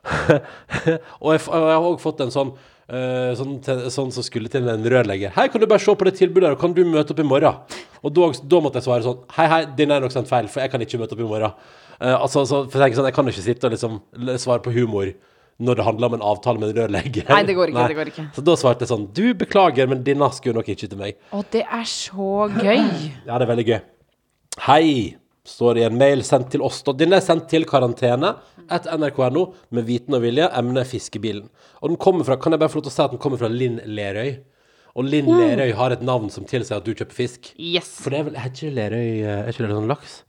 Og 1.23 1.33
jeg, 1.33 1.41
og 1.49 1.67
jeg 1.69 1.75
har 1.75 1.89
òg 1.91 2.01
fått 2.03 2.25
en 2.25 2.33
sånn 2.33 2.55
Uh, 2.85 3.31
sånn, 3.33 3.55
til, 3.65 3.79
sånn 3.89 4.11
som 4.13 4.21
skulle 4.21 4.45
til 4.53 4.67
en 4.69 4.83
rørlegger. 4.85 5.31
Hei, 5.33 5.47
kan 5.49 5.57
du 5.57 5.65
bare 5.65 5.81
se 5.81 5.93
på 5.97 6.05
det 6.05 6.11
tilbudet 6.19 6.51
og 6.53 6.59
kan 6.61 6.73
du 6.77 6.83
møte 6.85 7.15
opp 7.15 7.21
i 7.23 7.25
morgen? 7.25 7.79
Og 8.05 8.11
da, 8.13 8.27
da 8.45 8.59
måtte 8.61 8.77
jeg 8.77 8.85
svare 8.85 9.01
sånn 9.01 9.23
Hei, 9.33 9.47
hei, 9.49 9.57
din 9.79 9.89
er 9.89 10.03
nok 10.03 10.13
sendt 10.13 10.29
feil, 10.29 10.45
for 10.53 10.61
jeg 10.61 10.69
kan 10.69 10.83
ikke 10.85 10.99
møte 11.01 11.17
opp 11.17 11.23
i 11.23 11.29
morgen. 11.31 11.55
Uh, 11.97 12.11
altså, 12.11 12.43
så, 12.45 12.59
for 12.69 12.85
jeg, 12.85 12.93
sånn, 12.93 13.07
jeg 13.09 13.17
kan 13.17 13.31
ikke 13.31 13.45
sitte 13.47 13.65
og 13.65 13.73
liksom 13.73 13.97
svare 14.37 14.61
på 14.61 14.75
humor 14.75 15.09
når 15.65 15.79
det 15.79 15.87
handler 15.87 16.11
om 16.11 16.17
en 16.19 16.27
avtale 16.29 16.61
med 16.61 16.75
en 16.75 16.77
rørlegger. 16.83 17.25
Nei, 17.31 17.41
det 17.47 17.57
går 17.57 17.73
ikke, 17.73 17.87
det 17.91 17.97
går 17.97 18.13
ikke. 18.13 18.27
Så 18.37 18.45
da 18.45 18.55
svarte 18.59 18.85
jeg 18.85 18.91
sånn 18.91 19.09
Du, 19.17 19.25
beklager, 19.39 19.89
men 19.89 20.05
denne 20.05 20.29
skulle 20.37 20.59
nok 20.59 20.69
ikke 20.75 20.89
til 20.91 21.01
meg. 21.01 21.17
Å, 21.33 21.41
det 21.57 21.63
er 21.65 21.85
så 21.89 22.49
gøy. 22.53 22.85
Ja, 23.25 23.39
det 23.39 23.41
er 23.41 23.49
veldig 23.55 23.67
gøy. 23.71 23.79
Hei, 24.67 24.89
står 25.45 25.79
i 25.79 25.85
en 25.85 25.97
mail 25.99 26.23
sendt 26.25 26.51
til 26.53 26.63
oss. 26.65 26.81
Den 26.97 27.13
er 27.15 27.23
sendt 27.23 27.47
til 27.51 27.67
karantene 27.69 28.33
etter 28.65 28.97
nrk.no 28.97 29.45
med 29.75 29.87
viten 29.87 30.17
og 30.17 30.25
vilje, 30.25 30.49
emne 30.57 30.85
fiskebilen. 30.87 31.47
Og 31.81 31.93
den 31.93 32.01
kommer 32.01 32.27
fra, 32.27 32.39
kan 32.41 32.55
jeg 32.55 32.63
bare 32.63 32.73
få 32.73 32.81
lov 32.81 32.87
til 32.87 32.93
å 32.93 32.97
si 32.97 33.05
at 33.05 33.15
den 33.15 33.21
kommer 33.21 33.41
fra 33.41 33.51
Linn 33.51 33.79
Lerøy. 33.85 34.35
Og 34.95 35.09
Linn 35.11 35.27
Lerøy 35.27 35.73
har 35.75 35.93
et 35.93 36.05
navn 36.05 36.31
som 36.31 36.47
tilsier 36.47 36.79
at 36.79 36.85
du 36.87 36.93
kjøper 36.95 37.17
fisk. 37.17 37.51
Yes. 37.59 37.91
For 38.01 38.13
det 38.13 38.21
er 38.21 38.29
vel, 38.29 38.39
er 38.39 38.51
ikke 38.51 38.73
Lerøy, 38.73 39.09
eh, 39.19 39.41
er 39.43 39.51
ikke 39.51 39.67
det 39.67 39.75
sånn 39.75 39.91
laks? 39.91 40.21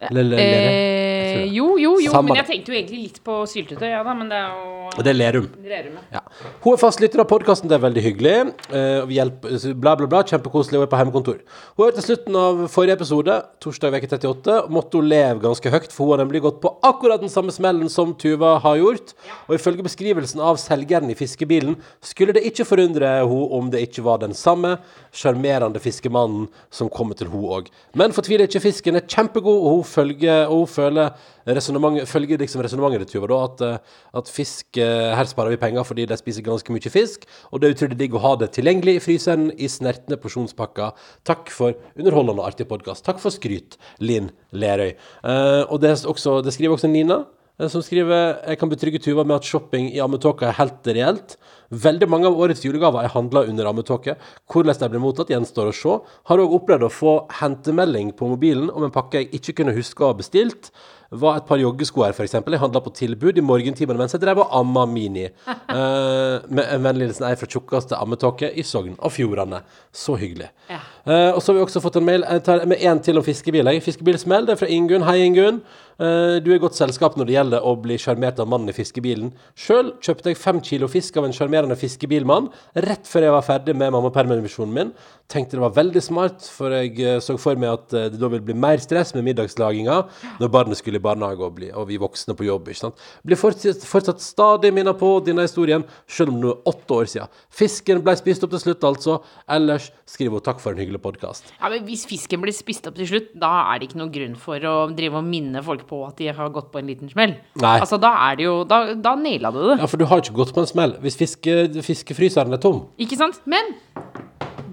Eh, 0.00 1.48
jo, 1.50 1.72
jo, 1.78 1.96
jo. 1.98 2.12
Samme 2.12 2.30
Men 2.30 2.38
jeg 2.38 2.46
tenkte 2.52 2.70
jo 2.70 2.76
egentlig 2.78 2.98
litt 3.08 3.16
på 3.26 3.38
syltetøy, 3.50 3.88
ja 3.90 4.02
da, 4.06 4.12
men 4.14 4.28
det 4.30 4.36
er 4.38 4.52
jo 4.52 4.74
Og 4.92 5.00
det 5.04 5.10
er 5.10 5.16
Lerum. 5.18 5.48
Lerum, 5.66 5.96
ja. 6.14 6.20
Hun 6.62 6.76
er 6.76 6.80
fastlytter 6.80 7.22
av 7.22 7.26
podkasten, 7.30 7.68
det 7.70 7.76
er 7.76 7.82
veldig 7.82 8.04
hyggelig. 8.04 8.34
Eh, 8.70 9.00
vi 9.10 9.18
hjelper, 9.18 9.56
bla, 9.74 9.96
bla, 9.98 10.08
bla. 10.10 10.22
Kjempekoselig, 10.26 10.78
hun 10.78 10.86
er 10.86 10.92
på 10.92 11.00
hjemmekontor. 11.00 11.40
Hun 11.74 11.84
hørte 11.84 12.04
slutten 12.04 12.38
av 12.38 12.62
forrige 12.72 12.96
episode, 12.98 13.36
torsdag 13.64 13.98
uke 13.98 14.10
38. 14.14 14.56
Måtte 14.74 15.00
hun 15.00 15.10
leve 15.10 15.42
ganske 15.44 15.74
høyt, 15.74 15.90
for 15.94 16.06
hun 16.06 16.14
har 16.14 16.22
nemlig 16.22 16.44
gått 16.46 16.62
på 16.62 16.72
akkurat 16.86 17.22
den 17.24 17.32
samme 17.32 17.54
smellen 17.54 17.90
som 17.92 18.14
Tuva 18.18 18.54
har 18.64 18.78
gjort. 18.80 19.12
Og 19.48 19.58
ifølge 19.58 19.86
beskrivelsen 19.86 20.42
av 20.44 20.60
selgeren 20.62 21.10
i 21.10 21.18
fiskebilen, 21.18 21.76
skulle 22.00 22.36
det 22.38 22.46
ikke 22.48 22.66
forundre 22.68 23.12
hun 23.28 23.58
om 23.58 23.74
det 23.74 23.82
ikke 23.88 24.06
var 24.06 24.22
den 24.22 24.36
samme 24.38 24.76
sjarmerende 25.14 25.82
fiskemannen 25.82 26.46
som 26.74 26.90
kommer 26.92 27.18
til 27.18 27.30
hun 27.34 27.46
òg. 27.58 27.70
Men 27.98 28.14
fortviler 28.16 28.48
ikke, 28.48 28.62
fisken 28.64 28.98
er 28.98 29.06
kjempegod, 29.08 29.58
og 29.58 29.78
hun, 29.78 29.87
følger, 29.88 30.46
og 30.46 30.62
hun 30.62 30.70
føler 30.70 32.04
følger 32.06 32.38
liksom 32.38 32.60
resonnementet 32.62 33.08
til 33.08 33.22
Tuva, 33.22 33.38
at, 33.46 33.62
eh, 33.64 33.78
at 34.20 34.28
fisk 34.28 34.76
eh, 34.76 35.14
Her 35.16 35.24
sparer 35.24 35.54
vi 35.54 35.60
penger 35.60 35.86
fordi 35.88 36.04
de 36.06 36.16
spiser 36.20 36.44
ganske 36.44 36.72
mye 36.74 36.92
fisk, 36.92 37.24
og 37.50 37.60
det 37.60 37.68
er 37.68 37.76
utrolig 37.76 37.98
digg 37.98 38.14
å 38.14 38.22
ha 38.22 38.34
det 38.36 38.50
tilgjengelig 38.56 38.98
i 38.98 39.02
fryseren 39.02 39.48
i 39.56 39.68
snertne 39.68 40.18
porsjonspakker. 40.20 40.92
Takk 41.24 41.50
for 41.54 41.74
underholdende 41.96 42.42
og 42.42 42.50
artig 42.52 42.68
podkast. 42.68 43.06
Takk 43.06 43.20
for 43.22 43.34
skryt, 43.34 43.78
Linn 44.00 44.30
Lerøy. 44.52 44.92
Eh, 44.92 45.62
og 45.68 45.80
det, 45.80 45.96
også, 46.04 46.42
det 46.44 46.54
skriver 46.54 46.76
også 46.76 46.92
Nina. 46.92 47.24
eh, 47.58 47.68
Som 47.68 47.82
skriver 47.82 48.44
Jeg 48.46 48.58
kan 48.58 48.68
betrygge 48.68 49.02
Tuva 49.02 49.24
med 49.24 49.40
at 49.40 49.48
shopping 49.48 49.90
i 49.94 50.00
Ametoka 50.04 50.48
er 50.48 50.60
helt 50.60 50.86
reelt. 50.86 51.38
Veldig 51.68 52.08
mange 52.08 52.28
av 52.30 52.38
årets 52.40 52.62
julegaver 52.64 53.04
er 53.04 53.12
handla 53.12 53.42
under 53.48 53.68
rammetåke. 53.68 54.14
Hvordan 54.48 54.78
de 54.80 54.88
blir 54.92 55.02
mottatt, 55.04 55.32
gjenstår 55.32 55.68
å 55.68 55.74
se. 55.76 55.96
Har 56.30 56.40
òg 56.40 56.54
opplevd 56.62 56.86
å 56.86 56.92
få 56.92 57.16
hentemelding 57.42 58.14
på 58.16 58.30
mobilen 58.30 58.70
om 58.72 58.86
en 58.86 58.94
pakke 58.94 59.20
jeg 59.20 59.34
ikke 59.36 59.60
kunne 59.60 59.76
huske 59.76 60.04
å 60.04 60.14
ha 60.14 60.16
bestilt. 60.16 60.72
Var 61.08 61.38
et 61.38 61.46
par 61.48 61.56
joggesko 61.56 62.02
her, 62.04 62.12
f.eks. 62.12 62.34
Jeg 62.36 62.60
handla 62.60 62.82
på 62.84 62.92
tilbud 62.92 63.38
i 63.40 63.44
morgentimene 63.44 63.96
mens 63.96 64.12
jeg 64.12 64.20
drev 64.20 64.42
og 64.42 64.50
amma 64.52 64.84
Mini. 64.84 65.24
Uh, 65.48 66.44
med 66.56 66.66
en 66.68 66.84
vennlig 66.84 67.08
hilsen 67.08 67.24
ei 67.30 67.36
fra 67.40 67.48
tjukkeste 67.48 67.96
ammetåke 67.96 68.50
i 68.52 68.64
Sogn 68.64 68.98
og 68.98 69.14
Fjordane. 69.14 69.62
Så 69.88 70.18
hyggelig. 70.20 70.50
Ja. 70.68 70.82
Uh, 71.08 71.30
og 71.32 71.40
så 71.40 71.54
har 71.54 71.56
vi 71.56 71.64
også 71.64 71.80
fått 71.80 71.96
en 71.96 72.04
mail 72.04 72.26
jeg 72.28 72.44
tar 72.44 72.64
med 72.68 72.84
en 72.84 73.00
til 73.00 73.16
om 73.16 73.24
fiskebil. 73.24 73.64
fiskebilsmail, 73.64 73.86
Fiskebilsmell. 73.88 74.48
Det 74.48 74.52
er 74.52 74.60
fra 74.60 74.68
Ingunn. 74.68 75.06
Hei, 75.08 75.16
Ingunn. 75.24 75.62
Uh, 75.98 76.36
du 76.44 76.52
er 76.52 76.58
i 76.58 76.62
godt 76.62 76.76
selskap 76.76 77.16
når 77.16 77.26
det 77.26 77.34
gjelder 77.34 77.64
å 77.64 77.72
bli 77.80 77.96
sjarmert 77.98 78.38
av 78.38 78.52
mannen 78.52 78.68
i 78.68 78.76
fiskebilen. 78.76 79.32
Sjøl 79.56 79.96
kjøpte 80.04 80.30
jeg 80.30 80.38
fem 80.38 80.60
kilo 80.60 80.86
fisk 80.92 81.16
av 81.16 81.26
en 81.26 81.34
sjarmerende 81.34 81.57
sjarmerende 81.58 81.78
fiskebilmann 81.78 82.48
rett 82.84 83.06
før 83.08 83.26
jeg 83.26 83.34
var 83.34 83.46
ferdig 83.46 83.74
med 83.76 83.92
mammapermisjonen 83.94 84.74
min. 84.74 84.92
Tenkte 85.28 85.58
det 85.58 85.60
var 85.60 85.74
veldig 85.76 86.00
smart, 86.00 86.44
for 86.56 86.72
jeg 86.72 86.94
eh, 87.04 87.18
så 87.20 87.34
for 87.40 87.58
meg 87.60 87.68
at 87.74 87.92
eh, 87.96 88.06
det 88.12 88.20
da 88.20 88.30
ville 88.32 88.44
bli 88.46 88.54
mer 88.56 88.80
stress 88.80 89.12
med 89.16 89.26
middagslaginga 89.26 89.98
når 90.40 90.52
barnet 90.52 90.78
skulle 90.80 91.00
i 91.00 91.04
barnehage 91.04 91.44
og, 91.44 91.52
bli, 91.58 91.68
og 91.74 91.88
vi 91.90 91.98
voksne 92.00 92.36
på 92.38 92.46
jobb. 92.46 92.70
ikke 92.70 92.80
sant? 92.86 93.02
Blir 93.26 93.36
fortsatt, 93.36 93.84
fortsatt 93.84 94.24
stadig 94.24 94.70
minnet 94.72 94.96
på 95.00 95.10
denne 95.26 95.44
historien, 95.44 95.84
selv 96.08 96.32
om 96.32 96.40
det 96.40 96.54
er 96.54 96.70
åtte 96.72 96.96
år 96.96 97.10
siden. 97.12 97.34
Fisken 97.60 98.00
ble 98.06 98.14
spist 98.16 98.46
opp 98.46 98.54
til 98.54 98.62
slutt, 98.62 98.86
altså. 98.88 99.18
Ellers 99.52 99.90
skriver 100.08 100.38
hun 100.38 100.46
takk 100.48 100.62
for 100.64 100.72
en 100.72 100.80
hyggelig 100.80 101.02
podkast. 101.04 101.52
Ja, 101.58 101.68
men 101.74 101.84
Hvis 101.88 102.06
fisken 102.08 102.40
blir 102.40 102.56
spist 102.56 102.88
opp 102.88 102.96
til 102.96 103.10
slutt, 103.10 103.34
da 103.36 103.52
er 103.74 103.82
det 103.82 103.90
ikke 103.90 104.00
noen 104.00 104.14
grunn 104.14 104.38
for 104.40 104.64
å 104.64 104.74
drive 104.96 105.20
og 105.20 105.28
minne 105.28 105.60
folk 105.66 105.84
på 105.90 106.00
at 106.08 106.16
de 106.22 106.30
har 106.32 106.54
gått 106.56 106.72
på 106.72 106.80
en 106.80 106.88
liten 106.88 107.12
smell. 107.12 107.36
Nei. 107.60 107.76
Altså, 107.82 108.00
Da 108.00 108.14
er 108.30 108.36
det 108.38 108.44
jo 108.46 108.56
Da, 108.68 108.94
da 108.94 109.12
naila 109.18 109.50
du 109.52 109.60
det. 109.60 109.78
Ja, 109.82 109.86
for 109.90 110.00
du 110.00 110.06
har 110.08 110.22
ikke 110.22 110.36
gått 110.40 110.54
på 110.56 110.62
en 110.64 110.70
smell 110.70 110.96
hvis 111.04 111.18
fiske, 111.48 111.84
fiskefryseren 111.88 112.52
er 112.56 112.62
tom. 112.62 112.84
Ikke 113.00 113.18
sant? 113.20 113.40
Men 113.48 113.74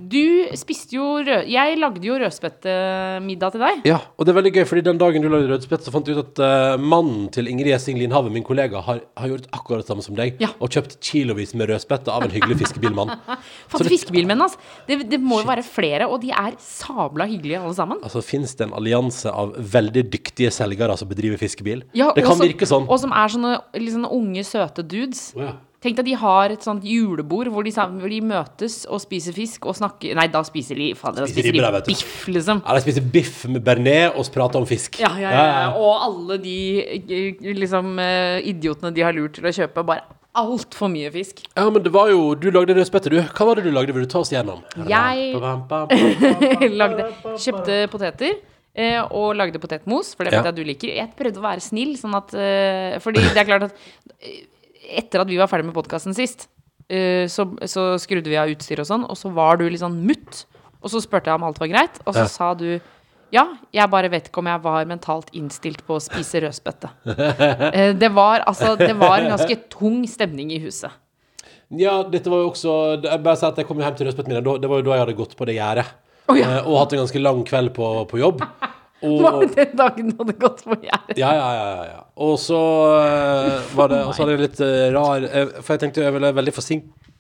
du 0.06 0.46
spiste 0.56 0.96
jo 0.96 1.04
rød... 1.26 1.48
Jeg 1.50 1.78
lagde 1.82 2.06
jo 2.06 2.16
rødspettemiddag 2.22 3.52
til 3.56 3.64
deg. 3.64 3.80
Ja, 3.90 3.98
og 4.16 4.28
det 4.28 4.32
er 4.32 4.38
veldig 4.38 4.52
gøy, 4.54 4.64
fordi 4.70 4.84
den 4.86 5.00
dagen 5.02 5.24
du 5.24 5.28
lagde 5.34 5.50
rødspett, 5.50 5.82
så 5.84 5.92
fant 5.92 6.06
du 6.08 6.14
ut 6.14 6.22
at 6.22 6.42
eh, 6.46 6.76
mannen 6.80 7.26
til 7.34 7.50
Ingrid 7.52 7.72
Gjessing 7.74 7.98
Linhave, 8.00 8.30
min 8.32 8.46
kollega, 8.46 8.84
har, 8.86 9.02
har 9.18 9.32
gjort 9.34 9.48
akkurat 9.58 9.82
det 9.84 9.90
samme 9.90 10.06
som 10.06 10.16
deg, 10.16 10.38
Ja. 10.44 10.52
og 10.62 10.72
kjøpt 10.76 11.00
kilovis 11.04 11.56
med 11.58 11.72
rødspette 11.74 12.14
av 12.14 12.28
en 12.28 12.32
hyggelig 12.36 12.60
fiskebilmann. 12.62 13.16
Fatt 13.74 13.90
fiskebilmenn, 13.90 14.46
altså. 14.46 14.62
Det, 14.88 15.02
det 15.12 15.20
må 15.26 15.42
jo 15.42 15.50
være 15.50 15.66
flere, 15.68 16.08
og 16.08 16.22
de 16.24 16.32
er 16.38 16.56
sabla 16.64 17.28
hyggelige 17.34 17.64
alle 17.66 17.76
sammen. 17.82 18.02
Altså, 18.06 18.24
Fins 18.26 18.54
det 18.60 18.70
en 18.70 18.78
allianse 18.78 19.34
av 19.34 19.58
veldig 19.58 20.06
dyktige 20.14 20.54
selgere 20.54 20.96
som 21.02 21.10
bedriver 21.12 21.42
fiskebil? 21.42 21.82
Ja, 21.98 22.12
det 22.16 22.24
og 22.24 22.30
kan 22.36 22.40
som- 22.40 22.48
virke 22.48 22.70
sånn. 22.70 22.86
Og 22.88 23.02
som 23.02 23.12
er 23.16 23.34
sånne 23.36 23.58
litt 23.82 23.98
sånne 23.98 24.14
unge, 24.16 24.46
søte 24.48 24.86
dudes. 24.86 25.32
Å 25.36 25.48
ja. 25.50 25.56
Tenk 25.86 26.00
deg 26.00 26.08
de 26.10 26.16
har 26.18 26.50
et 26.56 26.64
sånt 26.66 26.82
julebord 26.88 27.52
hvor 27.54 27.62
de, 27.68 27.70
hvor 27.76 28.10
de 28.10 28.18
møtes 28.26 28.80
og 28.90 28.98
spiser 29.04 29.36
fisk 29.38 29.68
og 29.70 29.76
snakker 29.78 30.18
Nei, 30.18 30.26
da 30.34 30.42
spiser 30.48 30.80
de 30.82 30.88
faen, 30.98 31.14
da 31.14 31.28
Spiser 31.30 31.46
spiser 31.52 31.54
de 31.54 31.62
du. 31.62 31.92
biff, 31.92 32.26
liksom. 32.34 32.64
Ja, 32.66 32.74
de 32.74 32.82
spiser 32.88 33.06
biff 33.14 33.44
med 33.54 33.62
bearnés 33.68 34.18
og 34.18 34.26
prater 34.34 34.58
om 34.64 34.66
fisk. 34.66 34.98
Ja, 35.04 35.12
ja, 35.22 35.32
ja, 35.38 35.70
Og 35.78 35.94
alle 36.10 36.40
de 36.42 36.58
liksom 37.62 38.00
eh, 38.02 38.42
idiotene 38.50 38.90
de 38.96 39.06
har 39.06 39.14
lurt 39.14 39.38
til 39.38 39.46
å 39.46 39.54
kjøpe 39.62 39.86
bare 39.86 40.04
altfor 40.36 40.90
mye 40.92 41.08
fisk. 41.14 41.46
Ja, 41.56 41.70
men 41.72 41.80
det 41.86 41.94
var 41.96 42.10
jo 42.12 42.34
Du 42.36 42.50
lagde 42.52 42.74
rødspette, 42.76 43.14
du. 43.14 43.22
Hva 43.22 43.46
var 43.48 43.56
det 43.62 43.68
du 43.70 43.72
lagde? 43.72 43.94
Vil 43.96 44.04
du 44.04 44.10
ta 44.12 44.20
oss 44.26 44.34
gjennom? 44.34 44.66
Jeg- 44.90 45.38
lagde, 46.82 47.06
kjøpte 47.46 47.78
poteter. 47.94 48.42
eh, 48.76 49.00
Og 49.12 49.36
lagde 49.40 49.62
potetmos, 49.64 50.16
for 50.18 50.26
det 50.26 50.34
Ja. 50.34 50.42
vet 50.42 50.50
jeg 50.52 50.56
du 50.58 50.64
liker. 50.68 50.96
Jeg 50.98 51.14
prøvde 51.16 51.40
å 51.40 51.46
være 51.46 51.62
snill, 51.64 51.94
sånn 52.02 52.18
at 52.18 52.34
eh, 52.36 52.98
Fordi 53.00 53.22
det 53.22 53.38
er 53.38 53.48
klart 53.48 53.70
at 53.70 53.76
etter 54.90 55.22
at 55.24 55.28
vi 55.32 55.38
var 55.40 55.48
ferdig 55.52 55.66
med 55.70 55.76
podkasten 55.78 56.16
sist, 56.18 56.48
uh, 56.92 57.26
så, 57.32 57.48
så 57.70 57.94
skrudde 58.02 58.30
vi 58.32 58.38
av 58.42 58.52
utstyr 58.54 58.80
og 58.84 58.90
sånn, 58.90 59.06
og 59.10 59.18
så 59.20 59.32
var 59.34 59.58
du 59.62 59.68
litt 59.70 59.82
sånn 59.84 60.02
mutt. 60.06 60.46
Og 60.86 60.92
så 60.94 61.02
spurte 61.02 61.32
jeg 61.32 61.40
om 61.40 61.44
alt 61.48 61.58
var 61.60 61.72
greit, 61.72 62.02
og 62.06 62.14
så 62.14 62.26
Ja. 62.28 62.32
sa 62.32 62.54
du 62.54 62.68
ja, 63.34 63.42
jeg 63.74 63.90
bare 63.90 64.08
vet 64.14 64.28
ikke 64.30 64.40
om 64.40 64.48
jeg 64.48 64.62
var 64.64 64.86
mentalt 64.88 65.32
innstilt 65.36 65.82
på 65.84 65.96
å 65.98 66.00
spise 66.04 66.40
rødspette. 66.44 66.88
Uh, 67.10 67.92
Det 68.02 68.12
var 68.14 68.46
altså 68.48 68.76
Det 68.80 68.94
var 68.96 69.18
en 69.20 69.32
ganske 69.34 69.58
tung 69.74 70.06
stemning 70.08 70.52
i 70.56 70.60
huset. 70.64 70.94
Ja, 71.74 72.04
dette 72.06 72.30
var 72.30 72.44
jo 72.44 72.52
også 72.52 72.76
Jeg 73.02 73.24
bare 73.26 73.36
sier 73.42 73.50
at 73.50 73.58
jeg 73.58 73.66
kom 73.68 73.82
hjem 73.82 73.96
til 73.98 74.08
rødspettemiddagen. 74.08 74.46
da- 74.46 74.58
Det 74.62 74.70
var 74.70 74.78
jo 74.80 74.86
da 74.86 74.92
jeg 74.94 75.04
hadde 75.08 75.18
gått 75.18 75.36
på 75.36 75.46
det 75.50 75.56
gjerdet. 75.58 75.86
Oh, 76.30 76.38
ja. 76.38 76.62
uh, 76.62 76.70
Og 76.70 76.78
hatt 76.84 76.94
en 76.94 77.02
ganske 77.02 77.22
lang 77.26 77.44
kveld 77.50 77.74
på, 77.74 77.90
på 78.14 78.22
jobb. 78.22 78.46
Var 79.02 79.40
det 79.42 79.48
den 79.56 79.74
dagen 79.78 80.12
du 80.12 80.22
hadde 80.22 80.36
gått 80.40 80.64
på 80.64 80.78
gjerdet? 80.80 81.18
ja, 81.20 81.32
ja, 81.36 81.50
ja, 81.56 81.66
ja, 81.70 81.86
ja. 81.90 82.00
Og 82.16 82.38
så 82.40 82.62
uh, 82.96 83.76
var 83.76 83.92
det 83.92 84.00
Og 84.06 84.14
så 84.16 84.24
hadde 84.24 84.38
jeg 84.38 84.44
litt 84.46 84.62
uh, 84.64 84.86
rar 84.96 85.26
eh, 85.28 85.58
For 85.60 85.76
jeg 85.76 85.84
tenkte 85.84 86.06
jeg 86.06 86.16
ville 86.16 86.32
veldig 86.38 86.54
forsinket 86.56 87.12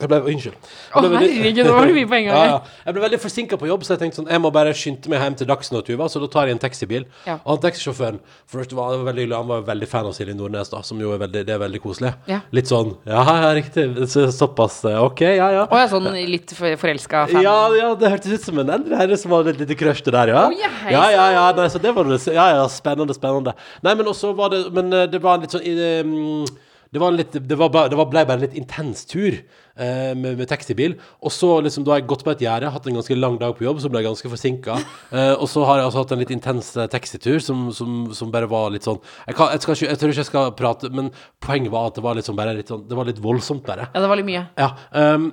jeg 0.00 0.08
ble, 0.08 0.18
unnskyld. 0.32 0.54
Jeg 0.94 1.02
veldig- 1.02 1.36
herregud, 1.36 1.66
nå 1.66 1.72
var 1.76 1.86
det 1.86 1.94
mye 1.94 2.06
på 2.08 2.16
en 2.18 2.24
gang. 2.26 2.36
Ja, 2.36 2.44
ja. 2.46 2.60
Jeg 2.86 2.94
ble 2.94 3.02
veldig 3.02 3.20
forsinka 3.20 3.56
på 3.58 3.66
jobb, 3.68 3.82
så 3.84 3.94
jeg 3.96 4.00
tenkte 4.00 4.16
sånn 4.22 4.30
Jeg 4.30 4.40
må 4.40 4.50
bare 4.52 4.72
skynde 4.72 5.08
meg 5.08 5.20
hjem 5.20 5.36
til 5.36 5.46
Dagsnytt, 5.46 5.78
og 5.78 5.84
Tuva, 5.86 6.04
så 6.08 6.20
da 6.20 6.26
tar 6.26 6.46
jeg 6.46 6.52
en 6.56 6.58
taxibil. 6.58 7.04
Ja. 7.26 7.34
Og 7.44 7.58
han 7.58 7.70
taxisjåføren 7.70 8.18
for 8.46 8.62
det 8.62 8.72
var, 8.72 8.90
det 8.92 8.98
var 9.04 9.12
veldig 9.12 9.22
hyggelig, 9.26 9.36
Han 9.36 9.48
var 9.48 9.62
veldig 9.62 9.88
fan 9.88 10.06
av 10.06 10.12
Silje 10.14 10.34
Nordnes, 10.36 10.70
da, 10.70 10.80
som 10.82 10.98
jo 11.00 11.12
er 11.12 11.18
veldig, 11.18 11.44
det 11.46 11.54
er 11.54 11.58
veldig 11.58 11.80
koselig. 11.82 12.14
Ja. 12.26 12.40
Litt 12.52 12.66
sånn 12.66 12.96
Ja, 13.06 13.22
ja, 13.24 13.52
riktig. 13.54 13.96
Så, 14.08 14.26
såpass. 14.32 14.84
eh, 14.84 14.98
OK, 15.02 15.20
ja, 15.20 15.50
ja. 15.50 15.66
Å 15.66 15.76
ja, 15.78 15.86
sånn 15.88 16.08
litt 16.30 16.50
for- 16.50 16.76
forelska 16.76 17.28
fan. 17.28 17.42
Ja, 17.42 17.68
ja, 17.74 17.94
det 17.94 18.10
hørtes 18.10 18.32
ut 18.32 18.40
som 18.42 18.58
en 18.58 18.68
eldre 18.70 18.96
herre 18.96 19.16
som 19.16 19.30
hadde 19.32 19.48
et 19.50 19.58
lite 19.58 19.76
crush 19.78 20.02
der, 20.04 20.28
ja. 20.28 20.48
Ja, 20.50 20.68
hei 20.84 20.92
ja, 20.92 21.10
ja, 21.10 21.30
ja, 21.32 21.52
nei, 21.52 21.66
så 21.68 21.80
det 21.80 21.94
var 21.94 22.04
det, 22.04 22.20
ja, 22.32 22.48
ja, 22.56 22.66
spennende, 22.68 23.14
spennende. 23.14 23.54
Nei, 23.82 23.94
men 23.94 24.06
også 24.06 24.34
var 24.36 24.48
det, 24.50 24.72
men 24.72 24.92
eh, 24.92 25.06
det 25.06 25.20
var 25.22 25.38
litt 25.38 25.50
sånn 25.50 25.62
mm, 25.62 26.46
det 26.92 27.00
var, 27.00 27.14
litt, 27.16 27.32
det, 27.32 27.56
var 27.56 27.70
bare, 27.72 27.88
det 27.88 27.96
var, 27.96 28.08
ble 28.12 28.22
bare 28.28 28.36
en 28.36 28.44
litt 28.44 28.56
intens 28.58 29.06
tur 29.08 29.32
eh, 29.32 30.12
med, 30.12 30.36
med 30.36 30.48
taxibil. 30.50 30.98
Og 31.24 31.32
så 31.32 31.48
liksom, 31.64 31.86
da 31.86 31.94
har 31.94 32.02
jeg 32.02 32.08
gått 32.10 32.24
på 32.26 32.34
et 32.34 32.44
gjerde, 32.44 32.68
hatt 32.74 32.88
en 32.88 32.98
ganske 32.98 33.16
lang 33.16 33.38
dag 33.40 33.54
på 33.56 33.64
jobb, 33.64 33.80
som 33.80 33.94
ble 33.94 34.04
ganske 34.04 34.32
forsinka. 34.32 34.76
Eh, 35.12 35.34
og 35.34 35.44
så 35.50 35.60
har 35.68 35.76
jeg 35.76 35.86
altså 35.86 36.00
hatt 36.00 36.12
en 36.14 36.20
litt 36.22 36.30
intens 36.32 36.70
eh, 36.80 36.86
taxitur 36.88 37.36
som, 37.44 37.66
som, 37.76 38.06
som 38.16 38.30
bare 38.32 38.48
var 38.48 38.70
litt 38.72 38.86
sånn 38.86 38.96
jeg, 39.26 39.34
kan, 39.36 39.50
jeg, 39.52 39.60
ikke, 39.60 39.74
jeg 39.90 39.98
tror 40.00 40.12
ikke 40.12 40.22
jeg 40.22 40.28
skal 40.28 40.52
prate, 40.56 40.88
men 40.94 41.10
poenget 41.42 41.72
var 41.74 41.90
at 41.90 41.98
det 41.98 42.04
var 42.06 42.20
sånn 42.24 42.38
bare 42.38 42.54
litt 42.56 42.72
sånn 42.72 42.86
Det 42.88 42.96
var 42.96 43.08
litt 43.10 43.20
voldsomt, 43.20 43.64
bare. 43.66 43.90
Ja, 43.92 44.00
det 44.00 44.08
var 44.08 44.20
litt 44.20 44.28
mye. 44.30 44.46
Ja, 44.56 44.70
um, 44.96 45.28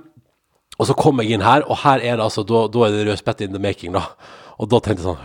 og 0.80 0.90
så 0.90 0.96
kom 1.00 1.24
jeg 1.24 1.38
inn 1.38 1.46
her, 1.46 1.64
og 1.68 1.80
her 1.86 2.04
er 2.04 2.20
det 2.20 2.28
altså 2.28 2.44
Da, 2.48 2.66
da 2.72 2.86
er 2.88 2.98
det 2.98 3.08
rødspett 3.08 3.46
in 3.46 3.56
the 3.56 3.62
making, 3.64 3.96
da. 3.96 4.04
Og 4.60 4.68
da 4.72 4.82
tenkte 4.84 5.06
jeg 5.06 5.16
sånn 5.16 5.22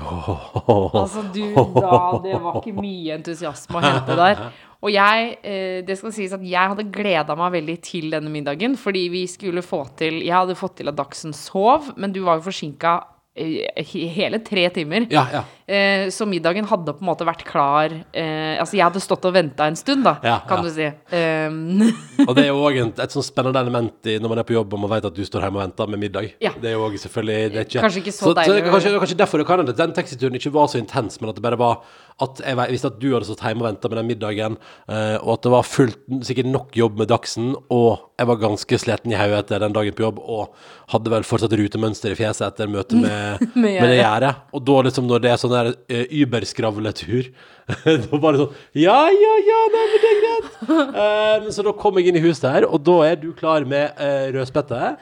Altså, 1.02 1.24
du 1.34 1.42
da 1.56 1.98
Det 2.22 2.38
var 2.44 2.60
ikke 2.60 2.76
mye 2.78 3.18
entusiasme 3.18 3.80
å 3.80 3.84
hente 3.84 4.18
der. 4.20 4.46
Og 4.84 4.92
jeg, 4.92 5.38
eh, 5.42 5.80
det 5.86 5.96
skal 5.96 6.12
sies 6.12 6.34
at 6.36 6.44
jeg 6.44 6.72
hadde 6.74 6.90
gleda 6.92 7.36
meg 7.38 7.56
veldig 7.56 7.78
til 7.84 8.10
denne 8.12 8.32
middagen, 8.32 8.76
fordi 8.76 9.06
vi 9.12 9.24
skulle 9.30 9.64
få 9.64 9.86
til 9.96 10.20
Jeg 10.20 10.36
hadde 10.36 10.58
fått 10.58 10.76
til 10.82 10.92
at 10.92 10.98
Dagsen 10.98 11.32
sov, 11.36 11.94
men 11.96 12.12
du 12.12 12.20
var 12.26 12.38
jo 12.38 12.48
forsinka 12.50 13.00
hele 13.34 14.38
tre 14.38 14.68
timer. 14.70 15.06
Ja, 15.10 15.26
ja. 15.32 15.42
Eh, 15.66 16.10
så 16.10 16.26
middagen 16.26 16.64
hadde 16.70 16.92
på 16.92 17.02
en 17.02 17.08
måte 17.08 17.24
vært 17.24 17.40
klar 17.48 17.88
eh, 18.12 18.60
Altså, 18.60 18.76
jeg 18.76 18.84
hadde 18.84 19.00
stått 19.00 19.24
og 19.24 19.32
venta 19.32 19.64
en 19.64 19.78
stund, 19.80 20.04
da, 20.04 20.18
Ja, 20.22 20.34
kan 20.46 20.60
du 20.62 20.68
si. 20.70 20.84
Um, 21.08 21.80
Og 22.28 22.34
det 22.36 22.44
er 22.44 22.50
jo 22.50 22.60
òg 22.60 22.76
et 22.84 23.14
sånn 23.14 23.24
spennende 23.24 23.62
element 23.64 24.06
i, 24.06 24.18
når 24.20 24.34
man 24.34 24.42
er 24.42 24.46
på 24.46 24.54
jobb 24.54 24.76
og 24.76 24.82
man 24.84 24.92
vet 24.92 25.08
at 25.08 25.16
du 25.16 25.24
står 25.24 25.48
hjemme 25.48 25.58
og 25.58 25.64
venter 25.64 25.90
med 25.90 26.02
middag. 26.04 26.28
Ja. 26.44 26.52
Det 26.60 26.70
er 26.70 26.76
jo 26.76 26.84
også 26.84 27.08
selvfølgelig 27.08 27.54
det 27.54 27.62
er 27.62 27.68
ikke, 27.70 27.84
Kanskje 27.86 28.02
ikke 28.04 28.14
så 28.14 28.28
så, 28.28 28.34
deilig. 28.38 28.60
Så, 28.60 28.74
kanskje, 28.76 28.94
kanskje 29.02 29.18
derfor 29.24 29.42
det 29.42 29.48
kan 29.48 29.62
hende 29.64 29.74
at 29.74 29.82
den 29.82 29.96
taxituren 29.96 30.38
ikke 30.38 30.54
var 30.54 30.70
så 30.70 30.78
intens, 30.82 31.18
men 31.22 31.32
at 31.32 31.40
det 31.40 31.46
bare 31.48 31.58
var 31.58 31.80
at 32.22 32.40
jeg 32.44 32.70
visste 32.70 32.90
at 32.92 32.98
du 33.02 33.08
hadde 33.10 33.26
stått 33.26 33.42
hjemme 33.42 33.64
og 33.64 33.66
venta 33.66 33.90
med 33.90 33.98
den 33.98 34.08
middagen, 34.12 34.56
eh, 34.86 35.16
og 35.18 35.32
at 35.34 35.46
det 35.46 35.52
var 35.54 35.66
fullt, 35.66 35.98
sikkert 36.26 36.50
nok 36.52 36.76
jobb 36.78 37.00
med 37.00 37.10
Dagsen, 37.10 37.48
og 37.74 38.04
jeg 38.20 38.28
var 38.30 38.38
ganske 38.44 38.78
sliten 38.78 39.14
i 39.14 39.18
hodet 39.18 39.40
etter 39.40 39.64
den 39.64 39.74
dagen 39.74 39.96
på 39.98 40.04
jobb, 40.06 40.20
og 40.22 40.54
hadde 40.94 41.10
vel 41.10 41.26
fortsatt 41.26 41.56
rutemønster 41.58 42.14
i 42.14 42.18
fjeset 42.18 42.46
etter 42.46 42.70
møtet 42.70 43.02
med, 43.02 43.42
Med 43.58 43.80
med 43.80 43.90
det 43.90 43.98
gjerdet. 43.98 44.32
Og 44.54 44.62
da 44.70 44.78
liksom 44.86 45.10
når 45.10 45.24
det 45.24 45.32
er 45.32 45.42
sånn 45.42 45.56
der 45.56 45.72
uh, 45.74 46.04
überskravletur, 46.22 47.32
da 48.06 48.20
bare 48.20 48.42
sånn 48.44 48.58
Ja, 48.78 48.98
ja, 49.10 49.34
ja, 49.48 49.60
nei, 49.74 49.84
men 49.90 50.02
det 50.02 50.10
er 50.10 50.18
greit. 50.22 50.50
Eh, 50.68 51.52
så 51.56 51.64
da 51.66 51.74
kom 51.80 51.98
jeg 51.98 52.12
inn 52.12 52.20
i 52.20 52.26
huset 52.28 52.46
her, 52.46 52.68
og 52.68 52.84
da 52.86 53.00
er 53.08 53.18
du 53.18 53.32
klar 53.34 53.66
med 53.66 53.98
uh, 53.98 54.30
rødspette. 54.36 54.94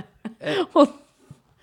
og, 0.76 0.98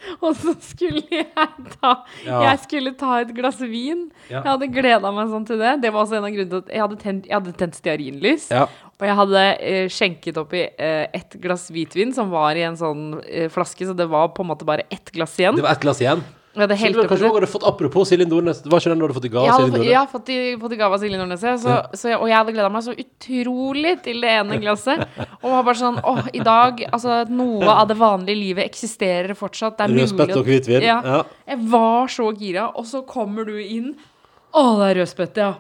og 0.24 0.36
så 0.40 0.54
skulle 0.64 1.04
jeg 1.12 1.70
ta 1.78 1.94
Ja. 2.26 2.42
Jeg 2.50 2.64
skulle 2.66 2.94
ta 2.98 3.22
et 3.22 3.34
glass 3.36 3.60
vin. 3.62 4.08
Ja. 4.28 4.42
Jeg 4.42 4.50
hadde 4.50 4.70
gleda 4.74 5.12
meg 5.14 5.32
sånn 5.32 5.48
til 5.48 5.62
det. 5.62 5.78
Det 5.84 5.94
var 5.94 6.06
også 6.06 6.20
en 6.20 6.28
av 6.28 6.34
grunnene 6.36 6.52
til 6.54 6.64
at 6.66 6.74
jeg 6.74 6.86
hadde 6.86 7.00
tent, 7.04 7.30
jeg 7.30 7.38
hadde 7.38 7.56
tent 7.62 7.80
stearinlys. 7.80 8.50
Ja. 8.54 8.68
Og 8.98 9.06
jeg 9.06 9.18
hadde 9.20 9.44
eh, 9.62 9.84
skjenket 9.94 10.40
oppi 10.42 10.64
eh, 10.66 11.06
ett 11.14 11.38
glass 11.42 11.68
hvitvin 11.74 12.16
som 12.16 12.32
var 12.34 12.58
i 12.58 12.66
en 12.66 12.78
sånn 12.80 13.20
eh, 13.28 13.46
flaske, 13.54 13.86
så 13.86 13.94
det 13.98 14.08
var 14.10 14.32
på 14.34 14.46
en 14.46 14.50
måte 14.50 14.66
bare 14.66 14.88
ett 14.90 15.14
glass 15.14 15.38
igjen. 15.38 15.60
Det 15.60 15.66
var 15.66 15.78
ett 15.78 15.86
glass 15.86 16.02
igjen. 16.02 16.24
Jeg 16.58 16.70
det 16.70 16.76
er 16.76 16.82
helt 16.82 16.96
du 16.98 17.02
kanskje 17.08 17.28
det. 17.28 17.34
hadde 17.38 17.50
fått 17.52 17.66
apropos 17.70 18.10
Silje 18.10 18.26
Nordnes. 18.28 18.62
Det 18.64 18.72
var 18.72 18.80
ikke 18.82 18.90
den 18.94 19.00
du 19.00 19.06
hadde 19.06 19.16
fått 19.18 19.26
i 19.30 19.32
gave 19.34 19.48
av 19.52 19.60
Silje 19.60 19.72
Nordnes? 19.78 19.92
Ja, 19.92 20.06
fått, 20.10 20.30
i- 20.34 20.56
fått 20.58 20.74
i 20.74 20.80
gave 20.80 20.94
av 20.98 21.00
Silje 21.04 21.18
Nordnes, 21.22 21.46
så, 21.62 21.76
så 21.94 22.14
og 22.18 22.28
jeg 22.28 22.38
hadde 22.38 22.54
gleda 22.56 22.70
meg 22.74 22.84
så 22.88 22.96
utrolig 22.98 23.94
til 24.04 24.22
det 24.26 24.32
ene 24.40 24.58
glasset. 24.64 25.06
Og 25.44 25.52
var 25.54 25.64
bare 25.68 25.80
sånn 25.82 26.00
åh, 26.04 26.24
i 26.34 26.40
dag 26.44 26.84
Altså, 26.92 27.20
noe 27.30 27.68
av 27.70 27.88
det 27.88 27.98
vanlige 28.00 28.40
livet 28.40 28.66
eksisterer 28.66 29.36
fortsatt. 29.38 29.78
Det 29.78 29.86
er 29.86 29.94
mulig 29.94 30.08
Rødspett 30.08 30.36
og 30.38 30.46
hvitvin. 30.50 30.82
Ja. 30.86 30.98
Ja. 31.06 31.24
Jeg 31.48 31.60
var 31.70 32.08
så 32.08 32.32
gira, 32.38 32.68
og 32.76 32.86
så 32.90 33.04
kommer 33.06 33.46
du 33.46 33.56
inn. 33.62 33.94
Å, 34.54 34.64
det 34.80 34.88
er 34.92 35.00
rødspett, 35.04 35.38
ja. 35.38 35.54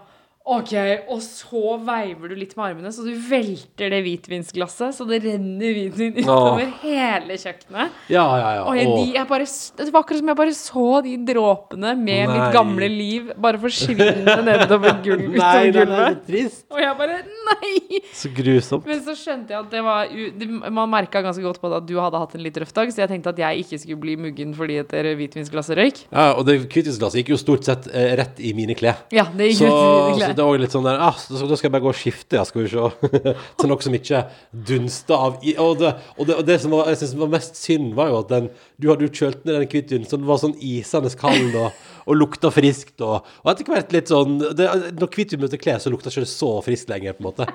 Ok, 0.48 0.72
og 1.12 1.18
så 1.20 1.74
veiver 1.84 2.32
du 2.32 2.36
litt 2.40 2.54
med 2.56 2.70
armene, 2.70 2.92
så 2.96 3.04
du 3.04 3.12
velter 3.28 3.92
det 3.92 3.98
hvitvinsglasset, 4.06 4.96
så 4.96 5.04
det 5.10 5.18
renner 5.26 5.74
hvitvin 5.76 6.14
utover 6.22 6.70
hele 6.86 7.36
kjøkkenet. 7.36 7.98
Ja, 8.14 8.24
ja, 8.40 8.52
ja. 8.56 8.62
Og 8.64 8.78
jeg, 8.80 8.88
de, 8.88 9.02
jeg 9.18 9.28
bare, 9.28 9.48
det 9.82 9.88
var 9.92 10.06
akkurat 10.06 10.22
som 10.22 10.32
jeg 10.32 10.40
bare 10.40 10.54
så 10.56 10.86
de 11.04 11.16
dråpene 11.28 11.92
med 12.00 12.32
Nei. 12.32 12.38
mitt 12.38 12.56
gamle 12.56 12.88
liv 12.94 13.34
bare 13.44 13.60
forsvinne 13.60 14.38
nedover 14.48 14.96
gulvet. 15.04 15.36
Nei, 15.36 15.66
gulvet. 15.68 15.76
nei, 15.76 15.76
nei, 15.76 15.76
gulvet. 15.82 16.22
så 16.24 16.32
trist. 16.32 16.64
Og 16.72 16.82
jeg 16.86 16.96
bare 17.04 17.20
Nei! 17.48 18.00
Så 18.18 18.32
grusomt. 18.36 18.88
Men 18.88 19.04
så 19.04 19.14
skjønte 19.16 19.54
jeg 19.54 19.62
at 19.62 19.70
det 19.72 19.80
var 19.86 20.10
det, 20.12 20.48
Man 20.52 20.90
merka 20.92 21.22
ganske 21.24 21.44
godt 21.44 21.62
på 21.64 21.70
det 21.72 21.78
at 21.80 21.86
du 21.88 21.94
hadde 22.00 22.20
hatt 22.20 22.34
en 22.36 22.44
litt 22.44 22.58
røff 22.60 22.74
dag, 22.76 22.92
så 22.92 23.04
jeg 23.04 23.12
tenkte 23.12 23.32
at 23.32 23.40
jeg 23.40 23.64
ikke 23.64 23.80
skulle 23.84 24.00
bli 24.04 24.16
muggen 24.20 24.52
fordi 24.58 24.80
et 24.82 24.96
hvitvinsglass 25.20 25.72
røyk. 25.80 26.02
Ja, 26.12 26.32
og 26.40 26.44
det 26.48 26.58
hvitvinsglasset 26.66 27.22
gikk 27.22 27.32
jo 27.36 27.40
stort 27.40 27.68
sett 27.68 27.88
eh, 27.92 28.14
rett 28.20 28.40
i 28.44 28.52
mine 28.58 28.76
klær. 28.80 29.04
Ja, 29.16 29.28
det 29.32 29.52
gikk 29.52 29.62
Så, 29.62 29.72
rett 29.72 30.18
i 30.18 30.28
så 30.28 30.37
det 30.38 30.44
er 30.44 30.52
òg 30.52 30.62
litt 30.62 30.74
sånn 30.76 30.86
der 30.86 31.02
ah, 31.02 31.18
Da 31.18 31.40
skal 31.58 31.68
jeg 31.68 31.74
bare 31.74 31.84
gå 31.84 31.92
og 31.92 31.98
skifte, 31.98 32.38
ja, 32.38 32.46
skal 32.48 32.64
vi 32.64 32.70
se. 32.72 33.12
Til 33.60 33.72
noe 33.72 33.84
som 33.84 33.98
ikke 33.98 34.24
dunster 34.70 35.28
av 35.28 35.44
i, 35.44 35.56
Og 35.62 35.80
det, 35.82 35.96
og 36.18 36.30
det, 36.30 36.38
og 36.38 36.48
det 36.48 36.60
som 36.64 36.76
var, 36.76 36.92
jeg 36.94 37.02
synes 37.02 37.18
var 37.24 37.34
mest 37.34 37.60
synd, 37.60 37.92
var 37.98 38.12
jo 38.12 38.22
at 38.22 38.32
den 38.32 38.50
Du 38.78 38.92
hadde 38.92 39.08
jo 39.08 39.14
kjølt 39.14 39.44
ned 39.44 39.58
den 39.58 39.70
hvite 39.72 39.96
dunsten, 39.96 40.22
den 40.22 40.30
var 40.30 40.42
sånn 40.44 40.58
isende 40.62 41.12
kald 41.18 41.58
og, 41.58 41.86
og 42.08 42.18
lukta 42.18 42.52
friskt. 42.54 42.96
Og, 43.04 43.26
og 43.44 43.52
etter 43.52 43.68
hvert 43.68 43.92
litt 43.96 44.12
sånn 44.12 44.38
det, 44.56 44.68
Når 44.98 45.12
hvitvin 45.14 45.44
møter 45.44 45.60
klær, 45.62 45.82
så 45.84 45.92
ikke 45.92 46.14
det 46.14 46.30
så 46.32 46.52
friskt 46.66 46.92
lenger, 46.92 47.18
på 47.18 47.24
en 47.24 47.30
måte. 47.30 47.48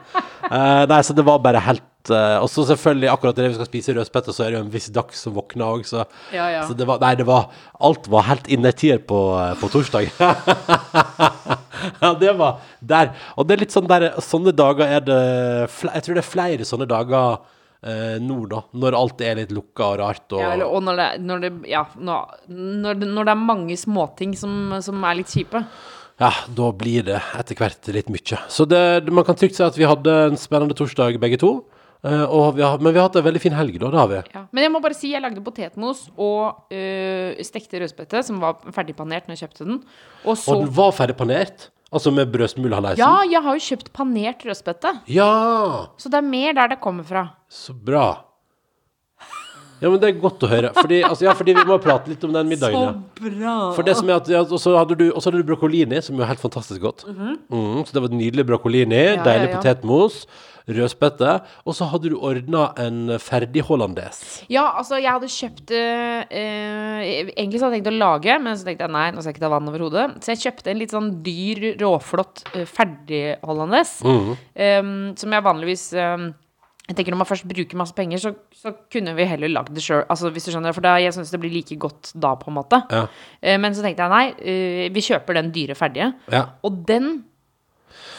Uh, 0.47 0.85
nei, 0.91 1.01
så 1.07 1.17
det 1.17 1.25
var 1.27 1.41
bare 1.45 1.62
helt 1.62 2.12
eh, 2.12 2.37
Og 2.43 2.49
så 2.51 2.65
selvfølgelig, 2.69 3.09
akkurat 3.12 3.38
det 3.38 3.49
vi 3.49 3.57
skal 3.57 3.69
spise 3.69 3.95
rødspette, 3.97 4.35
så 4.35 4.45
er 4.45 4.53
det 4.53 4.59
jo 4.59 4.65
en 4.67 4.75
viss 4.75 4.91
dags 4.93 5.23
som 5.25 5.37
våkner 5.37 5.79
òg, 5.79 5.87
så, 5.88 6.05
Ja, 6.35 6.49
ja. 6.53 6.67
så 6.69 6.77
det 6.77 6.88
var 6.88 7.01
Nei, 7.03 7.15
det 7.19 7.27
var 7.29 7.49
Alt 7.81 8.11
var 8.12 8.29
helt 8.29 8.51
innertier 8.53 9.01
på, 9.01 9.23
eh, 9.41 9.55
på 9.61 9.71
torsdag. 9.73 10.11
ja, 12.03 12.12
det 12.21 12.37
var 12.38 12.61
der. 12.81 13.15
Og 13.37 13.49
det 13.49 13.57
er 13.57 13.65
litt 13.65 13.75
sånn 13.75 13.91
der 13.91 14.11
Sånne 14.23 14.55
dager 14.57 14.99
er 14.99 15.03
det 15.07 15.23
Jeg 15.88 16.05
tror 16.05 16.19
det 16.19 16.25
er 16.25 16.33
flere 16.35 16.69
sånne 16.69 16.88
dager 16.91 17.41
eh, 17.83 18.18
nå, 18.23 18.38
da. 18.51 18.62
Når 18.73 18.97
alt 18.99 19.25
er 19.27 19.40
litt 19.42 19.55
lukka 19.55 19.88
og 19.92 19.99
rart. 20.03 20.25
Og, 20.31 20.40
Ja, 20.40 20.53
eller, 20.57 20.71
og 20.71 20.85
når 20.87 21.01
det, 21.01 21.09
når 21.27 21.42
det 21.45 21.53
Ja, 21.71 21.87
når, 21.99 22.38
når, 22.49 23.03
det, 23.03 23.11
når 23.16 23.29
det 23.29 23.35
er 23.35 23.42
mange 23.42 23.77
småting 23.81 24.37
som, 24.38 24.79
som 24.85 25.05
er 25.05 25.21
litt 25.21 25.33
kjipe. 25.33 25.64
Ja, 26.23 26.31
da 26.55 26.71
blir 26.77 27.07
det 27.07 27.21
etter 27.38 27.59
hvert 27.59 27.88
litt 27.95 28.11
mye. 28.12 28.40
Så 28.53 28.66
det, 28.68 28.83
man 29.11 29.27
kan 29.27 29.38
trygt 29.38 29.59
si 29.59 29.64
at 29.64 29.79
vi 29.79 29.88
hadde 29.88 30.12
en 30.29 30.38
spennende 30.38 30.77
torsdag 30.79 31.18
begge 31.23 31.40
to. 31.42 31.57
Uh, 32.03 32.27
og 32.27 32.57
vi 32.57 32.64
har, 32.66 32.81
men 32.83 32.90
vi 32.90 32.99
har 32.99 33.07
hatt 33.07 33.16
en 33.21 33.23
veldig 33.23 33.40
fin 33.45 33.55
helg, 33.55 33.77
da. 33.79 33.90
Det 33.92 34.01
har 34.01 34.09
vi. 34.11 34.23
Ja. 34.35 34.40
Men 34.51 34.64
jeg 34.64 34.73
må 34.75 34.81
bare 34.83 34.97
si 34.99 35.12
jeg 35.12 35.23
lagde 35.23 35.42
potetmos 35.45 36.09
og 36.16 36.73
uh, 36.75 37.42
stekte 37.47 37.79
rødspette, 37.79 38.25
som 38.27 38.40
var 38.42 38.59
ferdigpanert 38.75 39.29
når 39.29 39.38
jeg 39.38 39.47
kjøpte 39.47 39.68
den. 39.68 39.79
Og 40.27 40.35
så 40.38 40.57
Og 40.57 40.64
den 40.64 40.73
var 40.75 40.90
ferdig 40.97 41.16
panert. 41.21 41.68
Altså 41.92 42.11
med 42.11 42.31
brødsmulehalleisen. 42.33 43.02
Ja, 43.05 43.22
jeg 43.28 43.42
har 43.44 43.57
jo 43.59 43.61
kjøpt 43.68 43.92
panert 43.92 44.44
rødspette. 44.48 44.94
ja! 45.12 45.31
Så 46.00 46.09
det 46.09 46.18
er 46.22 46.28
mer 46.28 46.52
der 46.57 46.68
det 46.72 46.81
kommer 46.81 47.05
fra. 47.05 47.26
Så 47.48 47.74
bra. 47.76 48.24
Ja, 49.83 49.90
men 49.90 49.99
det 49.99 50.12
er 50.12 50.21
godt 50.23 50.45
å 50.47 50.51
høre. 50.51 50.71
Fordi, 50.77 51.01
altså, 51.09 51.27
ja, 51.27 51.35
fordi 51.35 51.57
vi 51.57 51.64
må 51.66 51.79
prate 51.83 52.12
litt 52.12 52.23
om 52.27 52.35
den 52.35 52.47
middagen. 52.53 53.03
Så 53.18 53.27
bra! 53.27 53.57
For 53.75 53.87
det 53.87 53.97
som 53.99 54.12
er 54.12 54.21
at, 54.21 54.31
ja, 54.31 54.45
og 54.47 54.62
så 54.62 54.77
hadde 54.79 54.95
du, 55.01 55.09
og 55.11 55.18
så 55.18 55.31
hadde 55.31 55.42
du 55.42 55.49
broccolini, 55.49 55.99
som 56.07 56.14
jo 56.14 56.23
er 56.23 56.31
helt 56.31 56.42
fantastisk 56.42 56.85
godt. 56.85 57.03
mm, 57.11 57.83
så 57.83 57.90
det 57.90 58.05
var 58.05 58.12
et 58.12 58.18
nydelig 58.21 58.47
broccolini, 58.47 59.03
Ja, 59.03 59.23
deilig 59.27 59.57
potetmos, 59.57 60.23
rødspette, 60.71 61.33
og 61.66 61.75
så 61.75 61.88
hadde 61.90 62.12
du 62.12 62.21
ordna 62.23 62.68
en 62.79 63.16
ferdig 63.18 63.64
hollandes. 63.66 64.21
Ja, 64.53 64.68
altså, 64.79 65.01
jeg 65.03 65.11
hadde 65.11 65.31
kjøpt 65.33 65.73
øh, 65.75 66.21
øh, 66.23 67.01
Egentlig 67.33 67.59
så 67.59 67.66
hadde 67.66 67.81
jeg 67.81 67.83
tenkt 67.83 67.90
å 67.90 67.97
lage, 67.99 68.37
men 68.45 68.55
så 68.59 68.68
tenkte 68.68 68.87
jeg 68.87 68.95
nei, 68.95 69.09
nå 69.11 69.18
skal 69.18 69.33
jeg 69.33 69.40
ikke 69.40 69.47
ta 69.49 69.51
vann 69.57 69.73
over 69.73 69.87
hodet. 69.88 70.07
Så 70.23 70.37
jeg 70.37 70.45
kjøpte 70.45 70.71
en 70.71 70.79
litt 70.79 70.95
sånn 70.95 71.11
dyr, 71.27 71.64
råflott 71.83 72.45
øh, 72.53 72.68
ferdig 72.71 73.25
hollandes. 73.42 73.99
Um, 74.07 74.95
som 75.18 75.35
jeg 75.35 75.47
vanligvis 75.49 75.88
um, 75.99 76.31
jeg 76.92 76.98
tenker 76.98 77.14
Når 77.14 77.22
man 77.22 77.28
først 77.31 77.48
bruker 77.48 77.81
masse 77.81 77.96
penger, 77.96 78.20
så, 78.20 78.35
så 78.52 78.74
kunne 78.92 79.16
vi 79.16 79.24
heller 79.28 79.50
lagd 79.52 79.72
det 79.72 79.85
sjøl. 79.85 80.05
Altså, 80.12 80.31
hvis 80.35 80.44
du 80.46 80.52
skjønner, 80.52 80.76
for 80.76 80.85
da, 80.85 80.98
jeg 81.00 81.16
syns 81.16 81.33
det 81.33 81.40
blir 81.40 81.55
like 81.55 81.78
godt 81.81 82.12
da, 82.20 82.35
på 82.37 82.52
en 82.52 82.59
måte. 82.61 82.83
Ja. 82.92 83.07
Eh, 83.40 83.59
men 83.61 83.74
så 83.76 83.85
tenkte 83.85 84.05
jeg 84.05 84.12
nei, 84.12 84.24
eh, 84.38 84.87
vi 84.92 85.05
kjøper 85.09 85.40
den 85.40 85.50
dyre 85.55 85.76
ferdige. 85.78 86.12
Ja. 86.33 86.46
Og 86.68 86.83
den 86.88 87.14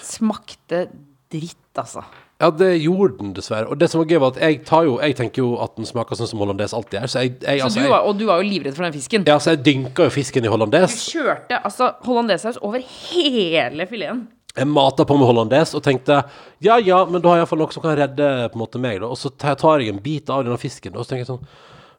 smakte 0.03 0.88
dritt, 1.33 1.57
altså. 1.79 2.03
ja, 2.41 2.49
det 2.53 2.69
gjorde 2.83 3.17
den 3.21 3.31
dessverre. 3.38 3.69
Og 3.71 3.79
det 3.81 3.89
som 3.89 4.03
var 4.03 4.09
gøy, 4.12 4.19
var 4.21 4.36
at 4.36 4.41
jeg 4.43 4.59
tar 4.67 4.83
jo 4.86 4.99
Jeg 5.01 5.15
tenker 5.17 5.41
jo 5.41 5.55
at 5.63 5.73
den 5.79 5.88
smaker 5.89 6.19
sånn 6.19 6.29
som 6.29 6.43
hollandes 6.43 6.75
alltid 6.77 6.99
gjør, 6.99 7.31
altså, 7.55 7.81
du 7.81 7.89
var, 7.89 8.05
og 8.05 8.19
du 8.19 8.27
var 8.29 8.41
jo 8.41 8.49
livredd 8.49 8.77
for 8.77 8.86
den 8.86 8.93
fisken. 8.93 9.25
ja, 9.29 9.39
så 9.41 9.55
jeg 9.55 9.63
dynka 9.65 10.09
jo 10.09 10.13
fisken 10.13 10.45
i 10.45 10.51
hollandes. 10.53 10.99
Kjørte 11.13 11.62
altså 11.63 11.93
hollandesaus 12.05 12.62
over 12.62 12.83
hele 12.86 13.88
fileten. 13.89 14.27
Jeg 14.53 14.69
mata 14.69 15.05
på 15.09 15.15
med 15.17 15.25
hollandes 15.25 15.71
og 15.73 15.81
tenkte 15.85 16.19
ja 16.61 16.75
ja, 16.77 16.99
men 17.09 17.23
da 17.23 17.31
har 17.31 17.39
jeg 17.39 17.47
iallfall 17.47 17.63
noe 17.63 17.73
som 17.73 17.83
kan 17.85 17.95
redde 17.97 18.27
på 18.53 18.59
en 18.59 18.61
måte 18.61 18.81
meg. 18.81 18.99
da 19.01 19.09
Og 19.09 19.17
så 19.17 19.31
tar 19.33 19.81
jeg 19.81 19.89
en 19.89 20.03
bit 20.03 20.29
av 20.29 20.43
denne 20.45 20.59
fisken, 20.61 20.93
og 20.93 21.05
så 21.05 21.13
tenker 21.13 21.25
jeg 21.25 21.31
sånn 21.31 21.47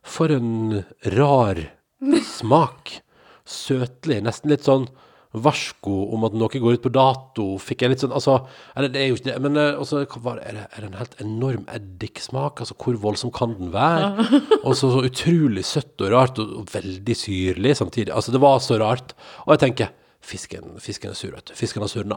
For 0.05 0.31
en 0.31 0.85
rar 1.17 1.59
smak. 2.29 3.01
Søtlig. 3.45 4.21
Nesten 4.25 4.53
litt 4.53 4.65
sånn 4.65 4.87
varsko 5.35 5.95
om 6.15 6.23
at 6.29 6.37
noe 6.39 6.61
går 6.63 6.77
ut 6.79 6.85
på 6.85 6.93
dato. 6.95 7.47
Fikk 7.59 7.83
jeg 7.83 7.91
litt 7.91 8.05
sånn 8.05 8.15
Altså, 8.15 8.37
eller 8.77 8.93
det 8.93 9.03
er 9.03 9.11
jo 9.11 9.19
ikke 9.19 9.33
det, 9.33 9.37
men 9.43 9.59
eh, 9.59 9.81
også, 9.81 10.05
er, 10.05 10.55
det, 10.55 10.67
er 10.69 10.85
det 10.85 10.89
en 10.93 11.01
helt 11.01 11.19
enorm 11.25 11.67
eddiksmak? 11.75 12.63
Altså, 12.63 12.77
hvor 12.79 13.01
voldsom 13.03 13.35
kan 13.35 13.57
den 13.59 13.75
være? 13.75 14.29
Og 14.63 14.77
så, 14.79 14.93
så 14.95 15.03
utrolig 15.09 15.67
søtt 15.67 16.07
og 16.07 16.15
rart, 16.15 16.39
og, 16.39 16.55
og 16.63 16.71
veldig 16.71 17.19
syrlig 17.19 17.75
samtidig. 17.81 18.15
Altså, 18.15 18.35
det 18.35 18.43
var 18.45 18.63
så 18.63 18.79
rart. 18.79 19.17
Og 19.49 19.57
jeg 19.57 19.65
tenker 19.67 19.93
Fisken, 20.25 20.71
fisken 20.81 21.13
er 21.13 21.17
sur, 21.19 21.33
vet 21.37 21.51
du. 21.51 21.53
Fisken 21.59 21.83
har 21.85 21.91
surna. 21.93 22.17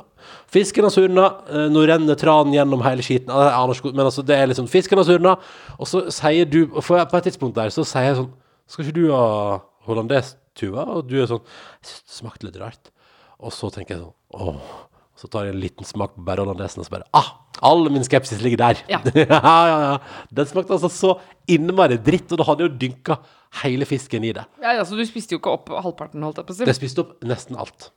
Fisken 0.53 0.85
har 0.87 0.93
surna. 0.93 1.25
eh, 1.51 1.65
Nå 1.73 1.81
renner 1.89 2.15
tranen 2.19 2.53
gjennom 2.55 2.81
hele 2.85 3.03
skiten. 3.03 3.29
Ah, 3.33 3.65
Men 3.67 4.05
altså, 4.05 4.23
det 4.25 4.37
er 4.37 4.47
liksom 4.47 4.67
Fisken 4.71 4.97
har 5.01 5.03
surna. 5.09 5.33
Og 5.77 5.87
så 5.91 6.05
sier 6.15 6.45
du 6.47 6.67
For 6.81 7.03
på 7.05 7.17
et 7.19 7.27
tidspunkt 7.27 7.55
der 7.59 7.69
så 7.69 7.83
sier 7.83 8.07
jeg 8.13 8.15
sånn 8.21 8.31
Skal 8.67 8.85
ikke 8.85 8.95
du 8.95 9.11
ha 9.11 9.59
hollandes, 9.87 10.35
Tuva? 10.55 10.85
Og 10.95 11.07
du 11.09 11.17
er 11.21 11.27
sånn 11.27 11.43
Jeg 11.43 11.89
syns 11.91 12.03
det 12.07 12.15
smakte 12.21 12.47
litt 12.47 12.61
rart. 12.63 12.91
Og 13.39 13.51
så 13.53 13.69
tenker 13.75 13.97
jeg 13.97 14.05
sånn 14.05 14.13
Åh. 14.33 14.86
Så 15.17 15.29
tar 15.33 15.47
jeg 15.47 15.55
en 15.55 15.61
liten 15.61 15.87
smak 15.87 16.13
på 16.15 16.23
bare 16.25 16.43
hollandesen, 16.45 16.83
og 16.83 16.87
så 16.87 16.93
bare 16.97 17.09
Ah! 17.17 17.33
All 17.65 17.87
min 17.89 18.03
skepsis 18.05 18.41
ligger 18.45 18.61
der. 18.61 18.81
Ja. 18.91 18.99
ja, 19.17 19.39
ja, 19.41 19.77
ja. 19.81 20.25
Den 20.37 20.45
smakte 20.45 20.75
altså 20.75 20.91
så 20.93 21.15
innmari 21.49 21.97
dritt, 21.97 22.29
og 22.29 22.37
da 22.37 22.45
hadde 22.45 22.65
jeg 22.65 22.69
jo 22.69 22.79
dynka 22.83 23.17
hele 23.63 23.87
fisken 23.89 24.27
i 24.27 24.33
det. 24.37 24.43
Ja, 24.61 24.75
ja, 24.77 24.83
Så 24.85 24.97
du 24.97 25.01
spiste 25.09 25.33
jo 25.33 25.41
ikke 25.41 25.55
opp 25.55 25.71
halvparten, 25.73 26.21
holdt 26.21 26.43
jeg 26.43 26.49
på 26.49 26.53
å 26.53 26.59
si. 26.59 26.67
Det 26.69 26.77
spiste 26.77 27.01
opp 27.01 27.15
nesten 27.25 27.57
alt. 27.57 27.89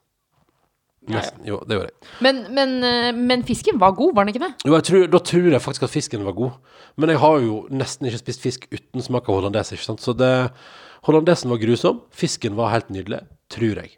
Nesten, 1.11 1.45
jo, 1.49 1.59
det 1.65 1.77
gjorde 1.77 1.89
jeg. 1.91 2.09
Men, 2.25 2.41
men, 2.57 2.75
eh, 2.85 3.11
men 3.17 3.45
fisken 3.49 3.79
var 3.81 3.95
god, 3.97 4.15
var 4.17 4.27
den 4.27 4.35
ikke 4.35 4.45
det? 4.47 4.53
Jo, 4.69 4.75
jeg 4.77 4.87
tror, 4.89 5.07
da 5.13 5.21
tror 5.31 5.49
jeg 5.49 5.65
faktisk 5.65 5.87
at 5.89 5.93
fisken 5.95 6.27
var 6.27 6.37
god. 6.37 6.59
Men 7.01 7.13
jeg 7.15 7.23
har 7.23 7.41
jo 7.45 7.63
nesten 7.73 8.09
ikke 8.09 8.21
spist 8.21 8.45
fisk 8.45 8.67
uten 8.73 9.05
smak 9.05 9.29
av 9.29 9.41
hollandes, 9.41 9.73
ikke 9.77 9.89
sant. 9.91 10.05
Så 10.05 10.17
det 10.17 10.33
Hollandesen 11.09 11.49
var 11.49 11.61
grusom. 11.63 12.03
Fisken 12.13 12.57
var 12.59 12.75
helt 12.75 12.91
nydelig. 12.93 13.23
Tror 13.53 13.79
jeg. 13.81 13.95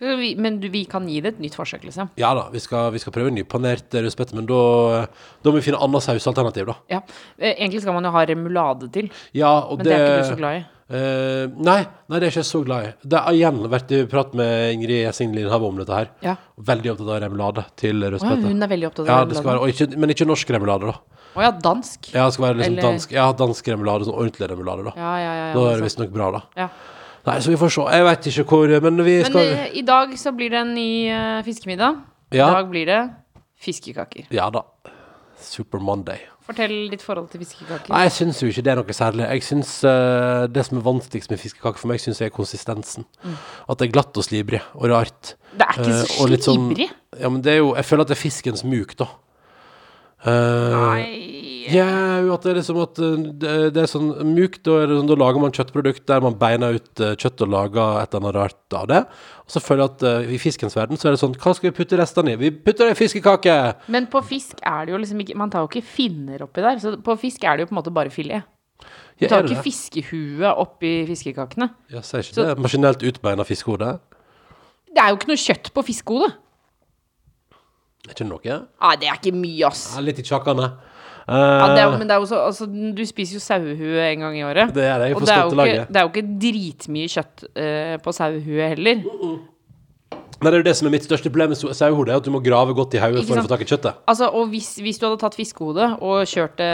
Vi- 0.00 0.34
Men 0.36 0.58
du, 0.60 0.68
vi 0.68 0.84
kan 0.90 1.06
gi 1.08 1.20
det 1.20 1.34
et 1.34 1.40
nytt 1.40 1.54
forsøk, 1.54 1.84
liksom. 1.84 2.10
Ja 2.18 2.34
da, 2.34 2.48
vi 2.50 2.58
skal, 2.58 2.90
vi 2.92 2.98
skal 2.98 3.12
prøve 3.14 3.30
nypanert 3.30 3.88
rødspette, 3.94 4.34
men 4.34 4.44
da, 4.46 5.06
da 5.42 5.50
må 5.50 5.60
vi 5.60 5.62
finne 5.70 5.78
annet 5.80 6.02
sausalternativ, 6.02 6.66
da. 6.66 6.74
Ja. 6.90 7.00
Eh, 7.38 7.54
Egentlig 7.54 7.80
skal 7.82 7.94
man 7.94 8.04
jo 8.04 8.10
ha 8.10 8.24
remulade 8.26 8.90
til, 8.92 9.10
Ja, 9.32 9.60
og 9.60 9.78
men 9.78 9.86
det 9.86 9.92
er 9.94 10.06
ikke 10.08 10.22
du 10.28 10.30
så 10.34 10.38
glad 10.42 10.56
i. 10.60 10.64
Uh, 10.84 11.48
nei, 11.64 11.78
nei, 12.12 12.18
det 12.20 12.26
er 12.26 12.30
ikke 12.34 12.42
jeg 12.42 12.50
så 12.50 12.60
glad 12.66 12.84
i. 12.84 12.90
Det 13.08 13.18
har 13.24 13.32
igjen 13.32 13.62
vært 13.72 13.90
i 13.96 14.02
prat 14.04 14.34
med 14.36 14.74
Ingrid 14.74 14.98
Gjessing 15.06 15.32
Lindhaug 15.32 15.62
om 15.70 15.78
dette 15.80 15.94
her. 15.96 16.10
Ja. 16.20 16.34
Veldig 16.60 16.90
opptatt 16.92 17.08
av 17.14 17.22
remulade 17.24 17.64
til 17.80 18.04
Å, 18.04 18.10
ja, 18.20 18.34
hun 18.36 18.62
er 18.62 18.68
veldig 18.68 18.90
opptatt 18.90 19.06
Ja, 19.08 19.20
av 19.22 19.30
det 19.30 19.38
skal 19.38 19.48
være, 19.48 19.62
remulade. 19.62 19.64
og 19.64 19.88
ikke, 19.88 19.98
men 20.02 20.10
ikke 20.12 20.26
norsk 20.28 20.50
remulade, 20.52 20.90
da. 20.92 20.98
Å 21.34 21.40
ja, 21.46 21.50
dansk. 21.52 22.10
Ja, 22.12 22.26
det 22.28 22.34
skal 22.36 22.44
være 22.50 22.58
liksom 22.60 22.72
Eller- 22.74 22.82
dansk, 22.90 23.12
ja, 23.16 23.32
dansk 23.32 23.64
remulade, 23.72 24.04
sånn 24.10 24.18
ordentlig 24.20 24.50
remulade, 24.52 24.84
da. 24.84 24.92
Ja, 24.94 25.14
ja, 25.16 25.32
ja. 25.34 25.46
ja, 25.48 25.54
Da 25.54 25.64
er 25.72 25.80
det 25.80 25.84
visstnok 25.88 26.12
bra, 26.12 26.30
da. 26.36 26.42
ja. 26.60 26.68
Nei, 27.24 27.38
så 27.40 27.50
vi 27.50 27.56
får 27.56 27.70
se. 27.72 27.84
Jeg 27.96 28.04
veit 28.04 28.26
ikke 28.30 28.44
hvor 28.50 28.74
Men 28.84 28.98
vi 29.04 29.14
Men 29.22 29.30
skal 29.30 29.46
i, 29.48 29.78
i 29.80 29.82
dag 29.86 30.12
så 30.20 30.32
blir 30.36 30.50
det 30.52 30.60
en 30.60 30.74
ny 30.76 30.88
eh, 31.08 31.40
fiskemiddag. 31.46 32.02
I 32.34 32.42
dag 32.42 32.68
blir 32.70 32.86
det 32.90 33.00
fiskekaker. 33.64 34.26
Ja 34.34 34.50
da. 34.52 34.64
Super 35.40 35.78
Monday. 35.80 36.18
Fortell 36.44 36.90
ditt 36.92 37.00
forhold 37.00 37.30
til 37.32 37.40
fiskekaker. 37.40 37.88
Nei, 37.88 38.02
jeg 38.04 38.12
syns 38.18 38.42
jo 38.42 38.50
ikke 38.52 38.64
det 38.66 38.72
er 38.74 38.76
noe 38.82 38.92
særlig. 38.96 39.24
Jeg 39.32 39.42
synes, 39.46 39.70
eh, 39.88 40.46
Det 40.52 40.64
som 40.66 40.78
er 40.78 40.84
vanskeligst 40.84 41.30
med 41.32 41.40
fiskekaker 41.40 41.80
for 41.80 41.88
meg, 41.88 42.00
syns 42.04 42.20
jeg 42.20 42.28
er 42.28 42.34
konsistensen. 42.36 43.06
At 43.68 43.78
det 43.80 43.88
er 43.88 43.92
glatt 43.96 44.16
og 44.20 44.24
slibrig 44.26 44.60
og 44.74 44.90
rart. 44.92 45.34
Det 45.56 45.64
er 45.64 45.78
ikke 45.80 45.94
Eh, 45.94 46.04
så 46.04 46.20
og 46.24 46.28
litt 46.30 46.44
sånn- 46.44 46.68
slibrig. 46.74 46.90
Ja, 47.20 47.28
men 47.30 47.40
det 47.40 47.52
er 47.52 47.56
jo 47.62 47.74
Jeg 47.74 47.84
føler 47.84 48.02
at 48.02 48.08
det 48.08 48.18
er 48.18 48.22
fiskens 48.28 48.64
muk, 48.64 48.96
da. 48.96 49.06
Eh, 50.24 50.74
Nei 50.74 51.20
Ja, 51.72 52.20
jo, 52.20 52.34
at 52.34 52.42
det 52.44 52.50
er 52.52 52.58
liksom 52.58 52.78
at 52.82 52.98
uh, 53.00 53.14
det, 53.40 53.52
det 53.72 53.80
er 53.82 53.88
sånn 53.88 54.10
mjukt, 54.34 54.60
da, 54.66 54.74
er 54.82 54.90
det 54.90 54.98
sånn, 54.98 55.08
da 55.08 55.16
lager 55.16 55.40
man 55.40 55.52
kjøttprodukt 55.56 56.02
der 56.10 56.20
man 56.20 56.34
beiner 56.36 56.76
ut 56.76 57.00
uh, 57.00 57.14
kjøtt 57.16 57.40
og 57.46 57.48
lager 57.54 58.02
et 58.02 58.12
eller 58.12 58.20
annet 58.20 58.36
rart 58.36 58.76
av 58.76 58.84
det. 58.90 58.98
Og 59.46 59.54
så 59.54 59.62
føler 59.64 59.80
jeg 59.86 59.92
at 59.94 60.04
uh, 60.04 60.34
i 60.36 60.40
fiskens 60.42 60.76
verden 60.76 61.00
så 61.00 61.08
er 61.08 61.16
det 61.16 61.22
sånn 61.22 61.32
Hva 61.40 61.54
skal 61.56 61.70
vi 61.70 61.76
putte 61.78 61.96
restene 61.96 62.34
i? 62.34 62.40
Vi 62.42 62.50
putter 62.52 62.90
det 62.90 62.98
i 62.98 63.00
fiskekake! 63.00 63.56
Men 63.96 64.10
på 64.12 64.20
fisk 64.28 64.60
er 64.60 64.84
det 64.84 64.92
jo 64.92 65.00
liksom 65.00 65.24
ikke 65.24 65.38
Man 65.40 65.52
tar 65.52 65.64
jo 65.64 65.70
ikke 65.72 65.84
finner 65.96 66.44
oppi 66.44 66.64
der. 66.66 66.76
Så 66.84 66.94
på 67.08 67.16
fisk 67.24 67.48
er 67.48 67.56
det 67.56 67.64
jo 67.64 67.72
på 67.72 67.76
en 67.78 67.80
måte 67.80 67.96
bare 67.96 68.12
filet. 68.12 68.44
Du 69.16 69.24
Ja, 69.24 69.30
tar 69.32 69.42
det 69.46 69.54
ikke 69.54 69.62
det? 69.62 69.64
fiskehue 69.64 70.52
oppi 70.66 70.92
fiskekakene. 71.08 71.70
Ja, 71.96 72.04
sier 72.04 72.20
ikke 72.26 72.36
Så- 72.36 72.48
det 72.52 72.58
maskinelt 72.60 73.04
utbeina 73.08 73.44
fiskehode? 73.48 73.94
Det 74.92 75.00
er 75.00 75.08
jo 75.14 75.16
ikke 75.16 75.32
noe 75.32 75.40
kjøtt 75.48 75.72
på 75.72 75.82
fiskehodet. 75.88 76.34
Er 78.04 78.12
ikke 78.12 78.18
det 78.24 78.28
noe? 78.28 78.58
Nei, 78.84 78.96
det 79.00 79.08
er 79.08 79.16
ikke 79.20 79.32
mye, 79.36 79.66
ass. 79.70 79.84
Ja, 79.96 80.02
litt 80.04 80.18
i 80.20 80.26
tjakkene. 80.26 80.72
Uh, 81.24 81.32
Ja, 81.32 81.68
det 81.72 81.80
er, 81.80 81.94
men 81.96 82.04
det 82.10 82.12
er 82.12 82.20
jo 82.20 82.26
så, 82.28 82.42
altså, 82.50 82.66
du 82.68 83.00
spiser 83.08 83.38
jo 83.38 83.40
sauehue 83.40 84.02
en 84.10 84.20
gang 84.26 84.34
i 84.36 84.42
året. 84.44 84.74
det 84.76 84.84
er 84.84 84.98
det. 85.00 85.06
Jeg 85.08 85.16
Og 85.16 85.22
får 85.22 85.26
det 85.30 85.34
er, 85.34 85.40
jo 85.40 85.64
ikke, 85.64 85.86
det 85.88 85.96
er 85.96 86.04
jo 86.04 86.12
ikke 86.12 86.28
dritmye 86.44 87.08
kjøtt 87.14 87.44
uh, 87.48 87.96
på 88.04 88.12
sauehue 88.12 88.68
heller. 88.74 89.04
Men 90.42 90.50
det 90.50 90.56
er 90.58 90.60
jo 90.60 90.66
det 90.66 90.74
som 90.76 90.88
er 90.88 90.92
mitt 90.92 91.04
største 91.06 91.30
problem 91.32 91.52
med 91.54 91.56
sau- 91.56 91.72
sauehode, 91.72 92.10
er 92.12 92.18
at 92.20 92.26
du 92.26 92.30
må 92.34 92.40
grave 92.44 92.74
godt 92.76 92.92
i 92.98 93.00
hodet 93.00 93.22
for 93.24 93.38
å 93.40 93.44
få 93.46 93.48
tak 93.54 93.62
i 93.64 93.68
kjøttet. 93.70 94.02
Altså, 94.10 94.28
og 94.36 94.50
hvis, 94.52 94.74
hvis 94.84 94.98
du 95.00 95.06
hadde 95.06 95.20
tatt 95.22 95.36
fiskehode 95.38 95.86
og 96.04 96.26
kjørt 96.28 96.58
det 96.60 96.68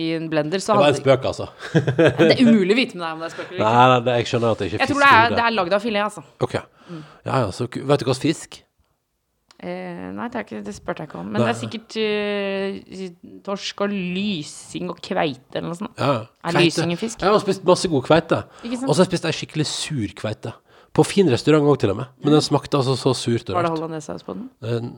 i 0.00 0.06
en 0.16 0.30
blender, 0.32 0.62
så 0.62 0.72
Det 0.72 0.80
var 0.80 0.86
en 0.86 0.94
hadde 0.94 1.02
spøk, 1.02 1.26
altså. 1.28 1.48
Det 1.74 2.30
er 2.38 2.40
umulig 2.46 2.72
å 2.72 2.78
vite 2.78 2.96
med 2.96 3.04
deg 3.04 3.12
om 3.12 3.20
det 3.20 3.28
er 3.28 3.34
spøk 3.34 3.50
eller 3.50 3.60
ikke. 3.60 3.74
Nei, 3.76 3.98
nei, 4.06 4.14
jeg 4.22 4.30
skjønner 4.32 4.54
at 4.56 4.62
det 4.62 4.68
ikke 4.70 4.78
er 4.78 4.84
Jeg 4.86 4.92
tror 4.94 5.02
det 5.02 5.10
er, 5.10 5.18
fiskehode. 5.18 5.36
det 5.36 5.44
er 5.50 5.56
lagd 5.58 5.76
av 5.76 5.84
filet, 5.84 6.06
altså. 6.06 6.24
Ok. 6.46 6.54
Ja, 6.56 7.42
ja, 7.42 7.50
så 7.52 7.66
vet 7.68 7.76
du 7.76 8.06
hva 8.08 8.14
slags 8.16 8.22
fisk? 8.24 8.62
Eh, 9.56 10.10
nei, 10.12 10.26
det, 10.28 10.42
ikke, 10.44 10.60
det 10.66 10.74
spurte 10.76 11.02
jeg 11.04 11.08
ikke 11.08 11.18
om. 11.22 11.30
Men 11.32 11.40
Nei. 11.40 11.46
det 11.48 11.54
er 11.54 11.60
sikkert 11.62 11.96
uh, 11.96 13.40
torsk 13.46 13.80
og 13.86 13.94
lysing 13.94 14.90
og 14.92 15.00
kveite 15.00 15.56
eller 15.56 15.70
noe 15.70 15.78
sånt. 15.78 15.96
Ja, 15.96 16.26
Er 16.44 16.58
lysing 16.58 16.92
en 16.92 17.00
fisk? 17.00 17.24
Jeg 17.24 17.32
har 17.32 17.40
spist 17.40 17.64
masse 17.68 17.88
god 17.88 18.04
kveite. 18.04 18.42
Og 18.66 18.92
så 18.92 18.98
har 18.98 19.02
jeg 19.06 19.12
spist 19.14 19.28
ei 19.30 19.34
skikkelig 19.40 19.68
sur 19.70 20.14
kveite. 20.20 20.52
På 20.96 21.04
fin 21.04 21.28
restaurant 21.32 21.64
òg, 21.68 21.80
til 21.80 21.92
og 21.92 22.00
med. 22.02 22.12
Men 22.24 22.36
den 22.36 22.44
smakte 22.44 22.78
altså 22.78 22.96
så 23.00 23.12
surt. 23.16 23.48
Var 23.52 23.64
det 23.68 23.72
hollandesaus 23.72 24.24
på 24.26 24.36
den? 24.36 24.48
Eh, 24.64 24.88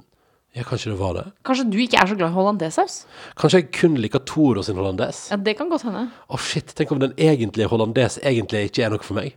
Ja, 0.57 0.63
kanskje 0.65 0.91
det 0.95 0.99
var 0.99 1.13
det. 1.15 1.25
Kanskje 1.45 1.67
du 1.71 1.77
ikke 1.79 1.99
er 2.01 2.09
så 2.09 2.17
glad 2.17 2.33
i 2.33 2.35
hollandesaus? 2.35 2.95
Kanskje 3.39 3.61
jeg 3.61 3.67
kun 3.77 3.99
liker 4.01 4.23
Toro 4.27 4.63
sin 4.65 4.79
hollandes. 4.81 5.27
Ja, 5.31 5.37
det 5.37 5.55
kan 5.59 5.69
godt 5.71 5.85
hende. 5.85 6.07
Å 6.27 6.41
shit, 6.41 6.73
tenk 6.75 6.95
om 6.95 7.03
den 7.03 7.13
egentlige 7.21 7.69
hollandes 7.69 8.17
egentlig 8.25 8.71
ikke 8.71 8.87
er 8.87 8.95
noe 8.95 9.05
for 9.05 9.19
meg. 9.21 9.37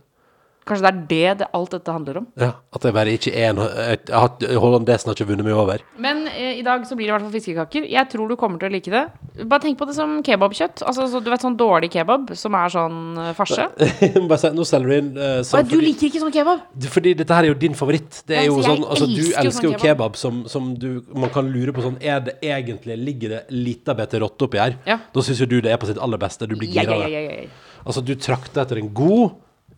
Kanskje 0.62 0.84
det 0.84 0.90
er 0.92 0.98
det, 1.10 1.38
det 1.40 1.46
alt 1.58 1.72
dette 1.74 1.90
handler 1.94 2.18
om. 2.20 2.26
Ja, 2.38 2.52
At 2.76 2.84
jeg 2.86 2.94
bare 2.94 3.12
ikke 3.16 3.32
er 3.34 3.48
en 3.50 3.58
jeg 3.62 3.98
har 4.14 4.58
Hollandesen 4.62 5.08
har 5.10 5.16
ikke 5.16 5.26
vunnet 5.32 5.46
meg 5.48 5.56
over. 5.58 5.82
Men 5.98 6.20
eh, 6.30 6.60
i 6.60 6.62
dag 6.62 6.84
så 6.86 6.94
blir 6.94 7.08
det 7.08 7.10
i 7.10 7.14
hvert 7.16 7.24
fall 7.26 7.34
fiskekaker. 7.34 7.88
Jeg 7.90 8.08
tror 8.12 8.30
du 8.30 8.36
kommer 8.38 8.62
til 8.62 8.70
å 8.70 8.72
like 8.76 8.92
det. 8.92 9.02
Bare 9.50 9.64
tenk 9.64 9.78
på 9.80 9.88
det 9.90 9.96
som 9.96 10.20
kebabkjøtt. 10.22 10.84
Altså, 10.86 11.08
så, 11.10 11.18
du 11.24 11.30
vet 11.32 11.42
sånn 11.42 11.56
dårlig 11.58 11.90
kebab 11.96 12.30
som 12.38 12.54
er 12.54 12.70
sånn 12.76 13.00
eh, 13.24 13.32
farse. 13.34 13.66
Bare 14.30 14.38
si, 14.38 14.52
Nå 14.54 14.66
selger 14.68 14.92
du 14.92 14.96
inn 15.00 15.10
uh, 15.18 15.40
sånn 15.46 15.66
du 15.72 15.76
liker 15.82 16.06
ikke 16.12 16.22
sånn 16.22 16.34
kebab? 16.38 16.62
Du- 16.78 16.88
Fordi 16.94 17.14
dette 17.18 17.34
her 17.34 17.48
er 17.48 17.52
jo 17.54 17.58
din 17.58 17.74
favoritt. 17.78 18.22
Det 18.28 18.38
er 18.38 18.46
Ja, 18.46 18.52
jo 18.52 18.60
jeg 18.62 18.68
sånn, 18.70 18.86
altså 18.86 19.08
Du 19.10 19.18
elsker 19.18 19.32
jo 19.34 19.48
elsker 19.48 19.66
jo 19.66 19.74
sånn 19.74 19.82
kebab 19.82 20.16
som, 20.20 20.42
som 20.52 20.72
du 20.78 20.88
Man 21.16 21.30
kan 21.34 21.48
lure 21.50 21.74
på 21.74 21.82
sånn 21.84 21.96
Er 22.04 22.20
det 22.26 22.36
egentlig 22.44 22.96
Ligger 23.02 23.34
det 23.34 23.40
lita 23.50 23.94
bete 23.98 24.20
rotte 24.22 24.46
oppi 24.46 24.60
her? 24.62 24.76
Ja. 24.86 25.00
Da 25.14 25.24
syns 25.26 25.40
jo 25.42 25.48
du 25.50 25.58
det 25.64 25.72
er 25.74 25.80
på 25.82 25.88
sitt 25.90 25.98
aller 25.98 26.20
beste. 26.22 26.46
Du 26.46 26.54
blir 26.54 26.70
Ja, 26.70 26.82
gira 26.86 26.94
av 27.00 27.02
ja, 27.02 27.08
det. 27.08 27.22
ja, 27.26 27.40
ja. 27.42 27.80
Altså, 27.82 28.02
du 28.06 28.14
trakter 28.14 28.62
etter 28.62 28.78
en 28.78 28.92
god, 28.94 29.32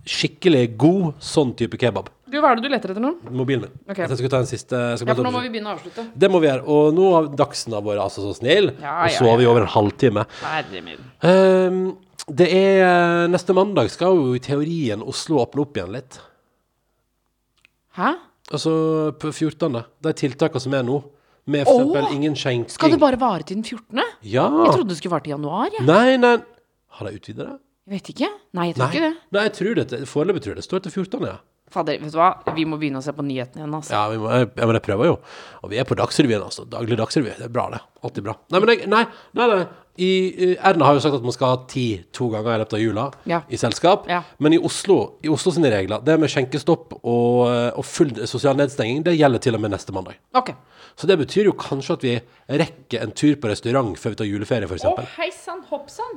skikkelig 0.09 0.65
god 0.81 1.23
sånn 1.25 1.55
type 1.59 1.79
kebab. 1.81 2.11
Du, 2.29 2.41
hva 2.43 2.51
er 2.51 2.59
det 2.59 2.67
du 2.67 2.73
leter 2.73 2.93
etter 2.93 3.03
nå? 3.05 3.13
Mobilen 3.31 3.69
min. 3.69 3.75
Okay. 3.87 4.09
Jeg 4.09 4.19
skal 4.19 4.33
ta 4.33 4.41
en 4.43 4.49
siste 4.51 4.79
skal 4.99 5.11
Ja, 5.11 5.15
for 5.15 5.27
nå 5.27 5.33
må 5.35 5.43
vi 5.45 5.53
begynne 5.55 5.71
å 5.71 5.77
avslutte. 5.77 6.07
Det 6.19 6.31
må 6.33 6.41
vi 6.43 6.49
gjøre. 6.49 6.65
Og 6.75 6.97
nå 6.97 7.11
har 7.15 7.29
Dagsen 7.39 7.77
vært 7.77 8.03
altså 8.03 8.25
så 8.25 8.35
snill, 8.41 8.73
Ja, 8.83 8.95
og 9.05 9.13
ja, 9.13 9.15
så 9.17 9.29
har 9.31 9.39
vi 9.39 9.47
ja. 9.47 9.53
over 9.53 9.67
en 9.67 9.73
halvtime. 9.75 10.27
Herre 10.43 10.83
min. 10.85 11.09
Ehm, 11.31 11.83
det 12.27 12.49
er 12.57 13.29
Neste 13.31 13.57
mandag 13.57 13.91
skal 13.93 14.17
jo 14.17 14.35
i 14.35 14.43
teorien 14.43 15.05
Oslo 15.05 15.43
åpne 15.45 15.65
opp 15.67 15.79
igjen 15.79 15.93
litt. 15.95 16.19
Hæ? 17.99 18.15
Altså 18.51 18.73
på 19.21 19.31
14. 19.33 19.83
De 20.05 20.13
tiltakene 20.19 20.65
som 20.65 20.75
er 20.77 20.85
nå, 20.87 21.01
med 21.47 21.69
for 21.69 21.83
eksempel 21.85 22.09
Åh! 22.09 22.15
ingen 22.17 22.35
skjenking 22.41 22.73
Skal 22.73 22.95
det 22.95 23.01
bare 23.03 23.21
vare 23.21 23.45
til 23.45 23.61
den 23.61 23.65
14.? 23.65 24.01
Ja! 24.25 24.49
Jeg 24.49 24.75
trodde 24.75 24.89
det 24.91 24.99
skulle 24.99 25.15
vare 25.15 25.27
til 25.27 25.37
januar. 25.37 25.71
Ja. 25.77 25.85
Nei, 25.87 26.17
nei 26.21 26.39
Har 26.97 27.09
de 27.09 27.19
utvida 27.19 27.47
det? 27.47 27.59
Jeg 27.85 27.93
vet 27.99 28.13
ikke. 28.15 28.31
Nei, 28.57 28.69
jeg 28.71 28.77
tror 28.79 28.95
ikke 28.95 29.03
det. 29.05 29.15
Nei, 29.37 29.43
jeg 29.49 29.55
tror 29.59 29.81
det. 29.81 29.99
Foreløpig 30.09 30.45
tror 30.45 30.55
jeg 30.55 30.61
det 30.63 30.65
står 30.67 30.85
til 30.87 30.95
14. 30.95 31.27
Ja. 31.29 31.37
Fader, 31.75 31.99
vet 32.01 32.13
du 32.15 32.19
hva? 32.21 32.31
Vi 32.57 32.65
må 32.69 32.79
begynne 32.81 33.01
å 33.01 33.05
se 33.05 33.13
på 33.17 33.25
nyhetene 33.27 33.65
igjen, 33.65 33.75
altså. 33.77 33.95
Ja, 33.97 34.03
vi 34.13 34.21
må, 34.23 34.29
jeg, 34.31 34.51
men 34.57 34.79
jeg 34.79 34.85
prøver 34.87 35.09
jo. 35.11 35.15
Og 35.65 35.73
vi 35.73 35.81
er 35.81 35.89
på 35.89 35.97
Dagsrevyen, 35.99 36.45
altså. 36.45 36.67
Daglig 36.71 36.99
Dagsrevy. 37.01 37.33
Det 37.39 37.49
er 37.49 37.53
bra, 37.53 37.67
det. 37.75 37.81
Alltid 38.05 38.27
bra. 38.29 38.37
Nei, 38.53 38.61
men 38.63 38.73
jeg, 38.73 38.91
nei, 38.93 39.03
nei, 39.37 39.49
nei. 39.53 39.65
I, 39.95 40.57
Erna 40.59 40.89
har 40.89 40.97
jo 40.97 41.03
sagt 41.05 41.15
at 41.21 41.23
man 41.23 41.35
skal 41.37 41.53
ha 41.53 41.59
ti 41.71 41.85
to 42.15 42.27
ganger 42.33 42.57
i 42.57 42.61
løpet 42.65 42.75
av 42.75 42.81
jula 42.83 43.05
Ja. 43.31 43.43
i 43.47 43.57
selskap. 43.61 44.09
Ja. 44.11 44.23
Men 44.43 44.57
i 44.57 44.59
Oslo, 44.59 44.97
i 45.23 45.31
Oslo 45.31 45.53
sine 45.55 45.71
regler, 45.71 46.03
det 46.03 46.17
med 46.19 46.33
skjenkestopp 46.33 46.97
og, 47.05 47.45
og 47.79 47.85
full 47.87 48.11
sosial 48.27 48.59
nedstenging, 48.59 49.05
det 49.07 49.15
gjelder 49.15 49.39
til 49.45 49.55
og 49.55 49.63
med 49.63 49.71
neste 49.77 49.95
mandag. 49.95 50.19
Okay. 50.35 50.57
Så 50.99 51.07
det 51.11 51.19
betyr 51.19 51.47
jo 51.51 51.55
kanskje 51.59 51.95
at 51.99 52.05
vi 52.07 52.17
rekker 52.59 53.03
en 53.07 53.15
tur 53.15 53.37
på 53.39 53.51
restaurant 53.51 53.95
før 53.99 54.15
vi 54.17 54.21
tar 54.23 54.31
juleferie, 54.31 54.67
f.eks. 54.71 54.85
Oh. 54.91 54.99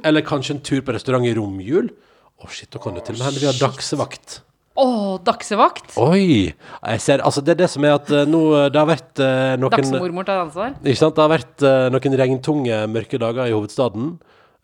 Eller 0.06 0.26
kanskje 0.26 0.58
en 0.58 0.64
tur 0.66 0.82
på 0.86 0.94
restaurant 0.98 1.26
i 1.26 1.34
romjul. 1.38 1.90
Å, 2.38 2.50
shit, 2.54 2.70
da 2.74 2.82
kan 2.82 2.94
det 2.98 3.06
til 3.08 3.16
og 3.18 3.22
med 3.22 3.30
hende 3.32 3.42
vi 3.42 3.50
har 3.50 3.58
dagsevakt. 3.62 4.40
Å, 4.78 5.18
dagsevakt. 5.26 5.96
Oi! 5.98 6.54
Jeg 6.54 7.02
ser, 7.02 7.24
altså 7.26 7.42
Det 7.42 7.56
er 7.56 7.62
det 7.64 7.70
som 7.74 7.86
er 7.88 7.96
at 7.98 8.12
eh, 8.14 8.28
nå 8.30 8.42
eh, 8.54 8.68
Det 8.70 8.78
har 8.78 8.90
vært 8.92 9.22
eh, 9.26 9.56
noen 9.58 9.74
Dagsmormor 9.74 10.28
tar 10.28 10.44
ansvar. 10.44 10.76
Ikke 10.84 11.00
sant? 11.00 11.16
Det 11.18 11.24
har 11.24 11.32
vært 11.34 11.66
eh, 11.66 11.88
noen 11.96 12.18
regntunge, 12.22 12.82
mørke 12.94 13.20
dager 13.22 13.50
i 13.50 13.56
hovedstaden. 13.56 14.12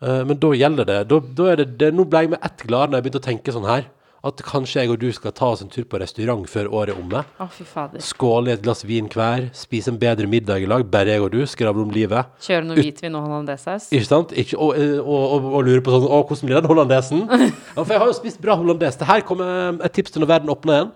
Eh, 0.04 0.22
men 0.28 0.38
da 0.38 0.52
gjelder 0.54 0.88
det. 0.90 1.00
Da, 1.10 1.18
da 1.40 1.50
er 1.50 1.62
det, 1.62 1.68
det. 1.82 1.90
Nå 1.98 2.06
ble 2.10 2.24
jeg 2.24 2.34
med 2.36 2.46
ett 2.46 2.62
glad 2.68 2.92
når 2.92 3.00
jeg 3.00 3.06
begynte 3.08 3.22
å 3.24 3.26
tenke 3.26 3.56
sånn 3.56 3.66
her. 3.68 3.88
At 4.24 4.40
kanskje 4.40 4.80
jeg 4.80 4.88
og 4.88 5.00
du 5.02 5.10
skal 5.12 5.34
ta 5.36 5.50
oss 5.52 5.60
en 5.60 5.68
tur 5.68 5.84
på 5.84 5.98
restaurant 6.00 6.46
før 6.48 6.70
året 6.72 6.94
er 6.94 7.00
omme. 7.02 7.20
Å, 7.36 7.46
fy 7.52 7.66
fader. 7.68 8.00
Skåle 8.00 8.48
i 8.48 8.54
et 8.54 8.62
glass 8.64 8.80
vin 8.88 9.10
hver. 9.12 9.50
Spise 9.52 9.92
en 9.92 9.98
bedre 10.00 10.24
middag 10.30 10.64
i 10.64 10.68
lag. 10.70 10.84
Bare 10.88 11.12
jeg 11.12 11.20
og 11.26 11.34
du. 11.34 11.42
Skravle 11.50 11.84
om 11.84 11.92
livet. 11.92 12.30
Kjøre 12.46 12.64
noe 12.64 12.78
hvitvin 12.78 13.18
og 13.18 13.26
hollandesaus. 13.26 13.90
Ikke 13.92 14.08
sant? 14.08 14.32
Ikke, 14.40 14.56
og, 14.56 14.78
eh, 14.80 14.96
og, 15.02 15.26
og, 15.36 15.50
og 15.58 15.66
lure 15.68 15.84
på 15.84 15.92
sånn 15.92 16.06
Å, 16.08 16.22
hvordan 16.24 16.48
blir 16.48 16.56
den 16.60 16.70
hollandesen? 16.72 17.26
Ja, 17.74 17.82
for 17.82 17.92
jeg 17.92 18.00
har 18.00 18.08
jo 18.08 18.16
spist 18.16 18.40
bra 18.40 18.56
hollandes. 18.56 18.96
Det 19.00 19.10
her 19.10 19.26
kommer 19.28 19.76
et 19.84 19.96
tips 19.96 20.14
til 20.14 20.24
når 20.24 20.32
verden 20.32 20.54
åpner 20.54 20.78
igjen. 20.78 20.94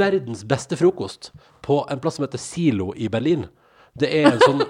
Verdens 0.00 0.46
beste 0.48 0.78
frokost 0.80 1.34
på 1.66 1.82
en 1.90 2.00
plass 2.00 2.16
som 2.16 2.24
heter 2.24 2.40
Silo 2.40 2.94
i 2.96 3.10
Berlin. 3.12 3.44
Det 3.98 4.08
er 4.22 4.30
en 4.30 4.40
sånn 4.40 4.64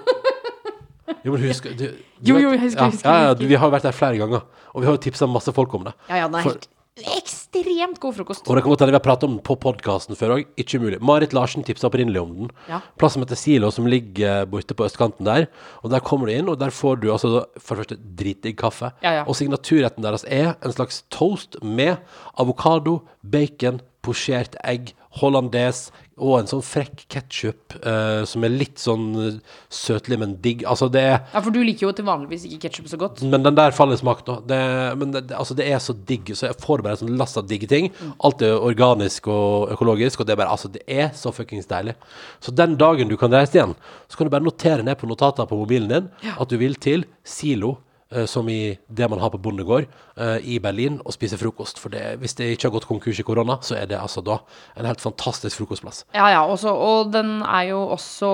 Jo, 1.23 1.33
men 1.35 1.41
husk 1.43 1.67
du, 1.77 1.87
du 1.87 1.87
Jo, 2.25 2.37
jo, 2.41 2.51
jeg 2.55 2.63
husker, 2.65 2.81
ja, 2.81 2.91
husker, 2.91 3.07
ja, 3.07 3.31
ja, 3.31 3.49
Vi 3.51 3.59
har 3.59 3.71
vært 3.71 3.87
der 3.87 3.95
flere 3.95 4.19
ganger, 4.19 4.45
og 4.71 4.83
vi 4.83 4.89
har 4.89 4.95
jo 4.97 5.01
tipsa 5.03 5.27
masse 5.29 5.53
folk 5.55 5.73
om 5.77 5.85
det. 5.87 5.95
Ja, 6.09 6.23
ja, 6.23 6.29
det 6.31 6.41
er 6.41 6.47
helt 6.49 6.71
ekstremt 6.99 7.99
god 8.03 8.15
frokost. 8.17 8.43
Og 8.47 8.57
det 8.57 8.63
kan 8.63 8.71
godt 8.73 8.83
hende 8.83 8.93
vi 8.93 8.99
har 8.99 9.05
pratet 9.05 9.29
om 9.29 9.37
på 9.39 9.55
podkasten 9.63 10.17
før 10.19 10.35
òg. 10.35 10.49
Ikke 10.59 10.79
umulig. 10.81 10.99
Marit 10.99 11.33
Larsen 11.35 11.63
tipsa 11.63 11.87
opprinnelig 11.87 12.21
om 12.21 12.33
den. 12.35 12.51
Ja. 12.67 12.81
Plass 12.99 13.15
som 13.15 13.23
heter 13.23 13.39
Silo, 13.39 13.71
som 13.71 13.87
ligger 13.89 14.45
borte 14.51 14.75
på 14.75 14.85
østkanten 14.87 15.27
der. 15.27 15.47
Og 15.81 15.93
der 15.93 16.03
kommer 16.03 16.27
du 16.27 16.35
inn, 16.35 16.51
og 16.51 16.59
der 16.59 16.73
får 16.75 16.99
du 17.01 17.11
altså 17.13 17.45
for 17.57 17.79
det 17.79 17.85
første 17.85 17.99
dritdigg 18.19 18.59
kaffe. 18.59 18.91
Ja, 19.05 19.21
ja. 19.21 19.23
Og 19.25 19.39
signaturretten 19.39 20.03
deres 20.05 20.27
er 20.27 20.57
en 20.59 20.75
slags 20.75 21.03
toast 21.13 21.57
med 21.63 21.95
avokado, 22.39 22.99
bacon, 23.23 23.79
posjert 24.03 24.57
egg, 24.65 24.91
hollandes 25.19 25.89
og 26.21 26.35
en 26.37 26.47
sånn 26.47 26.61
frekk 26.63 27.01
ketsjup 27.11 27.73
eh, 27.81 28.21
som 28.29 28.43
er 28.45 28.51
litt 28.53 28.77
sånn 28.79 29.05
eh, 29.19 29.37
søtlig, 29.73 30.19
men 30.21 30.35
digg. 30.43 30.61
Altså, 30.69 30.87
det 30.93 31.01
er 31.01 31.15
Ja, 31.33 31.41
for 31.41 31.51
du 31.51 31.59
liker 31.65 31.87
jo 31.87 31.91
til 31.97 32.05
vanligvis 32.07 32.45
ikke 32.47 32.67
ketsjup 32.67 32.87
så 32.91 32.99
godt. 33.01 33.23
men 33.25 33.43
den 33.43 33.57
der 33.57 33.73
faller 33.75 33.97
i 33.97 34.01
smak, 34.01 34.21
da. 34.27 34.37
Det, 34.45 34.59
men 35.01 35.11
det, 35.15 35.23
det- 35.31 35.37
altså, 35.39 35.55
det 35.57 35.67
er 35.71 35.81
så 35.83 35.95
digg, 35.97 36.29
så 36.37 36.47
jeg 36.51 36.59
får 36.61 36.83
bare 36.85 36.93
en 36.99 37.01
sånn 37.03 37.17
lass 37.17 37.35
av 37.41 37.47
digge 37.49 37.67
ting. 37.67 37.89
Alt 38.23 38.41
er 38.45 38.53
organisk 38.61 39.27
og 39.33 39.73
økologisk, 39.75 40.21
og 40.21 40.27
det 40.29 40.35
er 40.37 40.41
bare 40.45 40.51
Altså, 40.55 40.71
det 40.71 40.83
er 40.87 41.09
så 41.17 41.33
fuckings 41.33 41.65
deilig. 41.67 41.95
Så 42.39 42.53
den 42.55 42.77
dagen 42.77 43.09
du 43.09 43.17
kan 43.17 43.31
reise 43.33 43.57
igjen, 43.57 43.75
så 44.07 44.17
kan 44.17 44.27
du 44.29 44.35
bare 44.35 44.45
notere 44.45 44.83
ned 44.85 44.99
på 45.01 45.09
notater 45.09 45.47
på 45.49 45.57
mobilen 45.57 45.89
din 45.89 46.09
at 46.37 46.47
du 46.49 46.57
vil 46.61 46.75
til 46.75 47.05
Silo. 47.23 47.77
Eh, 48.11 48.25
Som 48.25 48.49
i 48.49 48.77
det 48.87 49.09
man 49.09 49.19
har 49.19 49.31
på 49.33 49.39
bondegård 49.41 49.87
eh, 50.17 50.37
i 50.43 50.59
Berlin, 50.59 50.99
og 51.05 51.13
spise 51.13 51.37
frokost. 51.37 51.79
For 51.79 51.89
det, 51.89 52.17
hvis 52.19 52.35
det 52.37 52.51
ikke 52.51 52.69
har 52.69 52.75
gått 52.77 52.89
konkurs 52.89 53.19
i 53.19 53.25
korona, 53.27 53.57
så 53.61 53.75
er 53.79 53.89
det 53.89 53.99
altså 53.99 54.21
da 54.21 54.39
en 54.77 54.85
helt 54.85 55.01
fantastisk 55.01 55.57
frokostplass. 55.61 56.05
Ja, 56.13 56.27
ja, 56.31 56.45
også, 56.45 56.73
og 56.75 57.13
den 57.13 57.41
er 57.41 57.71
jo 57.71 57.81
også, 57.95 58.31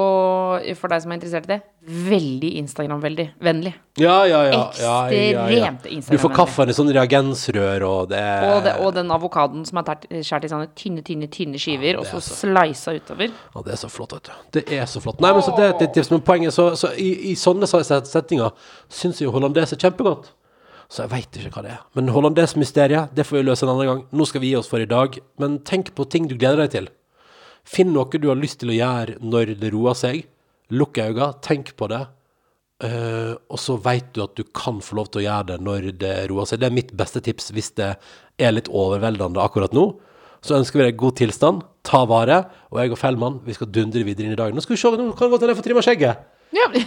for 0.75 0.91
deg 0.91 1.03
som 1.03 1.11
er 1.13 1.19
interessert 1.21 1.49
i 1.49 1.55
det, 1.55 1.61
veldig 1.87 2.49
Instagram-veldig 2.59 3.25
vennlig. 3.39 3.71
Ja, 3.97 4.25
ja, 4.27 4.41
ja. 4.45 4.59
ja, 4.79 4.95
ja, 5.11 5.45
ja. 5.49 5.69
Du 5.71 5.87
får 5.87 5.91
Instagram-vennlig. 5.95 6.35
kaffen 6.35 6.69
i 6.69 6.75
sånn 6.75 6.91
reagensrør, 6.93 7.85
og 7.87 8.09
det 8.11 8.23
Og, 8.47 8.63
det, 8.65 8.73
og 8.83 8.93
den 8.97 9.11
avokadoen 9.15 9.65
som 9.67 9.79
er 9.81 9.93
skåret 10.21 10.47
i 10.47 10.51
sånne 10.51 10.67
tynne, 10.75 11.03
tynne, 11.07 11.29
tynne 11.31 11.61
skiver, 11.61 11.99
og 12.01 12.05
så 12.05 12.19
så- 12.19 12.41
slisa 12.43 12.95
utover. 12.97 13.31
Ja, 13.55 13.61
det 13.63 13.73
er 13.73 13.81
så 13.83 13.89
flott, 13.89 14.13
vet 14.17 14.23
du. 14.23 14.59
Det 14.59 14.65
er 14.71 14.85
så 14.85 15.01
flott. 15.01 15.21
Nei, 15.21 15.31
men 15.31 15.41
så 15.41 15.55
det 15.55 15.63
er 15.63 15.73
et 15.85 15.93
tips. 15.93 16.11
Men 16.11 16.21
poenget 16.21 16.53
så, 16.53 16.71
så 16.75 16.91
i, 16.97 17.31
i 17.31 17.35
sånne 17.35 17.67
settinger 17.67 18.51
syns 18.89 19.21
jo 19.21 19.31
hollandes 19.31 19.73
er 19.73 19.77
kjempegodt. 19.77 20.31
Så 20.89 21.03
jeg 21.03 21.11
veit 21.11 21.35
ikke 21.35 21.51
hva 21.57 21.63
det 21.65 21.71
er. 21.71 21.81
Men 21.95 22.07
hollandesmysteriet, 22.15 23.13
det 23.15 23.25
får 23.27 23.41
vi 23.41 23.43
løse 23.43 23.63
en 23.65 23.73
annen 23.73 23.87
gang. 23.89 24.05
Nå 24.11 24.27
skal 24.27 24.41
vi 24.41 24.53
gi 24.53 24.55
oss 24.59 24.69
for 24.71 24.79
i 24.79 24.87
dag. 24.87 25.17
Men 25.39 25.59
tenk 25.59 25.93
på 25.95 26.07
ting 26.09 26.27
du 26.27 26.35
gleder 26.35 26.63
deg 26.63 26.71
til. 26.71 26.87
Finn 27.67 27.91
noe 27.91 28.07
du 28.07 28.29
har 28.29 28.39
lyst 28.39 28.61
til 28.61 28.71
å 28.71 28.77
gjøre 28.77 29.17
når 29.19 29.59
det 29.59 29.73
roer 29.73 29.97
seg. 29.99 30.23
Lukk 30.75 30.99
øynene, 30.99 31.31
tenk 31.45 31.73
på 31.79 31.89
det. 31.91 32.03
Uh, 32.77 33.33
og 33.49 33.57
så 33.57 33.73
veit 33.81 34.11
du 34.13 34.21
at 34.21 34.35
du 34.37 34.43
kan 34.53 34.77
få 34.85 34.99
lov 34.99 35.07
til 35.09 35.23
å 35.23 35.25
gjøre 35.25 35.47
det 35.49 35.55
når 35.65 35.87
det 35.97 36.11
roer 36.29 36.45
seg. 36.49 36.61
Det 36.61 36.67
er 36.69 36.75
mitt 36.75 36.93
beste 36.97 37.23
tips 37.25 37.49
hvis 37.55 37.71
det 37.79 37.95
er 38.37 38.53
litt 38.53 38.69
overveldende 38.69 39.41
akkurat 39.41 39.73
nå. 39.73 39.89
Så 40.45 40.59
ønsker 40.59 40.79
vi 40.79 40.85
deg 40.91 40.99
god 41.01 41.17
tilstand. 41.17 41.65
Ta 41.87 42.03
vare. 42.09 42.43
Og 42.69 42.81
jeg 42.83 42.93
og 42.93 43.01
Fellmann 43.01 43.41
vi 43.47 43.55
skal 43.57 43.71
dundre 43.73 44.05
videre 44.05 44.29
inn 44.29 44.35
i 44.35 44.39
dagen. 44.39 44.57
Nå 44.57 44.65
skal 44.65 44.77
vi 44.77 44.81
se, 44.83 44.93
nå 44.93 45.09
kan 45.17 45.25
det 45.25 45.33
godt 45.33 45.45
hende 45.45 45.55
jeg 45.55 45.61
får 45.61 45.69
trimma 45.69 45.85
skjegget. 45.87 46.25
Ja, 46.55 46.69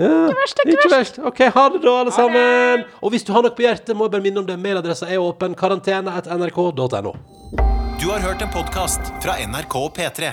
Ikke 0.00 0.36
verst, 0.38 0.60
ikke 0.64 0.88
verst. 0.88 1.18
OK, 1.28 1.40
ha 1.52 1.64
det 1.74 1.80
da, 1.82 1.94
alle 2.00 2.12
sammen. 2.14 2.84
Og 3.04 3.12
hvis 3.12 3.26
du 3.26 3.34
har 3.36 3.44
noe 3.44 3.52
på 3.52 3.66
hjertet, 3.66 3.92
må 3.92 4.06
jeg 4.06 4.14
bare 4.14 4.24
minne 4.24 4.40
om 4.40 4.46
det. 4.48 4.56
Mailadressa 4.56 5.10
er 5.10 5.20
åpen. 5.20 5.56
Karantene 5.58 6.14
etter 6.16 6.40
nrk.no. 6.40 7.16
Du 8.00 8.06
har 8.08 8.22
hørt 8.24 8.40
en 8.40 8.54
podkast 8.54 9.12
fra 9.20 9.36
NRK 9.44 9.76
og 9.82 9.92
P3. 9.98 10.32